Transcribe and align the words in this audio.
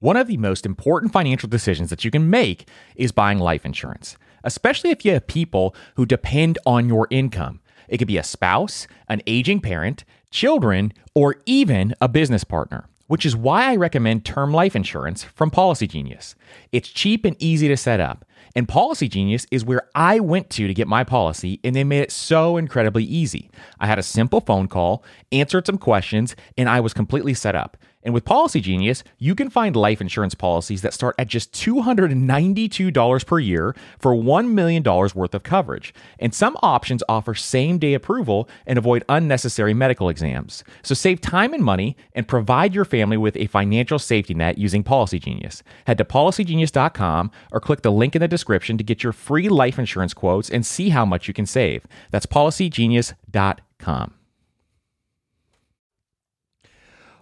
One 0.00 0.16
of 0.16 0.28
the 0.28 0.36
most 0.36 0.64
important 0.64 1.12
financial 1.12 1.48
decisions 1.48 1.90
that 1.90 2.04
you 2.04 2.12
can 2.12 2.30
make 2.30 2.68
is 2.94 3.10
buying 3.10 3.40
life 3.40 3.66
insurance, 3.66 4.16
especially 4.44 4.90
if 4.90 5.04
you 5.04 5.12
have 5.12 5.26
people 5.26 5.74
who 5.96 6.06
depend 6.06 6.56
on 6.64 6.88
your 6.88 7.08
income. 7.10 7.60
It 7.88 7.98
could 7.98 8.06
be 8.06 8.16
a 8.16 8.22
spouse, 8.22 8.86
an 9.08 9.22
aging 9.26 9.60
parent, 9.60 10.04
children, 10.30 10.92
or 11.16 11.42
even 11.46 11.96
a 12.00 12.06
business 12.06 12.44
partner, 12.44 12.88
which 13.08 13.26
is 13.26 13.34
why 13.34 13.72
I 13.72 13.74
recommend 13.74 14.24
term 14.24 14.52
life 14.52 14.76
insurance 14.76 15.24
from 15.24 15.50
Policygenius. 15.50 16.36
It's 16.70 16.88
cheap 16.88 17.24
and 17.24 17.34
easy 17.40 17.66
to 17.66 17.76
set 17.76 17.98
up. 17.98 18.24
And 18.54 18.68
Policygenius 18.68 19.46
is 19.50 19.64
where 19.64 19.88
I 19.96 20.20
went 20.20 20.48
to 20.50 20.68
to 20.68 20.74
get 20.74 20.86
my 20.86 21.02
policy, 21.02 21.58
and 21.64 21.74
they 21.74 21.82
made 21.82 22.02
it 22.02 22.12
so 22.12 22.56
incredibly 22.56 23.02
easy. 23.02 23.50
I 23.80 23.88
had 23.88 23.98
a 23.98 24.04
simple 24.04 24.40
phone 24.40 24.68
call, 24.68 25.02
answered 25.32 25.66
some 25.66 25.78
questions, 25.78 26.36
and 26.56 26.68
I 26.68 26.78
was 26.78 26.94
completely 26.94 27.34
set 27.34 27.56
up. 27.56 27.76
And 28.08 28.14
with 28.14 28.24
Policygenius, 28.24 29.02
you 29.18 29.34
can 29.34 29.50
find 29.50 29.76
life 29.76 30.00
insurance 30.00 30.34
policies 30.34 30.80
that 30.80 30.94
start 30.94 31.14
at 31.18 31.28
just 31.28 31.52
$292 31.52 33.26
per 33.26 33.38
year 33.38 33.76
for 33.98 34.14
$1 34.14 34.50
million 34.50 34.82
worth 34.82 35.34
of 35.34 35.42
coverage. 35.42 35.92
And 36.18 36.34
some 36.34 36.56
options 36.62 37.02
offer 37.06 37.34
same 37.34 37.76
day 37.76 37.92
approval 37.92 38.48
and 38.66 38.78
avoid 38.78 39.04
unnecessary 39.10 39.74
medical 39.74 40.08
exams. 40.08 40.64
So 40.82 40.94
save 40.94 41.20
time 41.20 41.52
and 41.52 41.62
money 41.62 41.98
and 42.14 42.26
provide 42.26 42.74
your 42.74 42.86
family 42.86 43.18
with 43.18 43.36
a 43.36 43.46
financial 43.46 43.98
safety 43.98 44.32
net 44.32 44.56
using 44.56 44.82
Policygenius. 44.82 45.60
Head 45.86 45.98
to 45.98 46.04
policygenius.com 46.06 47.30
or 47.52 47.60
click 47.60 47.82
the 47.82 47.92
link 47.92 48.16
in 48.16 48.20
the 48.20 48.26
description 48.26 48.78
to 48.78 48.84
get 48.84 49.02
your 49.02 49.12
free 49.12 49.50
life 49.50 49.78
insurance 49.78 50.14
quotes 50.14 50.48
and 50.48 50.64
see 50.64 50.88
how 50.88 51.04
much 51.04 51.28
you 51.28 51.34
can 51.34 51.44
save. 51.44 51.86
That's 52.10 52.24
policygenius.com. 52.24 54.17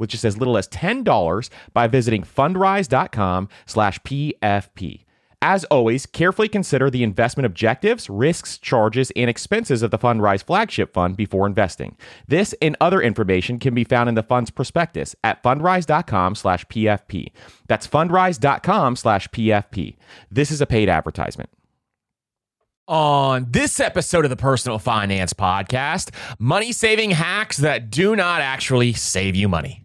with 0.00 0.10
just 0.10 0.24
as 0.24 0.36
little 0.36 0.58
as 0.58 0.66
$10 0.66 1.50
by 1.72 1.86
visiting 1.86 2.24
fundrise.com 2.24 3.48
slash 3.66 4.00
PFP. 4.00 5.04
As 5.42 5.64
always, 5.64 6.04
carefully 6.04 6.48
consider 6.48 6.90
the 6.90 7.02
investment 7.02 7.46
objectives, 7.46 8.10
risks, 8.10 8.58
charges, 8.58 9.10
and 9.16 9.30
expenses 9.30 9.82
of 9.82 9.90
the 9.90 9.98
Fundrise 9.98 10.44
flagship 10.44 10.92
fund 10.92 11.16
before 11.16 11.46
investing. 11.46 11.96
This 12.28 12.54
and 12.60 12.76
other 12.78 13.00
information 13.00 13.58
can 13.58 13.74
be 13.74 13.84
found 13.84 14.10
in 14.10 14.16
the 14.16 14.22
fund's 14.22 14.50
prospectus 14.50 15.16
at 15.24 15.42
fundrise.com 15.42 16.34
slash 16.34 16.66
PFP. 16.66 17.32
That's 17.68 17.86
fundrise.com 17.86 18.96
slash 18.96 19.28
PFP. 19.28 19.96
This 20.30 20.50
is 20.50 20.60
a 20.60 20.66
paid 20.66 20.90
advertisement. 20.90 21.48
On 22.90 23.46
this 23.48 23.78
episode 23.78 24.24
of 24.24 24.30
the 24.30 24.36
Personal 24.36 24.80
Finance 24.80 25.32
Podcast, 25.32 26.12
money 26.40 26.72
saving 26.72 27.12
hacks 27.12 27.58
that 27.58 27.88
do 27.88 28.16
not 28.16 28.40
actually 28.40 28.94
save 28.94 29.36
you 29.36 29.48
money. 29.48 29.84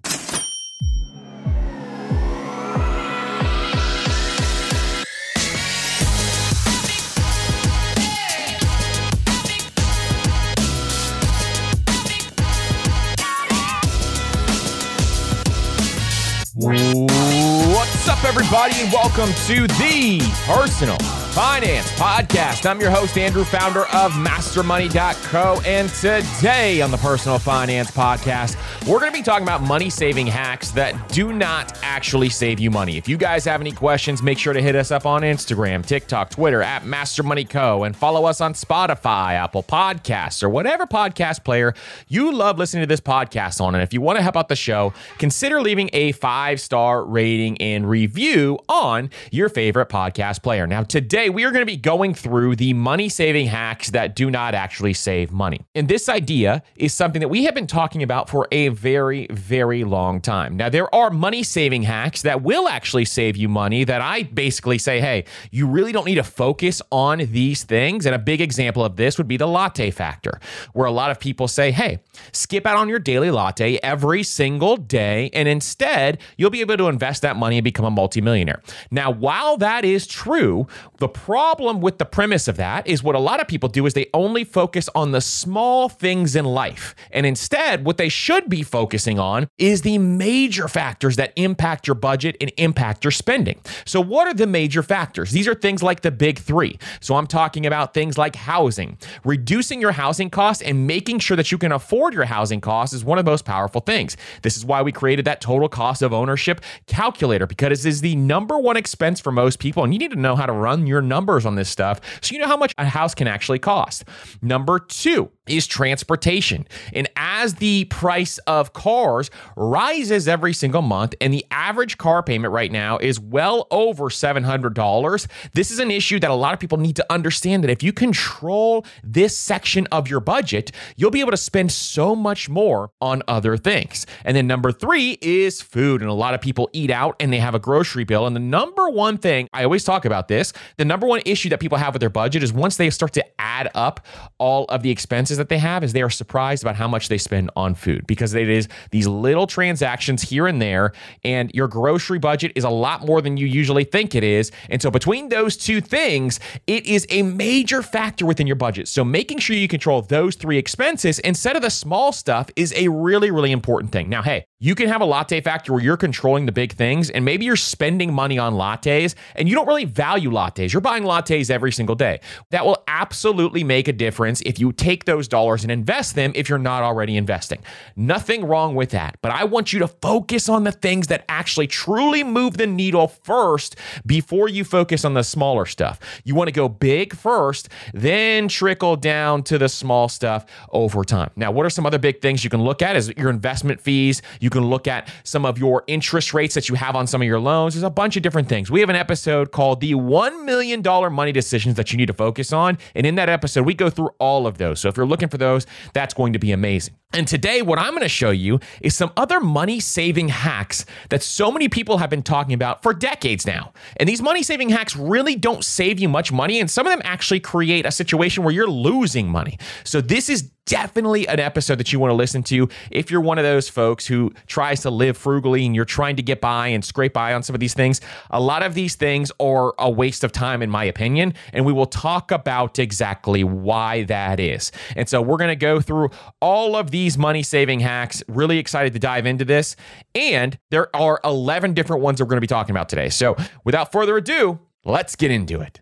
What's 16.55 18.09
up, 18.09 18.23
everybody, 18.23 18.81
and 18.81 18.91
welcome 18.91 19.29
to 19.45 19.67
the 19.67 20.21
Personal 20.47 21.24
Finance 21.35 21.91
Podcast. 21.99 22.65
I'm 22.65 22.79
your 22.79 22.89
host, 22.89 23.17
Andrew, 23.17 23.43
founder 23.43 23.81
of 23.87 24.13
MasterMoney.co. 24.13 25.61
And 25.65 25.89
today 25.89 26.81
on 26.81 26.91
the 26.91 26.97
Personal 26.97 27.39
Finance 27.39 27.91
Podcast, 27.91 28.55
we're 28.87 29.01
going 29.01 29.11
to 29.11 29.17
be 29.17 29.21
talking 29.21 29.43
about 29.43 29.61
money 29.61 29.89
saving 29.89 30.27
hacks 30.27 30.71
that 30.71 31.09
do 31.09 31.33
not 31.33 31.77
actually 31.83 32.29
save 32.29 32.61
you 32.61 32.71
money. 32.71 32.95
If 32.95 33.09
you 33.09 33.17
guys 33.17 33.43
have 33.43 33.59
any 33.59 33.73
questions, 33.73 34.23
make 34.23 34.37
sure 34.37 34.53
to 34.53 34.61
hit 34.61 34.77
us 34.77 34.91
up 34.91 35.05
on 35.05 35.23
Instagram, 35.23 35.85
TikTok, 35.85 36.29
Twitter 36.29 36.61
at 36.61 36.83
MasterMoneyCo, 36.83 37.85
and 37.85 37.93
follow 37.97 38.23
us 38.23 38.39
on 38.39 38.53
Spotify, 38.53 39.33
Apple 39.33 39.63
Podcasts, 39.63 40.41
or 40.41 40.47
whatever 40.47 40.85
podcast 40.85 41.43
player 41.43 41.73
you 42.07 42.31
love 42.31 42.57
listening 42.57 42.83
to 42.83 42.87
this 42.87 43.01
podcast 43.01 43.59
on. 43.59 43.75
And 43.75 43.83
if 43.83 43.93
you 43.93 43.99
want 43.99 44.15
to 44.19 44.23
help 44.23 44.37
out 44.37 44.47
the 44.47 44.55
show, 44.55 44.93
consider 45.17 45.61
leaving 45.61 45.89
a 45.91 46.13
five 46.13 46.61
star 46.61 47.03
rating 47.03 47.57
and 47.57 47.89
review 47.89 48.57
on 48.69 49.09
your 49.31 49.49
favorite 49.49 49.89
podcast 49.89 50.41
player. 50.41 50.65
Now, 50.65 50.83
today, 50.83 51.24
Today, 51.25 51.33
we 51.33 51.43
are 51.43 51.49
going 51.49 51.63
to 51.63 51.65
be 51.65 51.75
going 51.75 52.13
through 52.13 52.55
the 52.55 52.73
money 52.73 53.09
saving 53.09 53.47
hacks 53.47 53.89
that 53.89 54.15
do 54.15 54.29
not 54.29 54.53
actually 54.53 54.93
save 54.93 55.31
money. 55.31 55.59
And 55.73 55.87
this 55.87 56.07
idea 56.07 56.61
is 56.75 56.93
something 56.93 57.19
that 57.19 57.29
we 57.29 57.45
have 57.45 57.55
been 57.55 57.65
talking 57.65 58.03
about 58.03 58.29
for 58.29 58.47
a 58.51 58.67
very, 58.67 59.25
very 59.31 59.83
long 59.83 60.21
time. 60.21 60.55
Now, 60.55 60.69
there 60.69 60.93
are 60.93 61.09
money 61.09 61.41
saving 61.41 61.81
hacks 61.81 62.21
that 62.21 62.43
will 62.43 62.67
actually 62.67 63.05
save 63.05 63.37
you 63.37 63.49
money 63.49 63.83
that 63.85 64.01
I 64.01 64.21
basically 64.21 64.77
say, 64.77 65.01
hey, 65.01 65.25
you 65.49 65.65
really 65.65 65.91
don't 65.91 66.05
need 66.05 66.15
to 66.15 66.23
focus 66.23 66.79
on 66.91 67.17
these 67.17 67.63
things. 67.63 68.05
And 68.05 68.13
a 68.13 68.19
big 68.19 68.39
example 68.39 68.85
of 68.85 68.95
this 68.95 69.17
would 69.17 69.27
be 69.27 69.37
the 69.37 69.47
latte 69.47 69.89
factor, 69.89 70.39
where 70.73 70.85
a 70.85 70.91
lot 70.91 71.09
of 71.09 71.19
people 71.19 71.47
say, 71.47 71.71
hey, 71.71 72.03
skip 72.33 72.67
out 72.67 72.77
on 72.77 72.87
your 72.87 72.99
daily 72.99 73.31
latte 73.31 73.77
every 73.77 74.21
single 74.21 74.77
day. 74.77 75.31
And 75.33 75.47
instead, 75.47 76.19
you'll 76.37 76.51
be 76.51 76.61
able 76.61 76.77
to 76.77 76.87
invest 76.87 77.23
that 77.23 77.35
money 77.35 77.57
and 77.57 77.63
become 77.63 77.85
a 77.85 77.89
multimillionaire. 77.89 78.61
Now, 78.91 79.09
while 79.09 79.57
that 79.57 79.83
is 79.83 80.05
true, 80.05 80.67
the 80.99 81.14
problem 81.15 81.79
with 81.79 81.97
the 81.97 82.05
premise 82.05 82.47
of 82.49 82.57
that 82.57 82.85
is 82.85 83.01
what 83.01 83.15
a 83.15 83.19
lot 83.19 83.39
of 83.39 83.47
people 83.47 83.69
do 83.69 83.85
is 83.85 83.93
they 83.93 84.09
only 84.13 84.43
focus 84.43 84.89
on 84.93 85.11
the 85.11 85.21
small 85.21 85.87
things 85.87 86.35
in 86.35 86.43
life. 86.43 86.93
And 87.09 87.25
instead, 87.25 87.85
what 87.85 87.97
they 87.97 88.09
should 88.09 88.49
be 88.49 88.63
focusing 88.63 89.17
on 89.17 89.47
is 89.57 89.81
the 89.81 89.97
major 89.97 90.67
factors 90.67 91.15
that 91.15 91.31
impact 91.37 91.87
your 91.87 91.95
budget 91.95 92.35
and 92.41 92.51
impact 92.57 93.05
your 93.05 93.11
spending. 93.11 93.59
So, 93.85 94.01
what 94.01 94.27
are 94.27 94.33
the 94.33 94.45
major 94.45 94.83
factors? 94.83 95.31
These 95.31 95.47
are 95.47 95.55
things 95.55 95.81
like 95.81 96.01
the 96.01 96.11
big 96.11 96.37
three. 96.37 96.77
So, 96.99 97.15
I'm 97.15 97.27
talking 97.27 97.65
about 97.65 97.93
things 97.93 98.17
like 98.17 98.35
housing. 98.35 98.97
Reducing 99.23 99.79
your 99.79 99.93
housing 99.93 100.29
costs 100.29 100.61
and 100.61 100.85
making 100.85 101.19
sure 101.19 101.37
that 101.37 101.49
you 101.49 101.57
can 101.57 101.71
afford 101.71 102.13
your 102.13 102.25
housing 102.25 102.59
costs 102.59 102.93
is 102.93 103.05
one 103.05 103.17
of 103.17 103.23
the 103.25 103.31
most 103.31 103.45
powerful 103.45 103.79
things. 103.79 104.17
This 104.41 104.57
is 104.57 104.65
why 104.65 104.81
we 104.81 104.91
created 104.91 105.23
that 105.25 105.39
total 105.39 105.69
cost 105.69 106.01
of 106.01 106.11
ownership 106.11 106.61
calculator 106.87 107.47
because 107.47 107.85
it 107.85 107.89
is 107.89 108.01
the 108.01 108.17
number 108.17 108.59
one 108.59 108.75
expense 108.75 109.21
for 109.21 109.31
most 109.31 109.59
people. 109.59 109.83
And 109.83 109.93
you 109.93 109.99
need 109.99 110.11
to 110.11 110.19
know 110.19 110.35
how 110.35 110.45
to 110.45 110.51
run 110.51 110.85
your 110.85 111.04
numbers 111.07 111.45
on 111.45 111.55
this 111.55 111.69
stuff 111.69 112.01
so 112.21 112.33
you 112.33 112.39
know 112.39 112.47
how 112.47 112.57
much 112.57 112.73
a 112.77 112.85
house 112.85 113.15
can 113.15 113.27
actually 113.27 113.59
cost. 113.59 114.03
Number 114.41 114.79
two 114.79 115.31
is 115.47 115.67
transportation. 115.67 116.67
And 116.93 117.09
as 117.15 117.55
the 117.55 117.85
price 117.85 118.37
of 118.39 118.73
cars 118.73 119.29
rises 119.55 120.27
every 120.27 120.53
single 120.53 120.81
month, 120.81 121.15
and 121.21 121.33
the 121.33 121.45
average 121.51 121.97
car 121.97 122.23
payment 122.23 122.53
right 122.53 122.71
now 122.71 122.97
is 122.97 123.19
well 123.19 123.67
over 123.71 124.05
$700, 124.05 125.27
this 125.53 125.71
is 125.71 125.79
an 125.79 125.91
issue 125.91 126.19
that 126.19 126.31
a 126.31 126.35
lot 126.35 126.53
of 126.53 126.59
people 126.59 126.77
need 126.77 126.95
to 126.95 127.05
understand 127.11 127.63
that 127.63 127.71
if 127.71 127.83
you 127.83 127.93
control 127.93 128.85
this 129.03 129.37
section 129.37 129.87
of 129.91 130.09
your 130.09 130.19
budget, 130.19 130.71
you'll 130.95 131.11
be 131.11 131.19
able 131.19 131.31
to 131.31 131.37
spend 131.37 131.71
so 131.71 132.15
much 132.15 132.49
more 132.49 132.91
on 133.01 133.21
other 133.27 133.57
things. 133.57 134.05
And 134.23 134.35
then 134.35 134.47
number 134.47 134.71
three 134.71 135.17
is 135.21 135.61
food. 135.61 136.01
And 136.01 136.09
a 136.09 136.13
lot 136.13 136.33
of 136.33 136.41
people 136.41 136.69
eat 136.73 136.91
out 136.91 137.15
and 137.19 137.31
they 137.31 137.39
have 137.39 137.55
a 137.55 137.59
grocery 137.59 138.03
bill. 138.03 138.25
And 138.25 138.35
the 138.35 138.39
number 138.39 138.89
one 138.89 139.17
thing, 139.17 139.47
I 139.53 139.63
always 139.63 139.83
talk 139.83 140.05
about 140.05 140.27
this, 140.27 140.53
the 140.77 140.85
number 140.85 141.07
one 141.07 141.21
issue 141.25 141.49
that 141.49 141.59
people 141.59 141.77
have 141.77 141.93
with 141.93 141.99
their 141.99 142.09
budget 142.09 142.43
is 142.43 142.51
once 142.53 142.77
they 142.77 142.89
start 142.89 143.13
to 143.13 143.25
add 143.39 143.69
up 143.75 144.05
all 144.37 144.65
of 144.65 144.81
the 144.81 144.91
expenses 144.91 145.34
that 145.37 145.49
they 145.49 145.57
have, 145.57 145.83
is 145.83 145.93
they 145.93 146.01
are 146.01 146.09
surprised 146.09 146.63
about 146.63 146.75
how 146.75 146.87
much 146.87 147.09
they 147.09 147.17
spend 147.17 147.49
on 147.55 147.75
food 147.75 148.05
because 148.07 148.33
it 148.33 148.49
is 148.49 148.67
these 148.91 149.07
little 149.07 149.47
transactions 149.47 150.21
here 150.21 150.47
and 150.47 150.61
there. 150.61 150.93
And 151.23 151.51
your 151.53 151.67
grocery 151.67 152.19
budget 152.19 152.51
is 152.55 152.63
a 152.63 152.69
lot 152.69 153.05
more 153.05 153.21
than 153.21 153.37
you 153.37 153.47
usually 153.47 153.83
think 153.83 154.15
it 154.15 154.23
is. 154.23 154.51
And 154.69 154.81
so 154.81 154.91
between 154.91 155.29
those 155.29 155.57
two 155.57 155.81
things, 155.81 156.39
it 156.67 156.85
is 156.85 157.05
a 157.09 157.21
major 157.21 157.81
factor 157.81 158.25
within 158.25 158.47
your 158.47 158.55
budget. 158.55 158.87
So 158.87 159.03
making 159.03 159.39
sure 159.39 159.55
you 159.55 159.67
control 159.67 160.01
those 160.01 160.35
three 160.35 160.57
expenses 160.57 161.19
instead 161.19 161.55
of 161.55 161.61
the 161.61 161.69
small 161.69 162.11
stuff 162.11 162.49
is 162.55 162.73
a 162.75 162.87
really, 162.87 163.31
really 163.31 163.51
important 163.51 163.91
thing. 163.91 164.09
Now, 164.09 164.21
hey, 164.21 164.45
you 164.59 164.73
can 164.73 164.87
have 164.87 165.01
a 165.01 165.05
latte 165.05 165.41
factor 165.41 165.73
where 165.73 165.81
you're 165.81 165.97
controlling 165.97 166.45
the 166.45 166.51
big 166.51 166.73
things 166.73 167.09
and 167.09 167.25
maybe 167.25 167.45
you're 167.45 167.55
spending 167.55 168.13
money 168.13 168.39
on 168.39 168.53
lattes 168.53 169.13
and 169.35 169.47
you 169.47 169.55
don't 169.55 169.67
really 169.67 169.85
value 169.85 170.31
lattes. 170.31 170.73
You're 170.73 170.81
buying 170.81 171.03
lattes 171.03 171.49
every 171.49 171.71
single 171.71 171.95
day. 171.95 172.19
That 172.51 172.65
will 172.65 172.83
absolutely 172.87 173.63
make 173.63 173.87
a 173.87 173.93
difference 173.93 174.41
if 174.45 174.59
you 174.59 174.71
take 174.71 175.05
those 175.05 175.24
those 175.25 175.29
dollars 175.29 175.63
and 175.63 175.71
invest 175.71 176.15
them 176.15 176.31
if 176.35 176.49
you're 176.49 176.59
not 176.59 176.83
already 176.83 177.17
investing. 177.17 177.59
Nothing 177.95 178.45
wrong 178.45 178.75
with 178.75 178.91
that. 178.91 179.17
But 179.21 179.31
I 179.31 179.43
want 179.43 179.73
you 179.73 179.79
to 179.79 179.87
focus 179.87 180.49
on 180.49 180.63
the 180.63 180.71
things 180.71 181.07
that 181.07 181.25
actually 181.29 181.67
truly 181.67 182.23
move 182.23 182.57
the 182.57 182.67
needle 182.67 183.07
first 183.07 183.75
before 184.05 184.49
you 184.49 184.63
focus 184.63 185.05
on 185.05 185.13
the 185.13 185.23
smaller 185.23 185.65
stuff. 185.65 185.99
You 186.23 186.35
want 186.35 186.47
to 186.47 186.51
go 186.51 186.69
big 186.69 187.15
first, 187.15 187.69
then 187.93 188.47
trickle 188.47 188.95
down 188.95 189.43
to 189.43 189.57
the 189.57 189.69
small 189.69 190.09
stuff 190.09 190.45
over 190.71 191.03
time. 191.03 191.31
Now, 191.35 191.51
what 191.51 191.65
are 191.65 191.69
some 191.69 191.85
other 191.85 191.99
big 191.99 192.21
things 192.21 192.43
you 192.43 192.49
can 192.49 192.63
look 192.63 192.81
at? 192.81 192.95
Is 192.95 193.11
your 193.17 193.29
investment 193.29 193.81
fees. 193.81 194.21
You 194.39 194.49
can 194.49 194.65
look 194.65 194.87
at 194.87 195.09
some 195.23 195.45
of 195.45 195.57
your 195.57 195.83
interest 195.87 196.33
rates 196.33 196.55
that 196.55 196.69
you 196.69 196.75
have 196.75 196.95
on 196.95 197.07
some 197.07 197.21
of 197.21 197.27
your 197.27 197.39
loans. 197.39 197.73
There's 197.73 197.83
a 197.83 197.89
bunch 197.89 198.17
of 198.17 198.23
different 198.23 198.49
things. 198.49 198.69
We 198.69 198.79
have 198.79 198.89
an 198.89 198.95
episode 198.95 199.51
called 199.51 199.81
the 199.81 199.93
$1 199.93 200.45
million 200.45 200.81
money 201.13 201.31
decisions 201.31 201.75
that 201.75 201.91
you 201.91 201.97
need 201.97 202.07
to 202.07 202.13
focus 202.13 202.53
on. 202.53 202.77
And 202.93 203.05
in 203.05 203.15
that 203.15 203.29
episode, 203.29 203.65
we 203.65 203.73
go 203.73 203.89
through 203.89 204.09
all 204.19 204.47
of 204.47 204.57
those. 204.57 204.79
So 204.79 204.89
if 204.89 204.97
you're 204.97 205.05
looking 205.05 205.14
for 205.29 205.37
those, 205.37 205.65
that's 205.93 206.13
going 206.13 206.33
to 206.33 206.39
be 206.39 206.51
amazing. 206.51 206.95
And 207.15 207.25
today, 207.25 207.61
what 207.61 207.79
I'm 207.79 207.91
going 207.91 208.01
to 208.01 208.09
show 208.09 208.31
you 208.31 208.59
is 208.81 208.93
some 208.93 209.09
other 209.15 209.39
money 209.39 209.79
saving 209.79 210.27
hacks 210.27 210.85
that 211.09 211.23
so 211.23 211.49
many 211.49 211.69
people 211.69 211.99
have 211.99 212.09
been 212.09 212.21
talking 212.21 212.53
about 212.53 212.83
for 212.83 212.93
decades 212.93 213.47
now. 213.47 213.71
And 213.95 214.09
these 214.09 214.21
money 214.21 214.43
saving 214.43 214.67
hacks 214.67 214.97
really 214.97 215.37
don't 215.37 215.63
save 215.63 215.97
you 215.97 216.09
much 216.09 216.33
money, 216.33 216.59
and 216.59 216.69
some 216.69 216.85
of 216.85 216.91
them 216.91 217.01
actually 217.05 217.39
create 217.39 217.85
a 217.85 217.91
situation 217.91 218.43
where 218.43 218.53
you're 218.53 218.67
losing 218.67 219.29
money. 219.29 219.57
So, 219.85 220.01
this 220.01 220.27
is 220.27 220.51
definitely 220.65 221.27
an 221.27 221.39
episode 221.39 221.77
that 221.77 221.93
you 221.93 221.99
want 221.99 222.09
to 222.09 222.15
listen 222.15 222.41
to 222.41 222.67
if 222.89 223.11
you're 223.11 223.21
one 223.21 223.37
of 223.37 223.43
those 223.43 223.69
folks 223.69 224.05
who 224.07 224.33
tries 224.47 224.81
to 224.81 224.89
live 224.89 225.15
frugally 225.15 225.63
and 225.65 225.75
you're 225.75 225.85
trying 225.85 226.15
to 226.15 226.23
get 226.23 226.41
by 226.41 226.67
and 226.67 226.83
scrape 226.83 227.13
by 227.13 227.33
on 227.35 227.43
some 227.43 227.53
of 227.53 227.59
these 227.59 227.75
things. 227.75 228.01
A 228.31 228.41
lot 228.41 228.63
of 228.63 228.73
these 228.73 228.95
things 228.95 229.31
are 229.39 229.73
a 229.77 229.89
waste 229.89 230.23
of 230.23 230.31
time, 230.31 230.63
in 230.63 230.69
my 230.71 230.83
opinion, 230.83 231.33
and 231.53 231.65
we 231.65 231.71
will 231.71 231.85
talk 231.85 232.31
about 232.31 232.79
exactly 232.79 233.43
why 233.43 234.03
that 234.05 234.39
is. 234.39 234.71
And 234.95 235.07
so 235.07 235.21
we're 235.21 235.37
going 235.37 235.49
to 235.49 235.55
go 235.55 235.79
through 235.79 236.09
all 236.41 236.75
of 236.75 236.89
these 236.89 237.04
money 237.17 237.43
saving 237.43 237.79
hacks. 237.79 238.23
Really 238.27 238.57
excited 238.57 238.93
to 238.93 238.99
dive 238.99 239.25
into 239.25 239.45
this. 239.45 239.75
And 240.15 240.57
there 240.71 240.93
are 240.95 241.19
11 241.23 241.73
different 241.73 242.01
ones 242.01 242.17
that 242.17 242.25
we're 242.25 242.29
going 242.29 242.37
to 242.37 242.41
be 242.41 242.47
talking 242.47 242.71
about 242.71 242.89
today. 242.89 243.09
So 243.09 243.35
without 243.63 243.91
further 243.91 244.17
ado, 244.17 244.59
let's 244.83 245.15
get 245.15 245.29
into 245.31 245.61
it. 245.61 245.79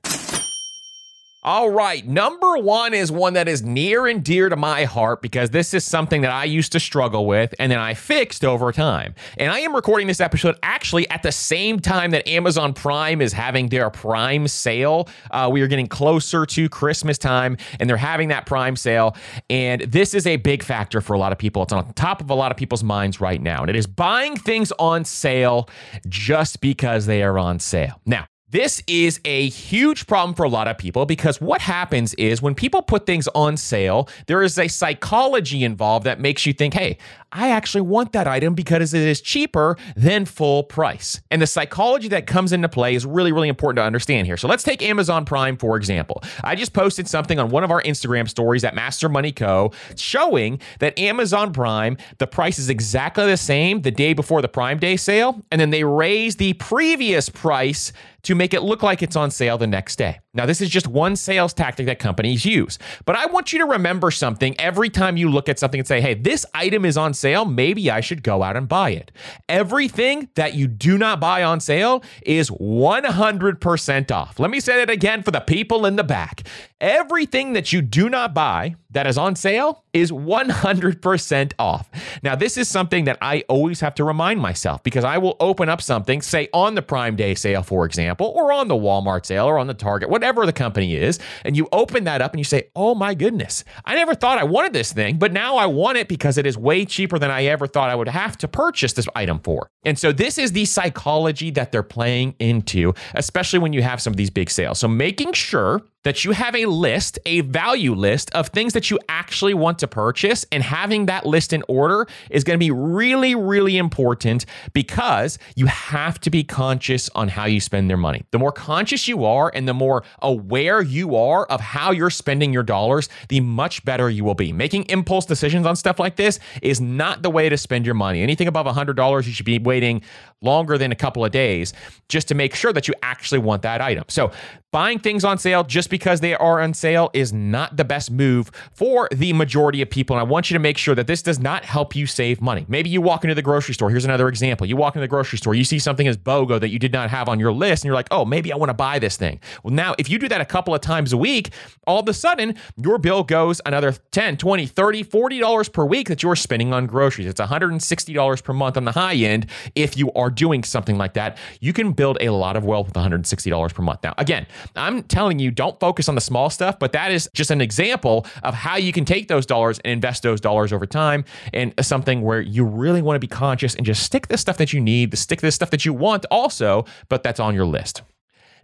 All 1.46 1.70
right, 1.70 2.08
number 2.08 2.58
one 2.58 2.94
is 2.94 3.12
one 3.12 3.34
that 3.34 3.50
is 3.50 3.64
near 3.64 4.08
and 4.08 4.24
dear 4.24 4.48
to 4.48 4.56
my 4.56 4.86
heart 4.86 5.22
because 5.22 5.50
this 5.50 5.74
is 5.74 5.84
something 5.84 6.22
that 6.22 6.32
I 6.32 6.46
used 6.46 6.72
to 6.72 6.80
struggle 6.80 7.26
with 7.26 7.54
and 7.60 7.70
then 7.70 7.80
I 7.80 7.96
fixed 7.96 8.46
over 8.46 8.72
time. 8.72 9.14
And 9.38 9.52
I 9.52 9.60
am 9.60 9.76
recording 9.76 10.08
this 10.08 10.22
episode 10.22 10.58
actually 10.64 11.10
at 11.10 11.22
the 11.22 11.34
same 11.34 11.82
time 11.82 12.12
that 12.12 12.26
Amazon 12.30 12.74
Prime 12.74 13.20
is 13.20 13.34
having 13.34 13.68
their 13.68 13.90
Prime 13.90 14.48
sale. 14.48 15.10
Uh, 15.32 15.50
we 15.52 15.62
are 15.62 15.68
getting 15.68 15.88
closer 15.88 16.46
to 16.46 16.70
Christmas 16.70 17.18
time 17.18 17.58
and 17.78 17.90
they're 17.90 17.98
having 17.98 18.30
that 18.30 18.46
Prime 18.46 18.78
sale. 18.78 19.14
And 19.50 19.82
this 19.82 20.14
is 20.14 20.26
a 20.26 20.38
big 20.38 20.64
factor 20.64 21.02
for 21.02 21.12
a 21.12 21.20
lot 21.20 21.34
of 21.34 21.38
people. 21.38 21.62
It's 21.64 21.74
on 21.74 21.92
top 21.92 22.22
of 22.22 22.30
a 22.30 22.36
lot 22.36 22.52
of 22.52 22.58
people's 22.58 22.86
minds 22.86 23.20
right 23.20 23.42
now. 23.42 23.60
And 23.60 23.70
it 23.70 23.76
is 23.76 23.86
buying 23.86 24.38
things 24.38 24.72
on 24.80 25.04
sale 25.04 25.68
just 26.08 26.62
because 26.62 27.06
they 27.06 27.22
are 27.22 27.38
on 27.38 27.60
sale. 27.60 28.00
Now, 28.06 28.28
this 28.54 28.84
is 28.86 29.20
a 29.26 29.50
huge 29.50 30.06
problem 30.06 30.36
for 30.36 30.44
a 30.44 30.50
lot 30.50 30.68
of 30.68 30.78
people 30.78 31.08
because 31.08 31.42
what 31.42 31.60
happens 31.60 32.14
is 32.14 32.40
when 32.40 32.54
people 32.54 32.84
put 32.84 33.08
things 33.08 33.28
on 33.34 33.58
sale, 33.58 34.08
there 34.28 34.44
is 34.44 34.60
a 34.60 34.68
psychology 34.68 35.64
involved 35.64 36.06
that 36.06 36.20
makes 36.20 36.46
you 36.46 36.54
think, 36.54 36.76
hey, 36.76 37.00
I 37.34 37.50
actually 37.50 37.82
want 37.82 38.14
that 38.14 38.28
item 38.28 38.54
because 38.54 38.94
it 38.94 39.02
is 39.02 39.20
cheaper 39.20 39.76
than 39.96 40.26
full 40.26 40.64
price. 40.64 41.20
And 41.32 41.42
the 41.42 41.48
psychology 41.48 42.08
that 42.10 42.28
comes 42.28 42.54
into 42.54 42.70
play 42.70 42.94
is 42.94 43.06
really, 43.06 43.32
really 43.32 43.50
important 43.50 43.78
to 43.78 43.84
understand 43.84 44.28
here. 44.28 44.38
So 44.38 44.48
let's 44.48 44.64
take 44.64 44.84
Amazon 44.84 45.26
Prime, 45.26 45.58
for 45.58 45.76
example. 45.76 46.22
I 46.44 46.56
just 46.56 46.74
posted 46.74 47.08
something 47.08 47.40
on 47.40 47.50
one 47.50 47.64
of 47.64 47.72
our 47.72 47.82
Instagram 47.82 48.30
stories 48.30 48.64
at 48.64 48.76
Master 48.76 49.10
Money 49.10 49.32
Co. 49.32 49.72
showing 49.96 50.62
that 50.80 50.98
Amazon 51.00 51.52
Prime, 51.52 51.98
the 52.20 52.28
price 52.28 52.60
is 52.60 52.70
exactly 52.70 53.26
the 53.26 53.38
same 53.38 53.82
the 53.82 53.92
day 53.92 54.14
before 54.14 54.42
the 54.44 54.48
Prime 54.48 54.78
Day 54.78 54.96
sale, 54.96 55.42
and 55.52 55.60
then 55.60 55.72
they 55.72 55.84
raise 55.84 56.36
the 56.36 56.54
previous 56.54 57.30
price 57.30 57.92
to 58.24 58.36
make 58.36 58.54
it 58.54 58.62
look 58.62 58.82
like 58.82 59.02
it's 59.02 59.16
on 59.16 59.30
sale 59.30 59.58
the 59.58 59.68
next 59.68 59.98
day. 59.98 60.20
Now, 60.34 60.46
this 60.46 60.62
is 60.62 60.70
just 60.70 60.88
one 60.88 61.16
sales 61.16 61.54
tactic 61.54 61.86
that 61.88 62.00
companies 62.00 62.46
use. 62.46 62.80
But 63.06 63.16
I 63.16 63.26
want 63.28 63.52
you 63.52 63.60
to 63.60 63.66
remember 63.66 64.12
something 64.12 64.60
every 64.60 64.90
time 64.90 65.18
you 65.18 65.30
look 65.30 65.50
at 65.50 65.60
something 65.60 65.80
and 65.80 65.88
say, 65.88 66.00
hey, 66.00 66.14
this 66.14 66.46
item 66.54 66.86
is 66.86 66.98
on 66.98 67.14
sale. 67.24 67.46
Maybe 67.46 67.90
I 67.90 68.02
should 68.02 68.22
go 68.22 68.44
out 68.44 68.58
and 68.58 68.68
buy 68.68 68.92
it. 68.92 69.12
Everything 69.48 70.30
that 70.36 70.54
you 70.54 70.68
do 70.68 70.98
not 70.98 71.20
buy 71.20 71.42
on 71.44 71.60
sale 71.60 72.04
is 72.26 72.50
100% 72.50 74.12
off. 74.12 74.40
Let 74.40 74.52
me 74.52 74.60
say 74.60 74.76
that 74.78 74.90
again 74.90 75.24
for 75.24 75.32
the 75.32 75.40
people 75.40 75.86
in 75.86 75.96
the 75.96 76.04
back. 76.04 76.44
Everything 76.84 77.54
that 77.54 77.72
you 77.72 77.82
do 77.82 78.10
not 78.10 78.34
buy 78.34 78.76
that 78.92 79.08
is 79.08 79.18
on 79.18 79.38
sale 79.38 79.86
is 79.94 80.12
100% 80.12 81.54
off. 81.58 81.90
Now, 82.22 82.36
this 82.36 82.58
is 82.58 82.68
something 82.68 83.06
that 83.06 83.18
I 83.22 83.46
always 83.48 83.80
have 83.80 83.96
to 83.96 84.04
remind 84.04 84.42
myself 84.42 84.84
because 84.84 85.06
I 85.06 85.18
will 85.18 85.38
open 85.40 85.70
up 85.70 85.82
something, 85.82 86.22
say 86.22 86.50
on 86.52 86.76
the 86.76 86.82
Prime 86.82 87.16
Day 87.16 87.36
sale, 87.36 87.64
for 87.64 87.86
example, 87.86 88.34
or 88.36 88.52
on 88.52 88.68
the 88.68 88.76
Walmart 88.76 89.26
sale 89.26 89.46
or 89.46 89.60
on 89.60 89.68
the 89.68 89.74
Target, 89.74 90.10
whatever 90.10 90.46
the 90.46 90.52
company 90.52 90.98
is, 90.98 91.20
and 91.46 91.56
you 91.56 91.70
open 91.72 92.04
that 92.04 92.22
up 92.22 92.34
and 92.34 92.42
you 92.42 92.44
say, 92.44 92.70
oh 92.76 92.94
my 92.94 93.14
goodness, 93.14 93.64
I 93.86 93.96
never 93.96 94.14
thought 94.14 94.38
I 94.38 94.44
wanted 94.44 94.74
this 94.74 94.92
thing, 94.92 95.16
but 95.16 95.32
now 95.32 95.56
I 95.56 95.68
want 95.68 95.98
it 95.98 96.10
because 96.10 96.38
it 96.38 96.46
is 96.46 96.58
way 96.58 96.84
cheaper 96.84 97.18
than 97.18 97.32
I 97.32 97.46
ever 97.46 97.66
thought 97.66 97.92
I 97.92 97.96
would 97.96 98.10
have 98.10 98.38
to 98.40 98.48
purchase 98.50 98.92
this 98.92 99.08
item 99.16 99.40
for. 99.40 99.70
And 99.86 99.98
so, 99.98 100.12
this 100.12 100.38
is 100.38 100.52
the 100.52 100.66
psychology 100.66 101.50
that 101.52 101.72
they're 101.72 101.82
playing 101.82 102.36
into, 102.40 102.94
especially 103.14 103.60
when 103.60 103.72
you 103.72 103.84
have 103.84 104.02
some 104.02 104.12
of 104.12 104.18
these 104.18 104.30
big 104.30 104.50
sales. 104.50 104.80
So, 104.80 104.90
making 104.90 105.32
sure 105.32 105.82
that 106.04 106.24
you 106.24 106.32
have 106.32 106.56
a 106.56 106.66
list, 106.66 107.20
a 107.26 107.42
value 107.42 107.94
list 107.94 108.30
of 108.36 108.48
things 108.50 108.74
that 108.74 108.90
you 108.92 109.00
actually 109.10 109.54
want 109.54 109.80
to 109.80 109.88
purchase, 109.88 110.46
and 110.52 110.64
having 110.64 111.06
that 111.08 111.26
list 111.26 111.54
in 111.54 111.64
order 111.68 112.08
is 112.30 112.44
going 112.44 112.56
to 112.56 112.64
be 112.64 112.72
really, 112.72 113.36
really 113.36 113.78
important 113.78 114.46
because 114.74 115.38
you 115.56 115.66
have 115.66 116.20
to 116.20 116.30
be 116.30 116.44
conscious 116.44 117.10
on 117.16 117.28
how 117.30 117.46
you 117.46 117.60
spend 117.60 117.90
their 117.90 117.98
money. 117.98 118.24
The 118.32 118.40
more 118.40 118.52
conscious 118.52 119.08
you 119.08 119.26
are 119.26 119.52
and 119.54 119.68
the 119.68 119.74
more 119.74 120.04
aware 120.22 120.82
you 120.82 121.16
are 121.16 121.46
of 121.46 121.60
how 121.62 121.92
you're 121.92 122.10
spending 122.10 122.54
your 122.54 122.64
dollars, 122.64 123.10
the 123.30 123.40
much 123.40 123.84
better 123.86 124.10
you 124.10 124.24
will 124.24 124.36
be. 124.36 124.54
Making 124.54 124.84
impulse 124.84 125.26
decisions 125.26 125.66
on 125.66 125.76
stuff 125.76 126.00
like 126.00 126.16
this 126.16 126.40
is 126.62 126.80
not 126.82 127.22
the 127.22 127.30
way 127.30 127.50
to 127.50 127.58
spend 127.58 127.86
your 127.86 127.96
money. 127.96 128.22
Anything 128.22 128.48
above 128.48 128.66
$100, 128.66 129.26
you 129.26 129.32
should 129.34 129.46
be 129.46 129.60
waiting 129.60 130.02
longer 130.42 130.78
than 130.78 130.92
a 130.92 130.96
couple 130.96 131.24
of 131.24 131.32
days 131.32 131.74
just 132.10 132.28
to 132.28 132.36
make 132.36 132.54
sure 132.54 132.74
that 132.74 132.88
you 132.88 132.94
actually 133.02 133.40
want 133.40 133.62
that 133.62 133.82
item. 133.82 134.04
So, 134.10 134.32
buying 134.74 134.98
things 134.98 135.24
on 135.24 135.38
sale 135.38 135.64
just 135.64 135.92
because 135.92 136.20
they 136.20 136.34
are 136.34 136.60
on 136.60 136.74
sale 136.74 137.12
is 137.14 137.32
not 137.32 137.78
the 137.78 137.86
best 137.86 138.10
move 138.10 138.50
for 138.72 139.08
the 139.12 139.32
majority 139.32 139.84
of 139.84 139.90
people. 139.90 140.16
And 140.16 140.20
I 140.20 140.24
want 140.24 140.50
you 140.50 140.56
to 140.56 140.60
make 140.60 140.80
sure 140.80 140.96
that 140.96 141.06
this 141.06 141.22
does 141.22 141.40
not 141.40 141.64
help 141.64 141.96
you 141.96 142.08
save 142.08 142.42
money. 142.42 142.66
Maybe 142.68 142.90
you 142.90 143.00
walk 143.00 143.24
into 143.24 143.36
the 143.36 143.44
grocery 143.44 143.76
store. 143.76 143.92
Here's 143.92 144.04
another 144.04 144.28
example. 144.28 144.66
You 144.66 144.76
walk 144.76 144.96
into 144.96 145.04
the 145.04 145.08
grocery 145.08 145.38
store, 145.38 145.54
you 145.54 145.64
see 145.64 145.78
something 145.78 146.08
as 146.08 146.18
BOGO 146.18 146.60
that 146.60 146.70
you 146.70 146.80
did 146.80 146.92
not 146.92 147.12
have 147.12 147.30
on 147.30 147.40
your 147.40 147.54
list, 147.54 147.84
and 147.84 147.88
you're 147.88 147.96
like, 147.96 148.08
oh, 148.10 148.26
maybe 148.26 148.52
I 148.52 148.56
want 148.56 148.72
to 148.72 148.74
buy 148.74 148.98
this 148.98 149.16
thing. 149.16 149.40
Well, 149.62 149.76
now, 149.76 149.94
if 150.00 150.10
you 150.10 150.18
do 150.18 150.28
that 150.28 150.42
a 150.42 150.46
couple 150.46 150.74
of 150.74 150.82
times 150.82 151.14
a 151.14 151.18
week, 151.18 151.52
all 151.86 152.00
of 152.00 152.10
a 152.10 152.14
sudden, 152.14 152.56
your 152.76 152.98
bill 152.98 153.24
goes 153.24 153.62
another 153.68 153.94
10, 154.10 154.38
20, 154.38 154.66
30, 154.66 155.04
$40 155.04 155.72
per 155.72 155.86
week 155.86 156.08
that 156.08 156.24
you're 156.24 156.36
spending 156.36 156.74
on 156.74 156.88
groceries. 156.88 157.28
It's 157.28 157.40
$160 157.40 158.44
per 158.44 158.54
month 158.54 158.78
on 158.78 158.86
the 158.86 158.94
high 158.94 159.16
end 159.16 159.46
if 159.76 159.96
you 159.96 160.12
are 160.14 160.32
doing 160.32 160.64
something 160.64 160.98
like 160.98 161.14
that. 161.14 161.38
You 161.60 161.74
can 161.74 161.92
build 161.92 162.18
a 162.22 162.30
lot 162.30 162.56
of 162.56 162.66
wealth 162.66 162.88
with 162.88 162.96
$160 162.96 163.74
per 163.74 163.84
month. 163.84 164.00
Now, 164.04 164.16
again, 164.18 164.48
I'm 164.76 165.04
telling 165.04 165.40
you, 165.40 165.52
don't 165.52 165.80
focus 165.80 166.10
on 166.10 166.16
the 166.16 166.22
small 166.22 166.50
stuff, 166.50 166.80
but 166.80 166.92
that 166.94 167.12
is 167.12 167.30
just 167.34 167.52
an 167.52 167.62
example 167.62 168.26
of 168.44 168.54
how 168.54 168.78
you 168.78 168.92
can 168.92 169.06
take 169.06 169.28
those 169.28 169.46
dollars 169.46 169.80
and 169.80 169.92
invest 169.92 170.24
those 170.24 170.42
dollars 170.42 170.74
over 170.74 170.86
time 170.86 171.26
and 171.54 171.74
something 171.82 172.22
where 172.22 172.42
you 172.42 172.64
really 172.66 173.02
want 173.02 173.16
to 173.16 173.20
be 173.20 173.28
conscious 173.28 173.76
and 173.76 173.86
just 173.86 174.04
stick 174.04 174.28
the 174.28 174.38
stuff 174.38 174.58
that 174.58 174.74
you 174.74 174.80
need, 174.82 175.12
to 175.12 175.18
stick 175.18 175.42
the 175.42 175.52
stuff 175.52 175.70
that 175.72 175.86
you 175.86 175.94
want 175.94 176.26
also, 176.32 176.86
but 177.10 177.24
that's 177.24 177.40
on 177.40 177.56
your 177.56 177.66
list. 177.66 178.02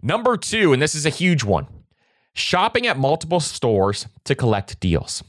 Number 0.02 0.36
two, 0.36 0.72
and 0.72 0.80
this 0.80 0.94
is 0.94 1.04
a 1.06 1.10
huge 1.10 1.44
one 1.44 1.66
shopping 2.32 2.86
at 2.86 2.96
multiple 2.96 3.40
stores 3.40 4.06
to 4.24 4.34
collect 4.34 4.78
deals. 4.80 5.22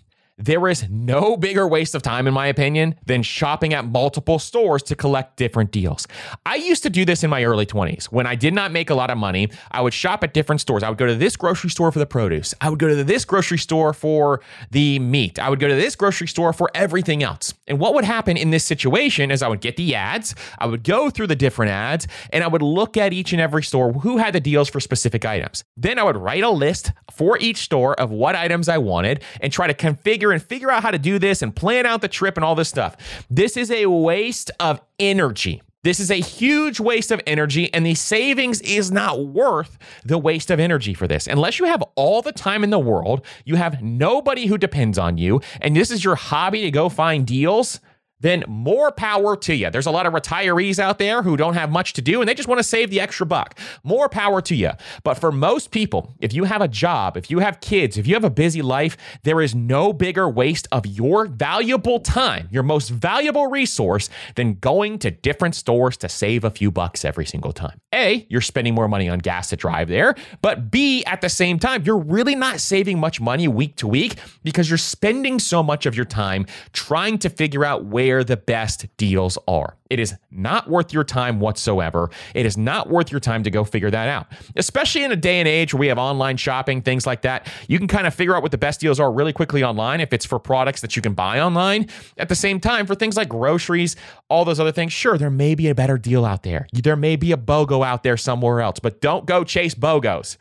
There 0.43 0.67
is 0.67 0.89
no 0.89 1.37
bigger 1.37 1.67
waste 1.67 1.93
of 1.93 2.01
time, 2.01 2.25
in 2.25 2.33
my 2.33 2.47
opinion, 2.47 2.95
than 3.05 3.21
shopping 3.21 3.75
at 3.75 3.85
multiple 3.85 4.39
stores 4.39 4.81
to 4.83 4.95
collect 4.95 5.37
different 5.37 5.71
deals. 5.71 6.07
I 6.47 6.55
used 6.55 6.81
to 6.81 6.89
do 6.89 7.05
this 7.05 7.23
in 7.23 7.29
my 7.29 7.43
early 7.43 7.67
20s. 7.67 8.05
When 8.05 8.25
I 8.25 8.33
did 8.33 8.55
not 8.55 8.71
make 8.71 8.89
a 8.89 8.95
lot 8.95 9.11
of 9.11 9.19
money, 9.19 9.51
I 9.69 9.81
would 9.81 9.93
shop 9.93 10.23
at 10.23 10.33
different 10.33 10.59
stores. 10.59 10.81
I 10.81 10.89
would 10.89 10.97
go 10.97 11.05
to 11.05 11.13
this 11.13 11.35
grocery 11.35 11.69
store 11.69 11.91
for 11.91 11.99
the 11.99 12.07
produce. 12.07 12.55
I 12.59 12.71
would 12.71 12.79
go 12.79 12.87
to 12.87 13.03
this 13.03 13.23
grocery 13.23 13.59
store 13.59 13.93
for 13.93 14.41
the 14.71 14.97
meat. 14.97 15.37
I 15.37 15.47
would 15.47 15.59
go 15.59 15.67
to 15.67 15.75
this 15.75 15.95
grocery 15.95 16.27
store 16.27 16.53
for 16.53 16.71
everything 16.73 17.21
else. 17.21 17.53
And 17.67 17.79
what 17.79 17.93
would 17.93 18.05
happen 18.05 18.35
in 18.35 18.49
this 18.49 18.63
situation 18.63 19.29
is 19.29 19.43
I 19.43 19.47
would 19.47 19.61
get 19.61 19.77
the 19.77 19.93
ads, 19.93 20.33
I 20.57 20.65
would 20.65 20.83
go 20.83 21.11
through 21.11 21.27
the 21.27 21.35
different 21.35 21.71
ads, 21.71 22.07
and 22.33 22.43
I 22.43 22.47
would 22.47 22.63
look 22.63 22.97
at 22.97 23.13
each 23.13 23.31
and 23.31 23.39
every 23.39 23.61
store 23.61 23.93
who 23.93 24.17
had 24.17 24.33
the 24.33 24.39
deals 24.39 24.69
for 24.69 24.79
specific 24.79 25.23
items. 25.23 25.63
Then 25.77 25.99
I 25.99 26.03
would 26.03 26.17
write 26.17 26.43
a 26.43 26.49
list 26.49 26.93
for 27.11 27.37
each 27.37 27.57
store 27.57 27.93
of 27.99 28.09
what 28.09 28.35
items 28.35 28.67
I 28.67 28.79
wanted 28.79 29.23
and 29.39 29.53
try 29.53 29.67
to 29.67 29.73
configure 29.75 30.30
and 30.31 30.41
figure 30.41 30.71
out 30.71 30.83
how 30.83 30.91
to 30.91 30.99
do 30.99 31.19
this 31.19 31.41
and 31.41 31.55
plan 31.55 31.85
out 31.85 32.01
the 32.01 32.07
trip 32.07 32.37
and 32.37 32.43
all 32.43 32.55
this 32.55 32.69
stuff. 32.69 32.95
This 33.29 33.57
is 33.57 33.71
a 33.71 33.85
waste 33.87 34.51
of 34.59 34.81
energy 34.99 35.61
This 35.83 35.99
is 35.99 36.11
a 36.11 36.21
huge 36.21 36.79
waste 36.79 37.09
of 37.09 37.19
energy, 37.25 37.73
and 37.73 37.83
the 37.83 37.95
savings 37.95 38.61
is 38.61 38.91
not 38.91 39.25
worth 39.25 39.79
the 40.05 40.19
waste 40.19 40.51
of 40.51 40.59
energy 40.59 40.93
for 40.93 41.07
this. 41.07 41.25
Unless 41.25 41.57
you 41.57 41.65
have 41.65 41.81
all 41.95 42.21
the 42.21 42.31
time 42.31 42.63
in 42.63 42.69
the 42.69 42.77
world, 42.77 43.25
you 43.45 43.55
have 43.55 43.81
nobody 43.81 44.45
who 44.45 44.59
depends 44.59 44.99
on 44.99 45.17
you, 45.17 45.41
and 45.59 45.75
this 45.75 45.89
is 45.89 46.03
your 46.03 46.13
hobby 46.15 46.61
to 46.61 46.69
go 46.71 46.87
find 46.87 47.25
deals 47.25 47.79
then 48.21 48.43
more 48.47 48.91
power 48.91 49.35
to 49.35 49.53
you. 49.53 49.69
There's 49.69 49.85
a 49.85 49.91
lot 49.91 50.05
of 50.05 50.13
retirees 50.13 50.79
out 50.79 50.99
there 50.99 51.23
who 51.23 51.35
don't 51.35 51.55
have 51.55 51.71
much 51.71 51.93
to 51.93 52.01
do 52.01 52.21
and 52.21 52.29
they 52.29 52.33
just 52.33 52.47
want 52.47 52.59
to 52.59 52.63
save 52.63 52.89
the 52.89 52.99
extra 52.99 53.25
buck. 53.25 53.59
More 53.83 54.07
power 54.09 54.41
to 54.41 54.55
you. 54.55 54.71
But 55.03 55.15
for 55.15 55.31
most 55.31 55.71
people, 55.71 56.13
if 56.19 56.33
you 56.33 56.45
have 56.45 56.61
a 56.61 56.67
job, 56.67 57.17
if 57.17 57.29
you 57.29 57.39
have 57.39 57.59
kids, 57.59 57.97
if 57.97 58.07
you 58.07 58.13
have 58.13 58.23
a 58.23 58.29
busy 58.29 58.61
life, 58.61 58.95
there 59.23 59.41
is 59.41 59.53
no 59.53 59.91
bigger 59.91 60.29
waste 60.29 60.67
of 60.71 60.85
your 60.85 61.25
valuable 61.25 61.99
time, 61.99 62.47
your 62.51 62.63
most 62.63 62.89
valuable 62.89 63.47
resource, 63.47 64.09
than 64.35 64.55
going 64.55 64.99
to 64.99 65.11
different 65.11 65.55
stores 65.55 65.97
to 65.97 66.09
save 66.09 66.43
a 66.43 66.49
few 66.51 66.71
bucks 66.71 67.03
every 67.03 67.25
single 67.25 67.51
time. 67.51 67.79
A, 67.93 68.25
you're 68.29 68.41
spending 68.41 68.73
more 68.73 68.87
money 68.87 69.09
on 69.09 69.19
gas 69.19 69.49
to 69.49 69.55
drive 69.55 69.87
there. 69.87 70.15
But 70.41 70.71
B, 70.71 71.03
at 71.05 71.21
the 71.21 71.29
same 71.29 71.59
time, 71.59 71.83
you're 71.83 71.97
really 71.97 72.35
not 72.35 72.59
saving 72.59 72.99
much 72.99 73.19
money 73.19 73.47
week 73.47 73.75
to 73.77 73.87
week 73.87 74.15
because 74.43 74.69
you're 74.69 74.77
spending 74.77 75.39
so 75.39 75.63
much 75.63 75.85
of 75.85 75.95
your 75.95 76.05
time 76.05 76.45
trying 76.73 77.17
to 77.19 77.29
figure 77.29 77.65
out 77.65 77.85
where 77.85 78.10
where 78.11 78.23
the 78.25 78.37
best 78.37 78.85
deals 78.97 79.37
are. 79.47 79.77
It 79.89 79.99
is 79.99 80.13
not 80.31 80.69
worth 80.69 80.91
your 80.91 81.03
time 81.05 81.39
whatsoever. 81.39 82.09
It 82.35 82.45
is 82.45 82.57
not 82.57 82.89
worth 82.89 83.09
your 83.09 83.21
time 83.21 83.43
to 83.43 83.49
go 83.49 83.63
figure 83.63 83.89
that 83.89 84.09
out. 84.09 84.27
Especially 84.57 85.03
in 85.03 85.11
a 85.11 85.15
day 85.15 85.39
and 85.39 85.47
age 85.47 85.73
where 85.73 85.79
we 85.79 85.87
have 85.87 85.97
online 85.97 86.35
shopping, 86.37 86.81
things 86.81 87.07
like 87.07 87.21
that. 87.21 87.47
You 87.69 87.77
can 87.77 87.87
kind 87.87 88.05
of 88.05 88.13
figure 88.13 88.35
out 88.35 88.41
what 88.41 88.51
the 88.51 88.57
best 88.57 88.81
deals 88.81 88.99
are 88.99 89.11
really 89.11 89.31
quickly 89.31 89.63
online 89.63 90.01
if 90.01 90.11
it's 90.11 90.25
for 90.25 90.39
products 90.39 90.81
that 90.81 90.95
you 90.95 91.01
can 91.01 91.13
buy 91.13 91.39
online. 91.39 91.87
At 92.17 92.27
the 92.27 92.35
same 92.35 92.59
time, 92.59 92.85
for 92.85 92.95
things 92.95 93.15
like 93.15 93.29
groceries, 93.29 93.95
all 94.29 94.43
those 94.43 94.59
other 94.59 94.73
things, 94.73 94.91
sure, 94.91 95.17
there 95.17 95.31
may 95.31 95.55
be 95.55 95.69
a 95.69 95.75
better 95.75 95.97
deal 95.97 96.25
out 96.25 96.43
there. 96.43 96.67
There 96.73 96.97
may 96.97 97.15
be 97.15 97.31
a 97.31 97.37
BOGO 97.37 97.85
out 97.85 98.03
there 98.03 98.17
somewhere 98.17 98.59
else, 98.59 98.79
but 98.79 98.99
don't 98.99 99.25
go 99.25 99.43
chase 99.43 99.73
BOGOs. 99.73 100.37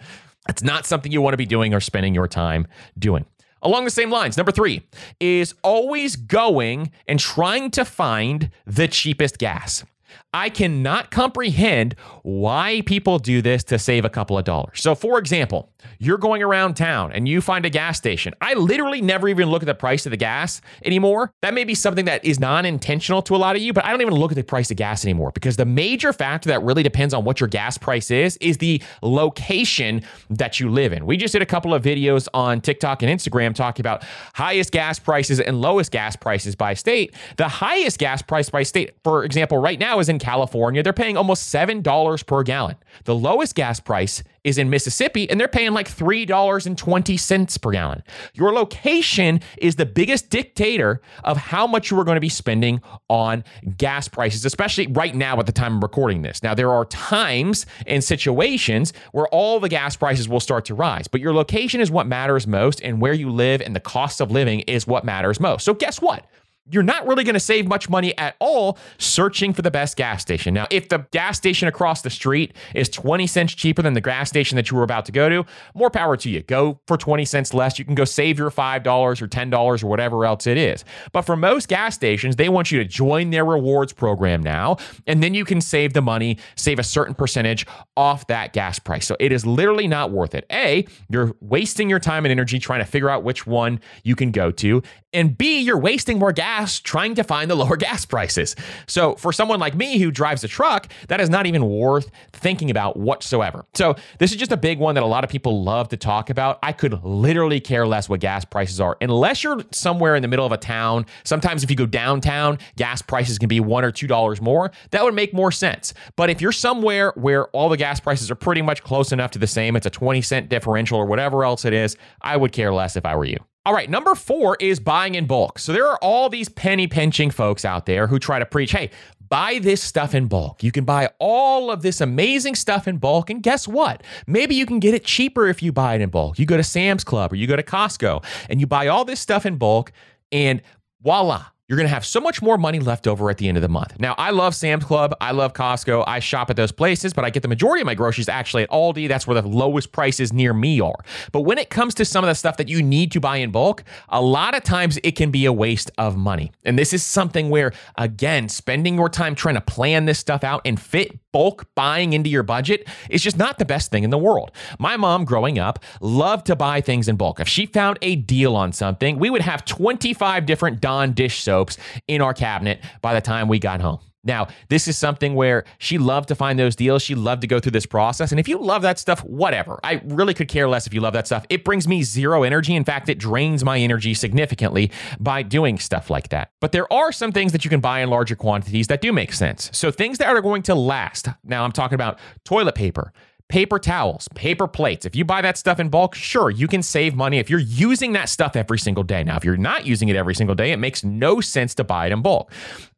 It's 0.49 0.63
not 0.63 0.87
something 0.87 1.13
you 1.13 1.23
want 1.23 1.35
to 1.35 1.39
be 1.39 1.47
doing 1.47 1.73
or 1.73 1.81
spending 1.81 2.15
your 2.15 2.27
time 2.27 2.67
doing. 2.99 3.27
Along 3.63 3.85
the 3.85 3.91
same 3.91 4.11
lines, 4.11 4.37
number 4.37 4.53
three 4.53 4.83
is 5.19 5.55
always 5.63 6.17
going 6.17 6.91
and 7.07 7.19
trying 7.19 7.71
to 7.73 7.85
find 7.85 8.51
the 8.67 8.89
cheapest 8.89 9.39
gas. 9.39 9.85
I 10.33 10.49
cannot 10.49 11.11
comprehend 11.11 11.97
why 12.23 12.83
people 12.87 13.19
do 13.19 13.43
this 13.43 13.65
to 13.65 13.81
save 13.81 14.05
a 14.05 14.09
couple 14.09 14.39
of 14.39 14.45
dollars. 14.45 14.81
So, 14.81 14.95
for 14.95 15.19
example, 15.19 15.73
you're 15.99 16.19
going 16.19 16.41
around 16.41 16.75
town 16.75 17.11
and 17.13 17.27
you 17.27 17.41
find 17.41 17.67
a 17.67 17.71
gas 17.71 17.99
station. 17.99 18.35
I 18.41 18.55
literally 18.55 19.01
never 19.01 19.29
even 19.29 19.49
look 19.49 19.63
at 19.63 19.67
the 19.67 19.75
price 19.75 20.07
of 20.07 20.11
the 20.11 20.17
gas 20.17 20.61
anymore. 20.85 21.33
That 21.43 21.53
may 21.53 21.65
be 21.65 21.75
something 21.75 22.05
that 22.05 22.25
is 22.25 22.39
non 22.39 22.65
intentional 22.65 23.23
to 23.23 23.35
a 23.35 23.39
lot 23.39 23.57
of 23.57 23.63
you, 23.63 23.73
but 23.73 23.85
I 23.85 23.91
don't 23.91 24.03
even 24.03 24.15
look 24.15 24.31
at 24.31 24.37
the 24.37 24.45
price 24.45 24.71
of 24.71 24.77
gas 24.77 25.05
anymore 25.05 25.33
because 25.33 25.57
the 25.57 25.65
major 25.65 26.13
factor 26.13 26.49
that 26.51 26.63
really 26.63 26.85
depends 26.85 27.13
on 27.13 27.25
what 27.25 27.41
your 27.41 27.49
gas 27.49 27.77
price 27.77 28.13
is 28.13 28.37
is 28.37 28.59
the 28.59 28.81
location 29.03 30.03
that 30.31 30.61
you 30.61 30.71
live 30.71 30.93
in. 30.93 31.07
We 31.07 31.17
just 31.17 31.33
did 31.33 31.43
a 31.43 31.47
couple 31.47 31.75
of 31.75 31.83
videos 31.83 32.29
on 32.33 32.61
TikTok 32.61 33.03
and 33.03 33.11
Instagram 33.11 33.53
talking 33.53 33.83
about 33.83 34.05
highest 34.35 34.71
gas 34.71 35.01
prices 35.01 35.41
and 35.41 35.61
lowest 35.61 35.91
gas 35.91 36.15
prices 36.15 36.55
by 36.55 36.75
state. 36.75 37.15
The 37.37 37.49
highest 37.49 37.99
gas 37.99 38.23
price 38.23 38.49
by 38.49 38.63
state, 38.63 38.93
for 39.03 39.25
example, 39.25 39.59
right 39.59 39.79
now 39.79 39.99
is 39.99 40.09
in 40.09 40.20
California. 40.21 40.83
They're 40.83 40.93
paying 40.93 41.17
almost 41.17 41.53
$7 41.53 42.27
per 42.27 42.43
gallon. 42.43 42.77
The 43.05 43.15
lowest 43.15 43.55
gas 43.55 43.81
price 43.81 44.23
is 44.45 44.57
in 44.57 44.71
Mississippi, 44.71 45.29
and 45.29 45.39
they're 45.39 45.49
paying 45.49 45.73
like 45.73 45.89
$3.20 45.89 47.61
per 47.61 47.71
gallon. 47.73 48.03
Your 48.35 48.53
location 48.53 49.41
is 49.59 49.77
the 49.77 49.85
biggest 49.85 50.31
dictator 50.31 51.03
of 51.25 51.37
how 51.37 51.67
much 51.67 51.91
you 51.91 51.99
are 51.99 52.05
going 52.05 52.17
to 52.17 52.21
be 52.21 52.31
spending 52.31 52.81
on 53.09 53.45
gas 53.77 54.09
prices, 54.09 54.45
especially 54.45 54.87
right 54.87 55.15
now 55.15 55.39
at 55.39 55.47
the 55.47 55.53
time 55.53 55.77
of 55.77 55.83
recording 55.83 56.23
this. 56.23 56.43
Now, 56.43 56.55
there 56.55 56.73
are 56.73 56.85
times 56.87 57.67
and 57.87 58.03
situations 58.03 58.93
where 59.13 59.27
all 59.29 59.61
the 59.61 59.69
gas 59.69 59.97
prices 59.97 60.29
will 60.29 60.41
start 60.41 60.65
to 60.67 60.75
rise, 60.75 61.07
but 61.07 61.21
your 61.21 61.35
location 61.35 61.81
is 61.81 61.91
what 61.91 62.07
matters 62.07 62.47
most, 62.47 62.81
and 62.81 63.01
where 63.01 63.13
you 63.13 63.31
live 63.31 63.61
and 63.61 63.77
the 63.77 63.81
cost 63.81 64.21
of 64.21 64.31
living 64.31 64.61
is 64.61 64.87
what 64.87 65.05
matters 65.05 65.39
most. 65.41 65.65
So, 65.65 65.75
guess 65.75 66.01
what? 66.01 66.25
You're 66.71 66.83
not 66.83 67.07
really 67.07 67.25
going 67.25 67.35
to 67.35 67.41
save 67.41 67.67
much 67.67 67.89
money 67.89 68.17
at 68.19 68.37
all 68.39 68.79
searching 68.99 69.53
for 69.53 69.63
the 69.63 69.71
best 69.71 69.97
gas 69.97 70.23
station. 70.23 70.55
Now, 70.55 70.67
if 70.71 70.89
the 70.89 71.07
gas 71.11 71.37
station 71.37 71.69
across 71.69 72.03
the 72.03 72.11
street 72.11 72.55
is 72.75 72.89
20 72.89 73.27
cents 73.27 73.55
cheaper 73.55 73.83
than 73.83 73.95
the 73.95 74.01
gas 74.01 74.29
station 74.29 74.57
that 74.57 74.71
you 74.71 74.77
were 74.77 74.83
about 74.83 75.07
to 75.07 75.13
go 75.13 75.29
to, 75.29 75.45
more 75.75 75.91
power 75.91 76.17
to 76.19 76.31
you. 76.31 76.43
Go 76.43 76.81
for 76.87 76.97
20 76.97 77.25
cents 77.25 77.55
less. 77.55 77.79
You 77.79 77.85
can 77.85 77.95
go 77.95 78.05
save 78.05 78.39
your 78.39 78.51
$5 78.51 78.87
or 78.87 79.15
$10 79.15 79.83
or 79.83 79.87
whatever 79.87 80.25
else 80.25 80.47
it 80.47 80.57
is. 80.57 80.85
But 81.13 81.23
for 81.23 81.37
most 81.37 81.69
gas 81.69 81.95
stations, 81.95 82.37
they 82.37 82.49
want 82.49 82.71
you 82.71 82.79
to 82.79 82.85
join 82.85 83.31
their 83.31 83.45
rewards 83.45 83.93
program 83.93 84.43
now, 84.43 84.77
and 85.07 85.23
then 85.23 85.35
you 85.35 85.45
can 85.45 85.61
save 85.61 85.93
the 85.93 86.03
money, 86.03 86.39
save 86.57 86.79
a 86.79 86.85
certain 86.85 87.15
percentage 87.15 87.67
off 87.97 88.27
that 88.29 88.53
gas 88.53 88.79
price. 88.79 89.07
So 89.07 89.17
it 89.19 89.33
is 89.33 89.47
literally 89.47 89.89
not 89.89 90.11
worth 90.11 90.35
it. 90.35 90.47
A, 90.53 90.87
you're 91.09 91.35
wasting 91.41 91.89
your 91.91 91.99
time 91.99 92.25
and 92.25 92.33
energy 92.33 92.59
trying 92.59 92.81
to 92.81 92.87
figure 92.87 93.11
out 93.11 93.25
which 93.25 93.47
one 93.47 93.81
you 94.05 94.15
can 94.15 94.31
go 94.31 94.51
to. 94.53 94.83
And 95.13 95.37
B, 95.37 95.61
you're 95.61 95.79
wasting 95.79 96.19
more 96.19 96.33
gas 96.33 96.60
trying 96.81 97.15
to 97.15 97.25
find 97.25 97.51
the 97.51 97.55
lower 97.55 97.77
gas 97.77 98.05
prices. 98.05 98.57
So 98.87 99.15
for 99.15 99.33
someone 99.33 99.61
like 99.61 99.75
me 99.75 99.99
who 99.99 100.11
drives 100.11 100.45
a 100.45 100.49
truck, 100.49 100.91
that 101.09 101.21
is 101.21 101.31
not 101.31 101.47
even 101.47 101.65
worth 101.65 102.11
thinking 102.33 102.71
about 102.71 102.97
whatsoever. 102.97 103.65
So 103.75 103.95
this 104.19 104.31
is 104.31 104.37
just 104.37 104.53
a 104.53 104.57
big 104.57 104.79
one 104.79 104.95
that 104.95 105.05
a 105.05 105.07
lot 105.07 105.25
of 105.25 105.31
people 105.31 105.63
love 105.63 105.89
to 105.89 105.97
talk 105.97 106.31
about. 106.31 106.59
I 106.63 106.73
could 106.73 107.03
literally 107.05 107.61
care 107.61 107.87
less 107.87 108.09
what 108.09 108.21
gas 108.21 108.45
prices 108.45 108.81
are 108.81 108.97
unless 109.01 109.43
you're 109.43 109.61
somewhere 109.73 110.17
in 110.17 110.23
the 110.23 110.29
middle 110.29 110.47
of 110.47 110.53
a 110.53 110.57
town. 110.57 111.07
Sometimes 111.25 111.65
if 111.65 111.71
you 111.71 111.77
go 111.77 111.87
downtown, 111.87 112.59
gas 112.77 113.03
prices 113.03 113.39
can 113.39 113.49
be 113.49 113.61
one 113.61 113.85
or 113.85 113.91
two 113.91 114.07
dollars 114.07 114.41
more. 114.41 114.71
That 114.91 115.05
would 115.05 115.15
make 115.15 115.33
more 115.33 115.53
sense. 115.53 115.95
But 116.17 116.31
if 116.31 116.41
you're 116.41 116.53
somewhere 116.53 117.13
where 117.17 117.47
all 117.49 117.69
the 117.69 117.77
gas 117.77 118.01
prices 118.01 118.31
are 118.31 118.35
pretty 118.35 118.63
much 118.63 118.83
close 118.83 119.13
enough 119.13 119.31
to 119.33 119.39
the 119.39 119.47
same, 119.47 119.77
it's 119.77 119.87
a 119.87 119.91
20 119.91 120.23
cent 120.23 120.49
differential 120.49 120.99
or 120.99 121.07
whatever 121.07 121.45
else 121.45 121.65
it 121.65 121.73
is, 121.73 121.97
I 122.21 122.37
would 122.37 122.53
care 122.53 122.73
less 122.73 122.97
if 122.97 123.07
I 123.07 123.17
were 123.17 123.25
you. 123.25 123.39
All 123.67 123.75
right, 123.75 123.91
number 123.91 124.15
four 124.15 124.57
is 124.59 124.81
buying 124.81 125.17
in 125.17 125.27
bulk. 125.27 125.59
So 125.59 125.75
there 125.75 125.87
are 125.87 125.99
all 125.99 126.31
these 126.31 126.49
penny 126.49 126.87
pinching 126.87 127.31
folks 127.31 127.63
out 127.63 127.85
there 127.85 128.07
who 128.07 128.19
try 128.19 128.39
to 128.39 128.47
preach, 128.47 128.73
hey, 128.73 128.91
buy 129.29 129.59
this 129.59 129.83
stuff 129.83 130.15
in 130.15 130.29
bulk. 130.29 130.63
You 130.63 130.73
can 130.73 130.85
buy 130.85 131.11
all 131.19 131.71
of 131.71 131.83
this 131.83 132.01
amazing 132.01 132.55
stuff 132.55 132.89
in 132.89 132.97
bulk. 132.97 133.29
And 133.29 133.43
guess 133.43 133.69
what? 133.69 134.03
Maybe 134.27 134.55
you 134.55 134.65
can 134.65 134.81
get 134.81 134.95
it 134.95 135.05
cheaper 135.05 135.47
if 135.47 135.63
you 135.63 135.73
buy 135.73 135.95
it 135.95 136.01
in 136.01 136.09
bulk. 136.09 136.39
You 136.39 136.47
go 136.47 136.57
to 136.57 136.65
Sam's 136.65 137.05
Club 137.05 137.33
or 137.33 137.37
you 137.37 137.47
go 137.47 137.55
to 137.55 137.63
Costco 137.63 138.25
and 138.49 138.61
you 138.61 138.67
buy 138.67 138.87
all 138.87 139.05
this 139.05 139.21
stuff 139.21 139.45
in 139.45 139.57
bulk, 139.57 139.93
and 140.33 140.63
voila, 141.03 141.45
you're 141.71 141.77
going 141.77 141.87
to 141.87 141.95
have 141.95 142.05
so 142.05 142.21
much 142.21 142.43
more 142.43 142.59
money 142.59 142.81
left 142.81 143.07
over 143.07 143.31
at 143.31 143.39
the 143.39 143.47
end 143.47 143.57
of 143.57 143.63
the 143.63 143.69
month. 143.69 143.95
Now, 144.01 144.17
I 144.19 144.31
love 144.31 144.57
Sam's 144.57 144.83
Club. 144.83 145.15
I 145.21 145.31
love 145.31 145.53
Costco. 145.53 146.03
I 146.05 146.19
shop 146.19 146.51
at 146.51 146.57
those 146.57 146.73
places, 146.73 147.13
but 147.13 147.25
I 147.25 147.31
get 147.31 147.43
the 147.43 147.49
majority 147.49 147.83
of 147.83 147.87
my 147.87 147.95
groceries 147.95 148.29
actually 148.29 148.65
at 148.65 148.71
Aldi. 148.71 149.07
That's 149.07 149.25
where 149.25 149.41
the 149.41 149.47
lowest 149.47 149.93
prices 149.93 150.33
near 150.33 150.53
me 150.53 150.81
are. 150.81 150.99
But 151.31 151.43
when 151.43 151.59
it 151.59 151.71
comes 151.71 151.95
to 151.95 152.05
some 152.05 152.25
of 152.25 152.29
the 152.29 152.35
stuff 152.35 152.57
that 152.57 152.69
you 152.69 152.83
need 152.83 153.13
to 153.13 153.21
buy 153.21 153.37
in 153.37 153.53
bulk, 153.53 153.85
a 154.09 154.21
lot 154.21 154.57
of 154.57 154.65
times 154.65 154.99
it 155.05 155.13
can 155.13 155.31
be 155.31 155.45
a 155.45 155.53
waste 155.53 155.93
of 155.97 156.17
money. 156.17 156.51
And 156.65 156.77
this 156.77 156.93
is 156.93 157.05
something 157.05 157.51
where, 157.51 157.71
again, 157.97 158.49
spending 158.49 158.97
your 158.97 159.09
time 159.09 159.37
trying 159.37 159.55
to 159.55 159.61
plan 159.61 160.07
this 160.07 160.19
stuff 160.19 160.43
out 160.43 160.63
and 160.65 160.81
fit 160.81 161.21
bulk 161.31 161.69
buying 161.77 162.13
into 162.13 162.29
your 162.29 162.43
budget 162.43 162.89
is 163.09 163.23
just 163.23 163.39
not 163.39 163.59
the 163.61 163.65
best 163.65 163.93
thing 163.93 164.03
in 164.03 164.11
the 164.11 164.19
world. 164.19 164.51
My 164.81 164.97
mom, 164.97 165.25
growing 165.25 165.61
up, 165.61 165.79
loved 166.01 166.47
to 166.47 166.57
buy 166.57 166.81
things 166.81 167.07
in 167.07 167.15
bulk. 167.15 167.39
If 167.39 167.47
she 167.47 167.67
found 167.67 167.97
a 168.03 168.17
deal 168.17 168.57
on 168.57 168.73
something, 168.73 169.21
we 169.21 169.31
would 169.31 169.43
have 169.43 169.65
25 169.65 170.47
different 170.47 170.81
Dawn 170.81 171.13
dish 171.13 171.41
soaps 171.41 171.60
in 172.07 172.21
our 172.21 172.35
cabinet 172.35 172.81
by 173.03 173.15
the 173.15 173.21
time 173.21 173.49
we 173.49 173.59
got 173.59 173.81
home. 173.81 174.01
Now, 174.23 174.49
this 174.69 174.87
is 174.87 174.99
something 174.99 175.35
where 175.35 175.65
she 175.79 175.97
loved 175.97 176.29
to 176.29 176.35
find 176.35 176.59
those 176.59 176.77
deals. 176.77 177.03
She 177.03 177.15
loved 177.15 177.41
to 177.41 177.47
go 177.47 177.59
through 177.59 177.73
this 177.73 177.87
process. 177.87 178.31
And 178.31 178.39
if 178.39 178.49
you 178.49 178.59
love 178.59 178.83
that 178.83 178.99
stuff, 178.99 179.25
whatever. 179.25 179.81
I 179.83 180.03
really 180.05 180.35
could 180.35 180.49
care 180.49 180.69
less 180.69 180.87
if 180.87 180.93
you 180.93 181.01
love 181.01 181.15
that 181.15 181.27
stuff. 181.27 181.47
It 181.49 181.65
brings 181.65 181.89
me 181.89 182.03
zero 182.03 182.43
energy. 182.43 182.77
In 182.77 182.85
fact, 182.85 183.09
it 183.09 183.19
drains 183.19 183.65
my 183.65 183.79
energy 183.79 184.13
significantly 184.13 184.91
by 185.19 185.43
doing 185.43 185.79
stuff 185.79 186.11
like 186.11 186.29
that. 186.29 186.51
But 186.61 186.73
there 186.73 186.91
are 186.93 187.13
some 187.13 187.33
things 187.33 187.53
that 187.53 187.65
you 187.65 187.71
can 187.71 187.81
buy 187.81 188.01
in 188.01 188.11
larger 188.11 188.37
quantities 188.37 188.89
that 188.89 189.01
do 189.01 189.11
make 189.11 189.33
sense. 189.33 189.71
So 189.73 189.91
things 189.91 190.19
that 190.19 190.29
are 190.29 190.43
going 190.43 190.63
to 190.65 190.75
last. 190.75 191.29
Now, 191.43 191.65
I'm 191.65 191.73
talking 191.73 191.95
about 191.95 192.19
toilet 192.45 192.75
paper 192.75 193.13
paper 193.51 193.81
towels, 193.81 194.29
paper 194.35 194.69
plates. 194.69 195.05
If 195.05 195.17
you 195.17 195.25
buy 195.25 195.43
that 195.43 195.59
stuff 195.59 195.81
in 195.81 195.89
bulk, 195.89 196.15
sure, 196.15 196.51
you 196.51 196.69
can 196.69 196.83
save 196.83 197.17
money 197.17 197.39
if 197.39 197.51
you're 197.51 197.59
using 197.59 198.13
that 198.13 198.29
stuff 198.29 198.55
every 198.55 198.79
single 198.79 199.03
day. 199.03 199.25
Now, 199.25 199.37
if 199.37 199.45
you're 199.45 199.57
not 199.57 199.85
using 199.85 200.09
it 200.09 200.15
every 200.15 200.37
single 200.37 200.55
day, 200.55 200.71
it 200.71 200.79
makes 200.79 201.03
no 201.03 201.41
sense 201.41 201.75
to 201.75 201.85
buy 201.85 202.07
it 202.07 202.13
in 202.13 202.23
bulk. 202.23 202.51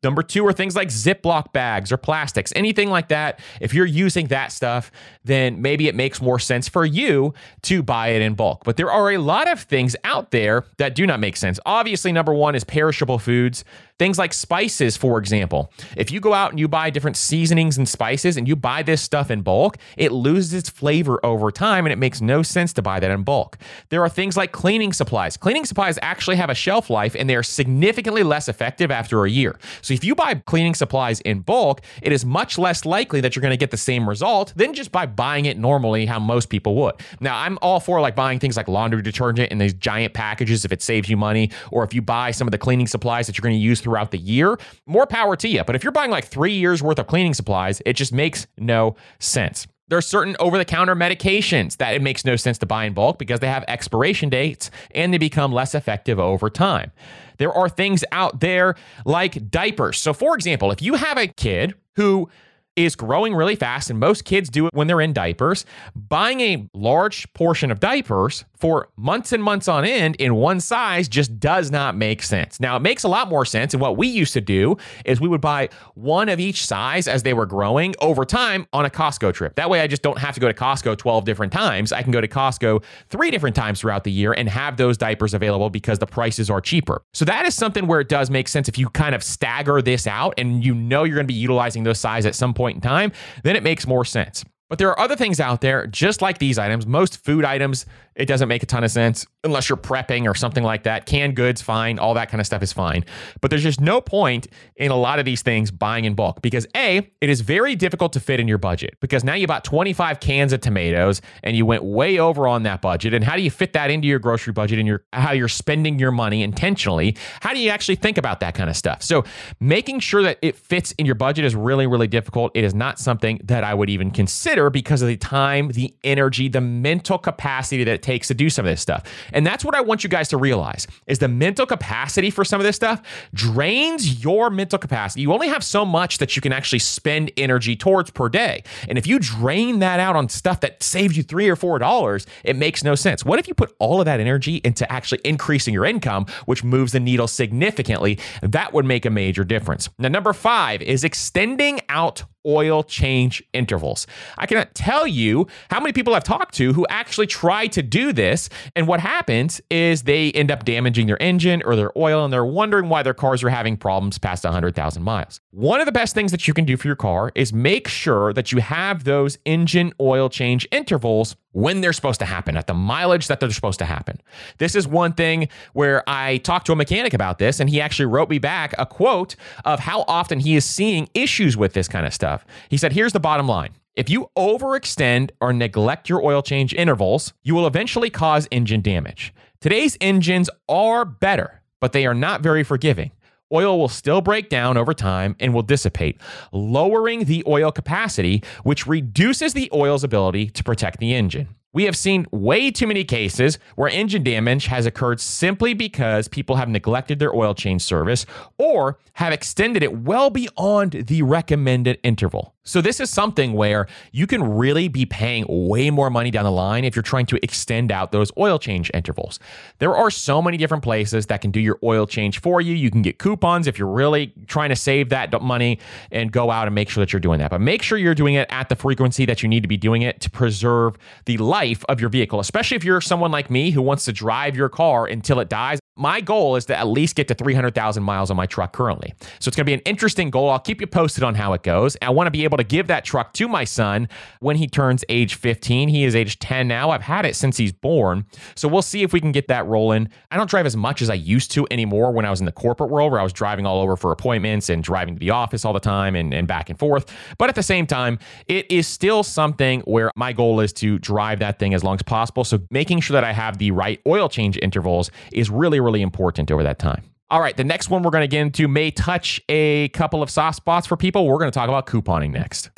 Number 0.03 0.23
two 0.23 0.47
are 0.47 0.53
things 0.53 0.75
like 0.75 0.89
Ziploc 0.89 1.53
bags 1.53 1.93
or 1.93 1.97
plastics, 1.97 2.53
anything 2.57 2.91
like 2.91 3.09
that. 3.09 3.41
If 3.61 3.73
you're 3.73 3.87
using 3.87 4.27
that 4.29 4.53
stuff, 4.53 4.91
then 5.25 5.63
maybe 5.63 5.89
it 5.89 5.95
makes 5.95 6.21
more 6.21 6.39
sense 6.39 6.69
for 6.69 6.85
you 6.85 7.35
to 7.63 7.83
buy 7.83 8.09
it 8.09 8.23
in 8.23 8.35
bulk. 8.35 8.65
But 8.65 8.77
there 8.77 8.91
are 8.91 9.13
a 9.13 9.19
lot 9.19 9.51
of 9.51 9.61
things 9.61 9.95
out 10.05 10.31
there 10.31 10.65
that 10.79 10.95
do 10.95 11.07
not 11.07 11.21
make 11.21 11.37
sense. 11.37 11.61
Obviously, 11.65 12.13
number 12.13 12.35
one 12.35 12.55
is 12.55 12.65
perishable 12.65 13.19
foods. 13.19 13.65
Things 13.99 14.19
like 14.19 14.33
spices, 14.33 14.97
for 14.97 15.19
example. 15.19 15.73
If 15.97 16.11
you 16.11 16.19
go 16.19 16.35
out 16.35 16.51
and 16.51 16.59
you 16.59 16.67
buy 16.67 16.91
different 16.91 17.17
seasonings 17.17 17.79
and 17.79 17.89
spices 17.89 18.37
and 18.37 18.49
you 18.49 18.57
buy 18.57 18.83
this 18.83 19.01
stuff 19.01 19.31
in 19.31 19.43
bulk, 19.43 19.77
it 19.97 20.11
loses 20.11 20.55
its 20.55 20.69
flavor 20.69 21.25
over 21.25 21.53
time 21.53 21.87
and 21.87 21.93
it 21.93 21.99
makes 21.99 22.21
no 22.21 22.43
sense 22.43 22.73
to 22.73 22.83
buy 22.83 22.99
that 22.99 23.11
in 23.13 23.23
bulk. 23.23 23.59
There 23.91 24.03
are 24.03 24.09
things 24.09 24.37
like 24.37 24.51
cleaning 24.51 24.93
supplies. 24.93 25.37
Cleaning 25.37 25.67
supplies 25.67 26.01
actually 26.03 26.35
have 26.37 26.51
a 26.51 26.55
shelf 26.55 26.91
life 26.91 27.15
and 27.17 27.31
they 27.31 27.37
are 27.37 27.45
significantly 27.45 28.25
less 28.25 28.49
effective 28.49 28.91
after 28.91 29.25
a 29.25 29.31
year. 29.31 29.57
So 29.83 29.92
If 29.95 30.05
you 30.05 30.15
buy 30.15 30.35
cleaning 30.35 30.75
supplies 30.75 31.21
in 31.21 31.41
bulk, 31.41 31.83
it 32.03 32.13
is 32.13 32.25
much 32.25 32.59
less 32.59 32.85
likely 32.85 33.21
that 33.21 33.37
you're 33.37 33.43
going 33.43 33.53
to 33.53 33.57
get 33.57 33.71
the 33.71 33.77
same 33.77 34.09
result 34.09 34.53
than 34.57 34.75
just 34.75 34.93
by 34.93 35.07
buying 35.07 35.45
it 35.45 35.59
normally, 35.59 36.07
how 36.07 36.19
most 36.19 36.49
people 36.49 36.75
would. 36.77 36.95
Now, 37.21 37.39
I'm 37.39 37.59
all 37.61 37.81
for 37.81 38.01
like 38.01 38.17
buying 38.17 38.39
things 38.39 38.57
like 38.57 38.69
laundry 38.69 39.03
detergent 39.03 39.53
in 39.53 39.59
these 39.59 39.75
giant 39.75 40.15
packages 40.15 40.65
if 40.65 40.73
it 40.73 40.83
saves 40.83 41.09
you 41.09 41.17
money, 41.17 41.51
or 41.71 41.85
if 41.85 41.95
you 41.95 42.03
buy 42.03 42.31
some 42.31 42.47
of 42.47 42.53
the 42.53 42.59
cleaning 42.59 42.87
supplies 42.87 43.27
that 43.27 43.37
you're 43.37 43.43
going 43.43 43.55
to 43.55 43.61
use 43.61 43.81
throughout 43.81 44.11
the 44.11 44.19
year, 44.19 44.59
more 44.87 45.07
power 45.07 45.37
to 45.37 45.49
you. 45.49 45.63
But 45.65 45.77
if 45.77 45.85
you're 45.85 45.93
buying 45.93 46.11
like 46.11 46.25
three 46.25 46.55
years 46.55 46.83
worth 46.83 46.99
of 46.99 47.07
cleaning 47.07 47.35
supplies, 47.35 47.83
it 47.85 47.95
just 47.95 48.13
makes 48.13 48.47
no 48.59 48.97
sense. 49.19 49.67
There 49.89 49.99
are 49.99 50.01
certain 50.01 50.37
over 50.41 50.57
the 50.57 50.65
counter 50.65 50.97
medications 50.97 51.77
that 51.77 51.95
it 51.95 52.01
makes 52.01 52.25
no 52.25 52.37
sense 52.37 52.57
to 52.59 52.67
buy 52.67 52.87
in 52.87 52.95
bulk 52.95 53.19
because 53.19 53.41
they 53.41 53.49
have 53.49 53.63
expiration 53.69 54.31
dates 54.31 54.71
and 54.95 55.13
they 55.13 55.19
become 55.19 55.53
less 55.53 55.75
effective 55.75 56.19
over 56.19 56.49
time. 56.49 56.93
There 57.39 57.53
are 57.53 57.69
things 57.69 58.05
out 58.13 58.41
there 58.41 58.75
like 59.05 59.51
diapers. 59.51 59.99
So, 59.99 60.13
for 60.13 60.35
example, 60.35 60.71
if 60.71 60.83
you 60.83 60.95
have 60.95 61.19
a 61.19 61.27
kid 61.27 61.75
who 61.97 62.29
is 62.77 62.97
growing 62.97 63.35
really 63.35 63.57
fast, 63.57 63.91
and 63.91 63.99
most 63.99 64.25
kids 64.25 64.49
do 64.49 64.67
it 64.67 64.75
when 64.75 64.87
they're 64.87 65.01
in 65.01 65.13
diapers. 65.13 65.67
Buying 65.95 66.41
a 66.41 66.69
large 66.73 67.31
portion 67.35 67.71
of 67.71 67.81
diapers 67.81 68.45
for 68.63 68.89
months 68.97 69.33
and 69.33 69.43
months 69.43 69.69
on 69.69 69.85
end 69.85 70.17
in 70.17 70.35
one 70.35 70.61
size 70.61 71.07
just 71.07 71.39
does 71.39 71.71
not 71.71 71.95
make 71.95 72.23
sense. 72.23 72.59
Now, 72.61 72.77
it 72.77 72.81
makes 72.81 73.05
a 73.05 73.09
lot 73.09 73.29
more 73.29 73.45
sense. 73.45 73.75
And 73.75 73.81
what 73.83 73.99
we 73.99 74.09
used 74.09 74.33
to 74.33 74.41
do 74.41 74.79
is 75.05 75.21
we 75.21 75.29
would 75.29 75.43
buy 75.43 75.69
one 75.95 76.31
of 76.31 76.41
each 76.41 76.65
size 76.65 77.07
as 77.07 77.23
they 77.23 77.35
were 77.35 77.45
growing 77.45 77.95
over 78.01 78.25
time 78.25 78.67
on 78.73 78.87
a 78.87 78.91
Costco 78.91 79.35
trip. 79.35 79.57
That 79.57 79.69
way, 79.69 79.83
I 79.83 79.87
just 79.87 80.01
don't 80.01 80.19
have 80.19 80.33
to 80.35 80.41
go 80.41 80.49
to 80.49 80.55
Costco 80.55 80.97
12 80.97 81.27
different 81.27 81.53
times. 81.53 81.93
I 81.93 82.03
can 82.03 82.13
go 82.13 82.23
to 82.23 82.29
Costco 82.29 82.83
three 83.11 83.31
different 83.31 83.55
times 83.55 83.81
throughout 83.81 84.05
the 84.05 84.13
year 84.13 84.33
and 84.33 84.49
have 84.49 84.79
those 84.79 84.97
diapers 84.97 85.35
available 85.35 85.69
because 85.69 85.99
the 85.99 86.07
prices 86.07 86.49
are 86.49 86.63
cheaper. 86.63 87.03
So, 87.13 87.27
that 87.27 87.45
is 87.45 87.55
something 87.55 87.87
where 87.87 88.01
it 88.01 88.09
does 88.09 88.31
make 88.31 88.49
sense 88.49 88.69
if 88.69 88.79
you 88.79 88.89
kind 88.89 89.15
of 89.15 89.23
stagger 89.23 89.83
this 89.83 90.07
out 90.07 90.35
and 90.39 90.65
you 90.65 90.75
know 90.75 91.05
you're 91.05 91.17
going 91.17 91.27
to 91.27 91.33
be 91.33 91.39
utilizing 91.39 91.83
those 91.83 91.99
size 91.99 92.25
at 92.25 92.35
some 92.35 92.55
point 92.55 92.63
point 92.63 92.77
in 92.77 92.81
time, 92.81 93.13
then 93.43 93.57
it 93.57 93.63
makes 93.63 93.87
more 93.87 94.05
sense. 94.05 94.45
But 94.69 94.79
there 94.79 94.89
are 94.89 94.99
other 94.99 95.17
things 95.17 95.41
out 95.41 95.61
there, 95.61 95.87
just 95.87 96.23
like 96.23 96.39
these 96.39 96.59
items. 96.59 96.87
Most 96.87 97.23
food 97.23 97.45
items 97.45 97.85
it 98.15 98.27
doesn't 98.27 98.49
make 98.49 98.63
a 98.63 98.67
ton 98.67 98.85
of 98.85 98.91
sense 98.91 99.27
unless 99.45 99.69
you're 99.69 99.77
prepping 99.77 100.31
or 100.31 100.35
something 100.35 100.63
like 100.63 100.85
that. 100.85 101.07
Canned 101.07 101.35
goods, 101.37 101.63
fine. 101.63 101.99
All 101.99 102.15
that 102.15 102.31
kind 102.31 102.41
of 102.41 102.47
stuff 102.47 102.63
is 102.63 102.73
fine. 102.73 103.05
But 103.41 103.51
there's 103.51 103.63
just 103.63 103.81
no 103.81 104.01
point 104.01 104.49
in 104.77 104.91
a 104.91 104.97
lot 104.97 105.19
of 105.19 105.25
these 105.25 105.43
things 105.43 105.71
buying 105.71 106.05
in 106.05 106.15
bulk 106.15 106.43
because 106.43 106.67
A, 106.77 107.11
it 107.21 107.31
is 107.31 107.41
very 107.41 107.75
difficult 107.75 108.13
to 108.13 108.21
fit 108.21 108.41
in 108.41 108.49
your 108.49 108.59
budget 108.59 108.97
because 109.01 109.25
now 109.25 109.35
you 109.35 109.47
bought 109.47 109.65
25 109.65 110.21
cans 110.21 110.53
of 110.53 110.61
tomatoes 110.61 111.21
and 111.43 111.57
you 111.57 111.67
went 111.67 111.85
way 111.85 112.19
over 112.19 112.47
on 112.47 112.63
that 112.65 112.83
budget. 112.83 113.15
And 113.15 113.25
how 113.25 113.37
do 113.37 113.43
you 113.43 113.51
fit 113.51 113.73
that 113.73 113.91
into 113.91 114.07
your 114.07 114.19
grocery 114.19 114.53
budget 114.53 114.79
and 114.79 114.87
your 114.87 115.05
how 115.13 115.33
you're 115.33 115.49
spending 115.49 115.99
your 115.99 116.13
money 116.13 116.43
intentionally? 116.43 117.17
How 117.41 117.53
do 117.53 117.59
you 117.59 117.71
actually 117.71 117.97
think 117.97 118.19
about 118.19 118.41
that 118.41 118.55
kind 118.55 118.69
of 118.69 118.77
stuff? 118.77 119.03
So 119.03 119.25
making 119.61 120.01
sure 120.01 120.23
that 120.23 120.39
it 120.43 120.57
fits 120.57 120.93
in 120.93 121.07
your 121.07 121.15
budget 121.15 121.45
is 121.45 121.55
really, 121.55 121.87
really 121.87 122.09
difficult. 122.09 122.53
It 122.55 122.65
is 122.65 122.75
not 122.75 122.99
something 122.99 123.41
that 123.45 123.65
I 123.65 123.75
would 123.75 123.91
even 123.91 124.11
consider 124.11 124.71
because 124.71 125.03
of 125.03 125.09
the 125.09 125.17
time, 125.17 125.69
the 125.69 125.95
energy, 126.05 126.49
the 126.49 126.61
mental 126.61 127.19
capacity 127.19 127.85
that 127.85 128.02
takes 128.03 128.29
to 128.29 128.35
do 128.35 128.51
some 128.51 128.67
of 128.67 128.71
this 128.71 128.81
stuff. 128.81 129.05
And 129.33 129.47
that's 129.47 129.65
what 129.65 129.75
I 129.75 129.81
want 129.81 130.05
you 130.05 130.11
guys 130.11 130.29
to 130.29 130.37
realize 130.37 130.87
is 131.07 131.19
the 131.19 131.29
mental 131.29 131.67
capacity 131.67 132.31
for 132.31 132.45
some 132.45 132.61
of 132.61 132.65
this 132.65 132.77
stuff 132.77 133.03
drains 133.35 134.23
your 134.23 134.51
mental 134.51 134.79
capacity. 134.79 135.23
You 135.23 135.33
only 135.33 135.49
have 135.49 135.65
so 135.65 135.85
much 135.85 136.19
that 136.19 136.37
you 136.37 136.43
can 136.43 136.53
actually 136.53 136.81
spend 136.81 137.31
energy 137.37 137.77
towards 137.77 138.11
per 138.11 138.29
day. 138.29 138.65
And 138.89 138.99
if 138.99 139.07
you 139.07 139.19
drain 139.19 139.79
that 139.81 140.01
out 140.01 140.17
on 140.17 140.29
stuff 140.29 140.61
that 140.61 140.83
saves 140.83 141.17
you 141.17 141.23
3 141.23 141.49
or 141.49 141.57
4 141.57 141.79
dollars, 141.79 142.27
it 142.45 142.57
makes 142.57 142.85
no 142.85 142.95
sense. 142.95 143.25
What 143.25 143.39
if 143.39 143.49
you 143.49 143.55
put 143.55 143.75
all 143.79 144.01
of 144.01 144.05
that 144.07 144.21
energy 144.21 144.61
into 144.65 144.91
actually 144.91 145.21
increasing 145.25 145.75
your 145.75 145.85
income, 145.85 146.27
which 146.47 146.65
moves 146.65 146.93
the 146.93 147.01
needle 147.01 147.29
significantly? 147.29 148.19
That 148.43 148.73
would 148.73 148.85
make 148.85 149.07
a 149.07 149.11
major 149.11 149.45
difference. 149.45 149.89
Now 149.99 150.09
number 150.09 150.33
5 150.33 150.83
is 150.83 151.05
extending 151.05 151.81
out 151.89 152.25
oil 152.47 152.83
change 152.83 153.43
intervals. 153.53 154.07
I 154.39 154.47
cannot 154.47 154.75
tell 154.75 155.07
you 155.07 155.47
how 155.71 155.81
many 155.81 155.93
people 155.93 156.15
I've 156.15 156.25
talked 156.25 156.55
to 156.57 156.73
who 156.73 156.87
actually 156.89 157.27
try 157.27 157.67
to 157.69 157.83
do 157.83 158.13
this. 158.13 158.49
And 158.77 158.87
what 158.87 159.01
happens 159.01 159.61
is 159.71 160.03
they 160.03 160.33
end 160.33 160.51
up 160.51 160.65
damaging 160.65 161.07
their 161.07 161.21
engine 161.23 161.63
or 161.65 161.77
their 161.77 161.93
oil 161.97 162.25
and 162.25 162.33
they're 162.33 162.45
wondering 162.45 162.89
why 162.89 163.03
their 163.03 163.15
cars 163.15 163.43
are 163.43 163.51
having 163.51 163.77
problems 163.77 164.19
past 164.19 164.45
100,000 164.45 165.03
miles. 165.03 165.41
One 165.51 165.81
of 165.81 165.87
the 165.87 165.93
best 165.93 166.15
things 166.15 166.31
that 166.31 166.49
you 166.49 166.55
can 166.55 166.65
do 166.65 166.77
for 166.77 166.89
your 166.89 166.97
car 166.97 167.33
is 167.35 167.53
make 167.53 167.89
sure 167.89 168.33
that 168.33 168.53
you 168.53 168.59
have 168.59 169.05
those 169.05 169.39
engine 169.45 169.93
oil 170.01 170.29
change 170.29 170.67
intervals 170.71 171.37
when 171.53 171.81
they're 171.81 171.93
supposed 171.93 172.19
to 172.21 172.27
happen, 172.27 172.57
at 172.57 172.67
the 172.67 172.75
mileage 172.75 173.29
that 173.29 173.41
they're 173.41 173.51
supposed 173.51 173.79
to 173.79 173.85
happen. 173.85 174.21
This 174.59 174.75
is 174.75 174.89
one 174.89 175.13
thing 175.13 175.49
where 175.73 176.03
I 176.09 176.39
talked 176.39 176.67
to 176.67 176.73
a 176.73 176.77
mechanic 176.77 177.15
about 177.15 177.39
this, 177.39 177.61
and 177.61 177.71
he 177.71 177.81
actually 177.81 178.07
wrote 178.07 178.29
me 178.29 178.39
back 178.39 178.75
a 178.79 178.87
quote 178.87 179.37
of 179.65 179.81
how 179.81 180.05
often 180.09 180.41
he 180.41 180.57
is 180.57 180.65
seeing 180.65 181.09
issues 181.15 181.57
with 181.57 181.75
this 181.75 181.89
kind 181.89 182.07
of 182.07 182.15
stuff. 182.15 182.45
He 182.69 182.77
said, 182.77 182.93
Here's 182.93 183.13
the 183.13 183.21
bottom 183.21 183.47
line. 183.47 183.75
If 183.95 184.09
you 184.09 184.31
overextend 184.37 185.31
or 185.41 185.53
neglect 185.53 186.09
your 186.09 186.25
oil 186.25 186.41
change 186.43 186.73
intervals, 186.73 187.35
you 187.43 187.55
will 187.55 187.67
eventually 187.67 188.09
cause 188.09 188.49
engine 188.51 188.81
damage. 188.81 189.35
Today's 189.61 189.99
engines 190.01 190.49
are 190.69 191.05
better, 191.05 191.61
but 191.81 191.93
they 191.93 192.07
are 192.07 192.15
not 192.15 192.41
very 192.41 192.65
forgiving 192.65 193.13
oil 193.53 193.79
will 193.79 193.89
still 193.89 194.21
break 194.21 194.49
down 194.49 194.77
over 194.77 194.95
time 194.95 195.37
and 195.41 195.53
will 195.53 195.63
dissipate, 195.63 196.21
lowering 196.53 197.25
the 197.25 197.43
oil 197.47 197.71
capacity, 197.71 198.43
which 198.63 198.87
reduces 198.87 199.55
the 199.55 199.71
oil's 199.73 200.05
ability 200.05 200.49
to 200.51 200.65
protect 200.65 200.99
the 200.99 201.15
engine. 201.15 201.49
We 201.75 201.85
have 201.85 201.97
seen 201.97 202.27
way 202.31 202.71
too 202.71 202.87
many 202.87 203.03
cases 203.03 203.59
where 203.77 203.89
engine 203.89 204.23
damage 204.23 204.67
has 204.67 204.85
occurred 204.85 205.21
simply 205.21 205.73
because 205.73 206.29
people 206.29 206.57
have 206.57 206.69
neglected 206.69 207.19
their 207.19 207.35
oil 207.35 207.55
change 207.55 207.81
service 207.81 208.27
or 208.59 208.99
have 209.15 209.33
extended 209.33 209.83
it 209.83 209.97
well 209.97 210.29
beyond 210.29 210.93
the 210.93 211.23
recommended 211.23 211.99
interval. 212.03 212.55
So, 212.65 212.81
this 212.81 213.01
is 213.01 213.11
something 213.11 213.55
where 213.55 213.89
you 214.13 214.27
can 214.29 214.43
really 214.45 214.87
be 214.87 215.05
paying 215.05 215.47
way 215.49 215.91
more 215.91 216.11
money 216.11 216.31
down 216.31 216.45
the 216.45 216.53
line 216.53 216.85
if 216.85 216.95
you're 216.95 217.03
trying 217.03 217.27
to 217.27 217.39
extend 217.43 217.91
out 217.91 218.13
those 218.13 218.31
oil 218.39 218.59
change 218.59 218.89
intervals. 218.95 219.41
There 219.79 219.97
are 219.97 220.13
so 220.13 220.41
many 220.41 220.59
different 220.59 220.85
places 220.85 221.27
that 221.27 221.41
can 221.41 221.51
do 221.51 221.59
your 221.59 221.79
oil 221.83 222.07
change 222.07 222.41
for 222.41 222.61
you. 222.61 222.75
You 222.75 222.91
can 222.91 223.03
get 223.03 223.19
coupons 223.19 223.67
if 223.67 223.79
you're 223.79 223.89
really 223.89 224.33
trying 224.47 224.69
to 224.69 224.77
save 224.77 225.09
that 225.09 225.43
money 225.43 225.81
and 226.13 226.31
go 226.31 226.53
out 226.53 226.69
and 226.69 226.75
make 226.75 226.89
sure 226.89 227.03
that 227.03 227.13
you're 227.13 227.19
doing 227.21 227.41
that. 227.41 227.51
But 227.51 227.61
make 227.61 227.83
sure 227.83 227.99
you're 227.99 228.15
doing 228.15 228.35
it 228.35 228.47
at 228.51 228.69
the 228.69 228.77
frequency 228.77 229.25
that 229.25 229.43
you 229.43 229.49
need 229.49 229.63
to 229.63 229.69
be 229.69 229.79
doing 229.79 230.03
it 230.03 230.21
to 230.21 230.31
preserve 230.31 230.97
the 231.25 231.39
life 231.39 231.62
of 231.89 232.01
your 232.01 232.11
vehicle, 232.11 232.41
especially 232.41 232.77
if 232.77 232.85
you're 232.85 233.01
someone 233.01 233.31
like 233.31 233.51
me 233.51 233.71
who 233.71 233.83
wants 233.83 234.05
to 234.07 234.13
drive 234.13 234.57
your 234.57 234.69
car 234.69 235.07
until 235.07 235.41
it 235.41 235.49
dies. 235.49 235.79
My 235.97 236.23
goal 236.23 236.57
is 236.57 236.65
to 236.67 236.79
at 236.79 236.87
least 236.87 237.17
get 237.17 237.29
to 237.29 237.35
300,000 237.35 238.03
miles 238.03 238.31
on 238.31 238.37
my 238.37 238.47
truck 238.47 238.73
currently. 238.73 239.13
So 239.41 239.49
it's 239.49 239.57
going 239.57 239.67
to 239.67 239.71
be 239.71 239.75
an 239.75 239.81
interesting 239.81 240.31
goal. 240.31 240.49
I'll 240.49 240.59
keep 240.59 240.81
you 240.81 240.87
posted 240.87 241.23
on 241.23 241.35
how 241.35 241.53
it 241.53 241.63
goes. 241.63 241.99
I 242.01 242.09
want 242.09 242.29
to 242.29 242.31
be 242.31 242.45
able 242.45 242.57
to 242.57 242.65
give 242.65 242.87
that 242.87 243.05
truck 243.05 243.35
to 243.35 243.47
my 243.47 243.65
son 243.65 244.09
when 244.41 244.57
he 244.57 244.67
turns 244.67 245.05
age 245.11 245.35
15. 245.35 245.91
He 245.91 246.05
is 246.05 246.17
age 246.17 246.39
10 246.39 246.67
now. 246.67 246.89
I've 246.89 247.03
had 247.03 247.27
it 247.27 247.37
since 247.37 247.59
he's 247.59 247.73
born. 247.73 248.25
So 248.55 248.69
we'll 248.69 248.81
see 248.81 249.03
if 249.03 249.13
we 249.13 249.21
can 249.21 249.33
get 249.33 249.49
that 249.49 249.67
rolling. 249.67 250.09
I 250.31 250.39
don't 250.39 250.49
drive 250.49 250.65
as 250.65 250.79
much 250.79 251.03
as 251.03 251.11
I 251.11 251.15
used 251.15 251.51
to 251.53 251.67
anymore 251.71 252.11
when 252.11 252.25
I 252.25 252.31
was 252.31 252.41
in 252.41 252.47
the 252.47 252.53
corporate 252.53 252.89
world 252.89 253.13
where 253.13 253.21
I 253.21 253.25
was 253.25 253.35
driving 253.35 253.67
all 253.67 253.83
over 253.83 253.95
for 253.95 254.13
appointments 254.13 254.71
and 254.71 254.83
driving 254.83 255.17
to 255.17 255.21
the 255.21 255.31
office 255.31 255.63
all 255.67 255.75
the 255.75 255.81
time 255.81 256.17
and, 256.17 256.33
and 256.33 256.49
back 256.49 256.71
and 256.71 256.79
forth. 256.79 257.15
But 257.37 257.51
at 257.51 257.55
the 257.55 257.63
same 257.63 257.87
time, 257.87 258.19
it 258.49 258.71
is 258.71 258.89
still 258.89 259.23
something 259.23 259.81
where 259.83 260.11
my 260.17 260.33
goal 260.33 260.61
is 260.61 260.73
to 260.75 260.99
drive 261.01 261.41
that 261.41 261.59
thing 261.59 261.75
as 261.75 261.85
long 261.85 261.97
as 261.97 262.03
possible. 262.03 262.45
So 262.45 262.61
making 262.71 263.01
sure 263.01 263.13
that 263.13 263.25
I 263.25 263.33
have 263.33 263.59
the 263.59 263.73
right 263.73 264.01
oil 264.07 264.31
change 264.31 264.59
intervals 264.63 265.11
is 265.33 265.51
really 265.51 265.82
really 265.83 266.03
important 266.03 266.51
over 266.51 266.63
that 266.63 266.79
time. 266.79 267.05
All 267.31 267.41
right, 267.41 267.57
the 267.57 267.65
next 267.65 267.89
one 267.89 268.03
we're 268.03 268.11
going 268.11 268.23
to 268.23 268.29
get 268.29 268.43
into 268.43 268.69
may 268.69 268.91
touch 268.91 269.41
a 269.49 269.89
couple 269.91 270.23
of 270.23 270.29
soft 270.29 270.57
spots 270.57 270.87
for 270.87 270.97
people. 270.97 271.27
We're 271.27 271.39
going 271.39 271.51
to 271.51 271.55
talk 271.55 271.69
about 271.69 271.87
couponing 271.87 272.31
next. 272.31 272.71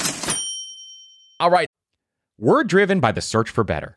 All 1.40 1.50
right, 1.50 1.66
we're 2.38 2.62
driven 2.62 3.00
by 3.00 3.12
the 3.12 3.20
search 3.20 3.50
for 3.50 3.64
better. 3.64 3.96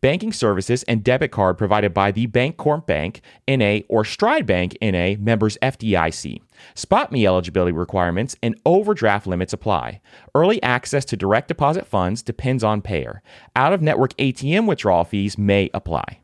Banking 0.00 0.32
services 0.32 0.82
and 0.84 1.04
debit 1.04 1.30
card 1.30 1.58
provided 1.58 1.94
by 1.94 2.10
the 2.10 2.26
Bancorp 2.26 2.86
Bank, 2.86 3.20
NA, 3.48 3.80
or 3.88 4.04
Stride 4.04 4.46
Bank, 4.46 4.76
NA, 4.80 5.14
members 5.18 5.58
FDIC. 5.62 6.40
SpotMe 6.74 7.26
eligibility 7.26 7.72
requirements 7.72 8.36
and 8.42 8.60
overdraft 8.64 9.26
limits 9.26 9.52
apply. 9.52 10.00
Early 10.34 10.62
access 10.62 11.04
to 11.06 11.16
direct 11.16 11.48
deposit 11.48 11.86
funds 11.86 12.22
depends 12.22 12.64
on 12.64 12.82
payer. 12.82 13.22
Out 13.56 13.72
of 13.72 13.82
network 13.82 14.16
ATM 14.16 14.66
withdrawal 14.66 15.04
fees 15.04 15.36
may 15.38 15.70
apply. 15.74 16.20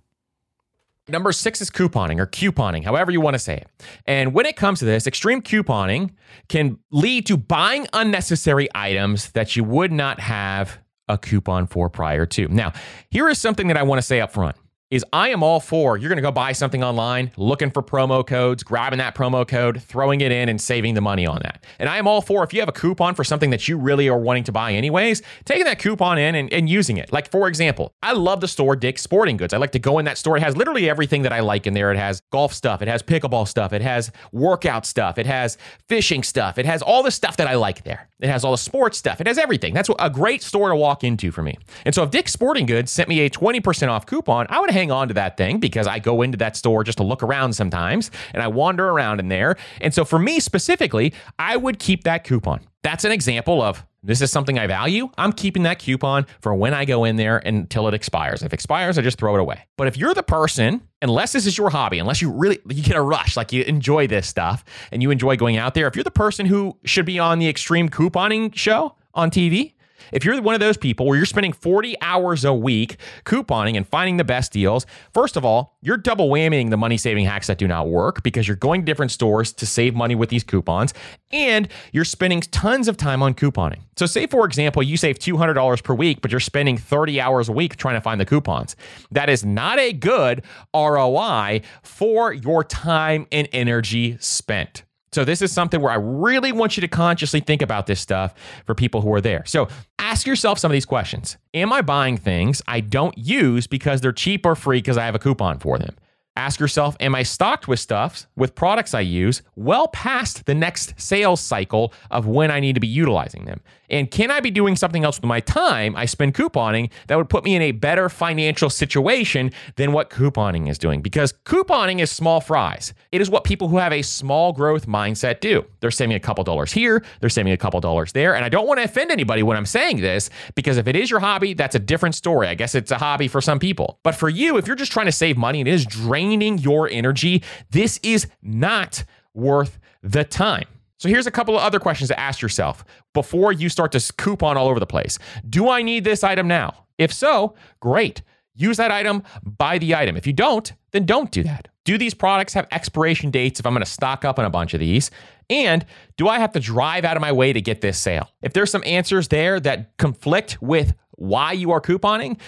Number 1.11 1.33
six 1.33 1.61
is 1.61 1.71
couponing 1.71 2.21
or 2.21 2.27
couponing, 2.27 2.85
however 2.85 3.11
you 3.11 3.21
want 3.21 3.35
to 3.35 3.39
say 3.39 3.57
it. 3.57 3.69
And 4.07 4.33
when 4.33 4.47
it 4.47 4.57
comes 4.57 4.79
to 4.79 4.85
this, 4.85 5.07
extreme 5.07 5.43
couponing 5.43 6.13
can 6.49 6.79
lead 6.93 7.27
to 7.27 7.37
buying 7.37 7.89
unnecessary 7.93 8.69
items 8.75 9.33
that 9.33 9.57
you 9.57 9.65
would 9.65 9.93
not 9.93 10.21
have 10.21 10.79
a 11.11 11.19
coupon 11.19 11.67
for 11.67 11.91
prior 11.91 12.27
to. 12.27 12.49
Now, 12.49 12.73
here 13.11 13.29
is 13.29 13.41
something 13.41 13.69
that 13.69 13.77
I 13.77 13.83
want 13.83 13.99
to 13.99 14.07
say 14.07 14.21
up 14.21 14.33
front 14.33 14.57
is 14.91 15.05
I 15.13 15.29
am 15.29 15.43
all 15.43 15.61
for 15.61 15.97
you're 15.97 16.09
going 16.09 16.17
to 16.17 16.23
go 16.23 16.33
buy 16.33 16.53
something 16.53 16.83
online, 16.83 17.31
looking 17.37 17.71
for 17.71 17.83
promo 17.83 18.27
codes, 18.27 18.65
grabbing 18.65 18.99
that 18.99 19.15
promo 19.15 19.47
code, 19.47 19.81
throwing 19.83 20.21
it 20.21 20.33
in, 20.33 20.49
and 20.49 20.61
saving 20.61 20.95
the 20.95 21.01
money 21.01 21.27
on 21.27 21.41
that. 21.43 21.65
And 21.79 21.89
I 21.89 21.99
am 21.99 22.09
all 22.09 22.21
for 22.21 22.43
if 22.43 22.53
you 22.53 22.61
have 22.61 22.69
a 22.69 22.73
coupon 22.73 23.15
for 23.15 23.23
something 23.23 23.51
that 23.51 23.69
you 23.69 23.79
really 23.79 24.09
are 24.09 24.19
wanting 24.19 24.45
to 24.45 24.53
buy 24.53 24.73
anyways, 24.73 25.23
taking 25.45 25.65
that 25.65 25.79
coupon 25.79 26.19
in 26.19 26.35
and, 26.35 26.53
and 26.53 26.69
using 26.69 26.97
it. 26.97 27.13
Like, 27.13 27.31
for 27.31 27.47
example, 27.47 27.93
I 28.03 28.13
love 28.13 28.41
the 28.41 28.49
store 28.49 28.75
Dick's 28.75 29.03
Sporting 29.03 29.37
Goods. 29.37 29.55
I 29.55 29.59
like 29.59 29.73
to 29.73 29.79
go 29.79 29.99
in 29.99 30.05
that 30.07 30.19
store. 30.19 30.37
It 30.37 30.43
has 30.43 30.57
literally 30.57 30.91
everything 30.91 31.23
that 31.23 31.33
I 31.33 31.41
like 31.41 31.69
in 31.69 31.75
there. 31.75 31.93
It 31.93 31.97
has 31.97 32.23
golf 32.33 32.53
stuff, 32.53 32.83
it 32.83 32.89
has 32.89 33.03
pickleball 33.03 33.47
stuff, 33.47 33.73
it 33.73 33.83
has 33.83 34.11
workout 34.33 34.87
stuff, 34.87 35.19
it 35.19 35.27
has 35.27 35.57
fishing 35.89 36.25
stuff, 36.25 36.59
it 36.59 36.67
has 36.67 36.83
all 36.83 37.05
the 37.05 37.11
stuff 37.13 37.37
that 37.37 37.47
I 37.47 37.55
like 37.55 37.85
there. 37.85 38.09
It 38.19 38.29
has 38.29 38.45
all 38.45 38.53
the 38.53 38.59
sports 38.59 38.99
stuff, 38.99 39.21
it 39.21 39.27
has 39.27 39.39
everything. 39.39 39.73
That's 39.73 39.89
a 39.99 40.11
great 40.11 40.43
store 40.43 40.69
to 40.69 40.77
walk 40.77 41.05
into 41.05 41.31
for 41.31 41.43
me. 41.43 41.59
And 41.85 41.95
so 41.95 42.03
if 42.03 42.11
Dick's 42.11 42.33
Sporting 42.33 42.67
Goods 42.67 42.91
sent 42.91 43.09
me 43.09 43.21
a 43.21 43.31
20% 43.31 43.89
off 43.89 44.05
coupon, 44.05 44.47
I 44.51 44.61
would 44.61 44.71
hang 44.81 44.91
on 44.91 45.09
to 45.09 45.15
that 45.15 45.37
thing 45.37 45.59
because 45.59 45.87
I 45.87 45.99
go 45.99 46.23
into 46.23 46.39
that 46.39 46.57
store 46.57 46.83
just 46.85 46.99
to 46.99 47.05
look 47.05 47.23
around 47.23 47.53
sometimes 47.53 48.11
and 48.33 48.43
I 48.43 48.49
wander 48.49 48.89
around 48.89 49.21
in 49.21 49.29
there. 49.29 49.57
And 49.81 49.93
so 49.93 50.05
for 50.07 50.19
me 50.19 50.41
specifically, 50.41 51.13
I 51.39 51.57
would 51.57 51.79
keep 51.79 52.05
that 52.05 52.25
coupon. 52.25 52.61
That's 52.83 53.05
an 53.05 53.13
example 53.13 53.61
of 53.61 53.85
this 54.03 54.23
is 54.23 54.33
something 54.33 54.59
I 54.59 54.67
value. 54.67 55.11
I'm 55.19 55.35
keeping 55.35 55.65
that 55.65 55.79
coupon 55.79 56.25
for 56.41 56.55
when 56.55 56.73
I 56.73 56.87
go 56.87 57.05
in 57.05 57.17
there 57.17 57.37
until 57.37 57.87
it 57.89 57.93
expires. 57.93 58.43
If 58.43 58.47
it 58.47 58.55
expires, 58.55 58.97
I 58.97 59.03
just 59.03 59.19
throw 59.19 59.35
it 59.35 59.41
away. 59.41 59.67
But 59.77 59.89
if 59.89 59.99
you're 59.99 60.15
the 60.15 60.23
person, 60.23 60.81
unless 61.03 61.33
this 61.33 61.47
is 61.47 61.59
your 61.59 61.69
hobby, 61.69 61.99
unless 61.99 62.23
you 62.23 62.31
really 62.31 62.59
you 62.71 62.83
get 62.83 62.97
a 62.97 63.03
rush, 63.03 63.37
like 63.37 63.53
you 63.53 63.63
enjoy 63.65 64.07
this 64.07 64.27
stuff 64.27 64.65
and 64.91 65.03
you 65.03 65.11
enjoy 65.11 65.37
going 65.37 65.59
out 65.59 65.75
there, 65.75 65.87
if 65.87 65.95
you're 65.95 66.05
the 66.05 66.11
person 66.11 66.47
who 66.47 66.79
should 66.87 67.05
be 67.05 67.19
on 67.19 67.39
the 67.39 67.49
extreme 67.51 67.91
couponing 67.91 68.55
show 68.55 68.97
on 69.13 69.31
TV, 69.31 69.75
If 70.13 70.25
you're 70.25 70.41
one 70.43 70.55
of 70.55 70.61
those 70.61 70.77
people 70.77 71.07
where 71.07 71.17
you're 71.17 71.27
spending 71.27 71.53
40 71.53 71.97
hours 72.03 72.45
a 72.45 72.53
week 72.53 72.97
couponing 73.25 73.77
and 73.77 73.89
finding 73.89 74.19
the 74.19 74.25
best 74.25 74.53
deals, 74.53 74.87
first 75.15 75.37
of 75.37 75.45
all, 75.45 75.79
you're 75.81 75.97
double 75.97 76.29
whammying 76.29 76.71
the 76.71 76.77
money 76.77 76.97
saving 76.97 77.25
hacks 77.25 77.47
that 77.47 77.59
do 77.59 77.67
not 77.67 77.89
work 77.89 78.23
because 78.23 78.47
you're 78.47 78.57
going 78.57 78.83
to 78.83 78.91
different 78.91 79.13
stores 79.13 79.53
to 79.53 79.67
save 79.67 79.95
money 79.95 80.15
with 80.15 80.31
these 80.31 80.43
coupons 80.43 80.93
and 81.31 81.69
you're 81.93 82.05
spending 82.05 82.41
tons 82.41 82.89
of 82.89 82.97
time 82.97 83.23
on 83.23 83.35
couponing. 83.35 83.81
So, 83.97 84.07
say 84.07 84.27
for 84.27 84.45
example, 84.45 84.83
you 84.83 84.97
save 84.97 85.19
$200 85.19 85.83
per 85.85 85.95
week, 85.95 86.21
but 86.21 86.31
you're 86.31 86.41
spending 86.41 86.77
30 86.77 87.21
hours 87.21 87.49
a 87.49 87.53
week 87.53 87.77
trying 87.77 87.95
to 87.95 88.01
find 88.01 88.21
the 88.21 88.27
coupons. 88.27 88.75
That 89.13 89.31
is 89.31 89.45
not 89.45 89.79
a 89.79 89.93
good 89.93 90.43
ROI 90.75 91.63
for 91.83 92.33
your 92.33 92.65
time 92.65 93.27
and 93.31 93.49
energy 93.53 94.17
spent. 94.21 94.83
So, 95.13 95.25
this 95.25 95.43
is 95.43 95.51
something 95.53 95.81
where 95.81 95.93
I 95.93 95.97
really 95.97 96.53
want 96.53 96.77
you 96.77 96.81
to 96.83 96.89
consciously 96.89 97.41
think 97.41 97.63
about 97.63 97.87
this 97.87 98.01
stuff 98.01 98.35
for 98.65 98.75
people 98.75 99.01
who 99.01 99.13
are 99.13 99.21
there. 99.21 99.45
So, 99.45 99.69
ask 100.11 100.27
yourself 100.27 100.59
some 100.59 100.71
of 100.71 100.73
these 100.73 100.87
questions 100.87 101.37
Am 101.55 101.73
I 101.73 101.83
buying 101.83 102.17
things 102.17 102.63
I 102.67 102.81
don't 102.81 103.17
use 103.17 103.67
because 103.69 104.01
they're 104.01 104.13
cheap 104.13 104.45
or 104.45 104.57
free 104.57 104.79
because 104.79 104.99
I 104.99 105.05
have 105.05 105.15
a 105.15 105.21
coupon 105.21 105.59
for 105.59 105.79
them? 105.79 105.97
Ask 106.37 106.61
yourself, 106.61 106.97
am 107.01 107.17
I 107.17 107.25
stocked 107.25 107.67
with 107.67 107.81
stuff, 107.81 108.29
with 108.37 108.55
products 108.55 108.95
I 108.95 109.01
use, 109.01 109.43
well 109.57 109.89
past 109.89 110.47
the 110.47 110.55
next 110.55 110.95
sales 110.97 111.41
cycle 111.41 111.93
of 112.09 112.29
when 112.29 112.53
I 112.53 112.61
need 112.61 112.75
to 112.75 112.81
be 112.81 112.87
utilizing 112.87 113.47
them? 113.47 113.61
And 113.91 114.09
can 114.09 114.31
I 114.31 114.39
be 114.39 114.53
doing 114.53 114.77
something 114.77 115.03
else 115.03 115.19
with 115.19 115.27
my 115.27 115.41
time 115.41 115.97
I 115.97 116.05
spend 116.05 116.35
couponing 116.35 116.91
that 117.09 117.19
would 117.19 117.29
put 117.29 117.43
me 117.43 117.57
in 117.57 117.63
a 117.63 117.73
better 117.73 118.09
financial 118.09 118.71
situation 118.71 119.51
than 119.75 119.91
what 119.91 120.11
couponing 120.11 120.71
is 120.71 120.79
doing? 120.79 121.03
Because 121.03 121.35
couponing 121.45 121.99
is 121.99 122.13
small 122.13 122.41
fries. 122.41 122.95
It 123.11 123.21
is 123.21 123.29
what 123.29 123.43
people 123.43 123.67
who 123.67 123.79
have 123.79 123.93
a 123.93 124.03
small 124.03 124.53
growth 124.53 124.87
mindset 124.87 125.41
do. 125.41 125.67
They're 125.81 125.91
saving 125.91 126.15
a 126.15 126.21
couple 126.21 126.45
dollars 126.45 126.73
here, 126.73 127.05
they're 127.19 127.29
saving 127.29 127.53
a 127.53 127.57
couple 127.57 127.81
dollars 127.81 128.13
there. 128.13 128.37
And 128.37 128.45
I 128.45 128.49
don't 128.49 128.69
want 128.69 128.79
to 128.79 128.85
offend 128.85 129.11
anybody 129.11 129.43
when 129.43 129.57
I'm 129.57 129.67
saying 129.67 130.01
this, 130.01 130.31
because 130.55 130.77
if 130.77 130.87
it 130.87 130.95
is 130.95 131.11
your 131.11 131.19
hobby, 131.19 131.55
that's 131.55 131.75
a 131.75 131.81
different 131.81 132.15
story. 132.15 132.47
I 132.47 132.55
guess 132.55 132.77
it's 132.77 132.93
a 132.93 132.99
hobby 132.99 133.27
for 133.27 133.41
some 133.41 133.59
people. 133.59 133.99
But 134.05 134.15
for 134.15 134.29
you, 134.29 134.57
if 134.57 134.69
you're 134.69 134.77
just 134.77 134.93
trying 134.93 135.07
to 135.07 135.13
save 135.13 135.37
money 135.37 135.59
and 135.61 135.67
it 135.67 135.75
is 135.75 135.85
draining 135.85 136.20
your 136.59 136.89
energy, 136.89 137.43
this 137.71 137.99
is 138.03 138.27
not 138.43 139.05
worth 139.35 139.79
the 140.03 140.25
time. 140.25 140.67
So 140.99 141.09
here's 141.09 141.27
a 141.27 141.31
couple 141.31 141.57
of 141.57 141.63
other 141.63 141.81
questions 141.81 142.09
to 142.09 142.21
ask 142.21 142.43
yourself 142.43 142.85
before 143.15 143.53
you 143.53 143.71
start 143.71 143.93
to 143.93 144.13
coupon 144.19 144.57
all 144.59 144.69
over 144.69 144.79
the 144.79 144.87
place. 144.87 145.19
Do 145.49 145.71
I 145.71 145.83
need 145.83 146.05
this 146.05 146.23
item 146.23 146.47
now? 146.47 146.85
If 146.99 147.13
so, 147.13 147.55
great. 147.81 148.23
Use 148.55 148.77
that 148.77 148.91
item, 148.91 149.23
buy 149.43 149.79
the 149.79 149.95
item. 149.95 150.17
If 150.17 150.27
you 150.27 150.35
don't, 150.35 150.71
then 150.91 151.07
don't 151.07 151.31
do 151.31 151.43
that. 151.45 151.69
Do 151.85 151.97
these 151.97 152.13
products 152.13 152.53
have 152.53 152.69
expiration 152.71 153.31
dates 153.31 153.59
if 153.59 153.67
I'm 153.67 153.73
going 153.73 153.83
to 153.83 153.91
stock 153.91 154.27
up 154.27 154.39
on 154.39 154.45
a 154.45 154.51
bunch 154.51 154.75
of 154.75 154.81
these? 154.81 155.11
And 155.49 155.87
do 156.19 156.29
I 156.29 156.39
have 156.39 156.53
to 156.53 156.61
drive 156.61 157.07
out 157.07 157.17
of 157.17 157.23
my 157.23 157.33
way 157.33 157.55
to 157.55 157.61
get 157.63 157.81
this 157.81 157.99
sale? 157.99 158.29
If 158.43 158.53
there's 158.53 158.71
some 158.71 158.85
answers 158.85 159.29
there 159.29 159.59
that 159.61 159.97
conflict 159.97 160.61
with 160.61 160.95
why 161.13 161.53
you 161.53 161.71
are 161.71 161.81
couponing, 161.81 162.39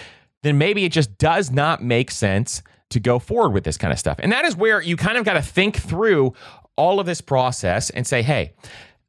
then 0.43 0.59
maybe 0.59 0.85
it 0.85 0.93
just 0.93 1.17
does 1.17 1.51
not 1.51 1.83
make 1.83 2.11
sense 2.11 2.63
to 2.93 3.01
go 3.01 3.19
forward 3.19 3.51
with 3.51 3.65
this 3.65 3.77
kind 3.77 3.93
of 3.93 3.99
stuff. 3.99 4.17
And 4.21 4.33
that 4.33 4.45
is 4.45 4.57
where 4.57 4.81
you 4.81 4.97
kind 4.97 5.19
of 5.19 5.25
got 5.25 5.35
to 5.35 5.43
think 5.43 5.77
through 5.77 6.33
all 6.77 7.01
of 7.01 7.07
this 7.07 7.21
process 7.21 7.91
and 7.91 8.07
say, 8.07 8.23
hey, 8.23 8.55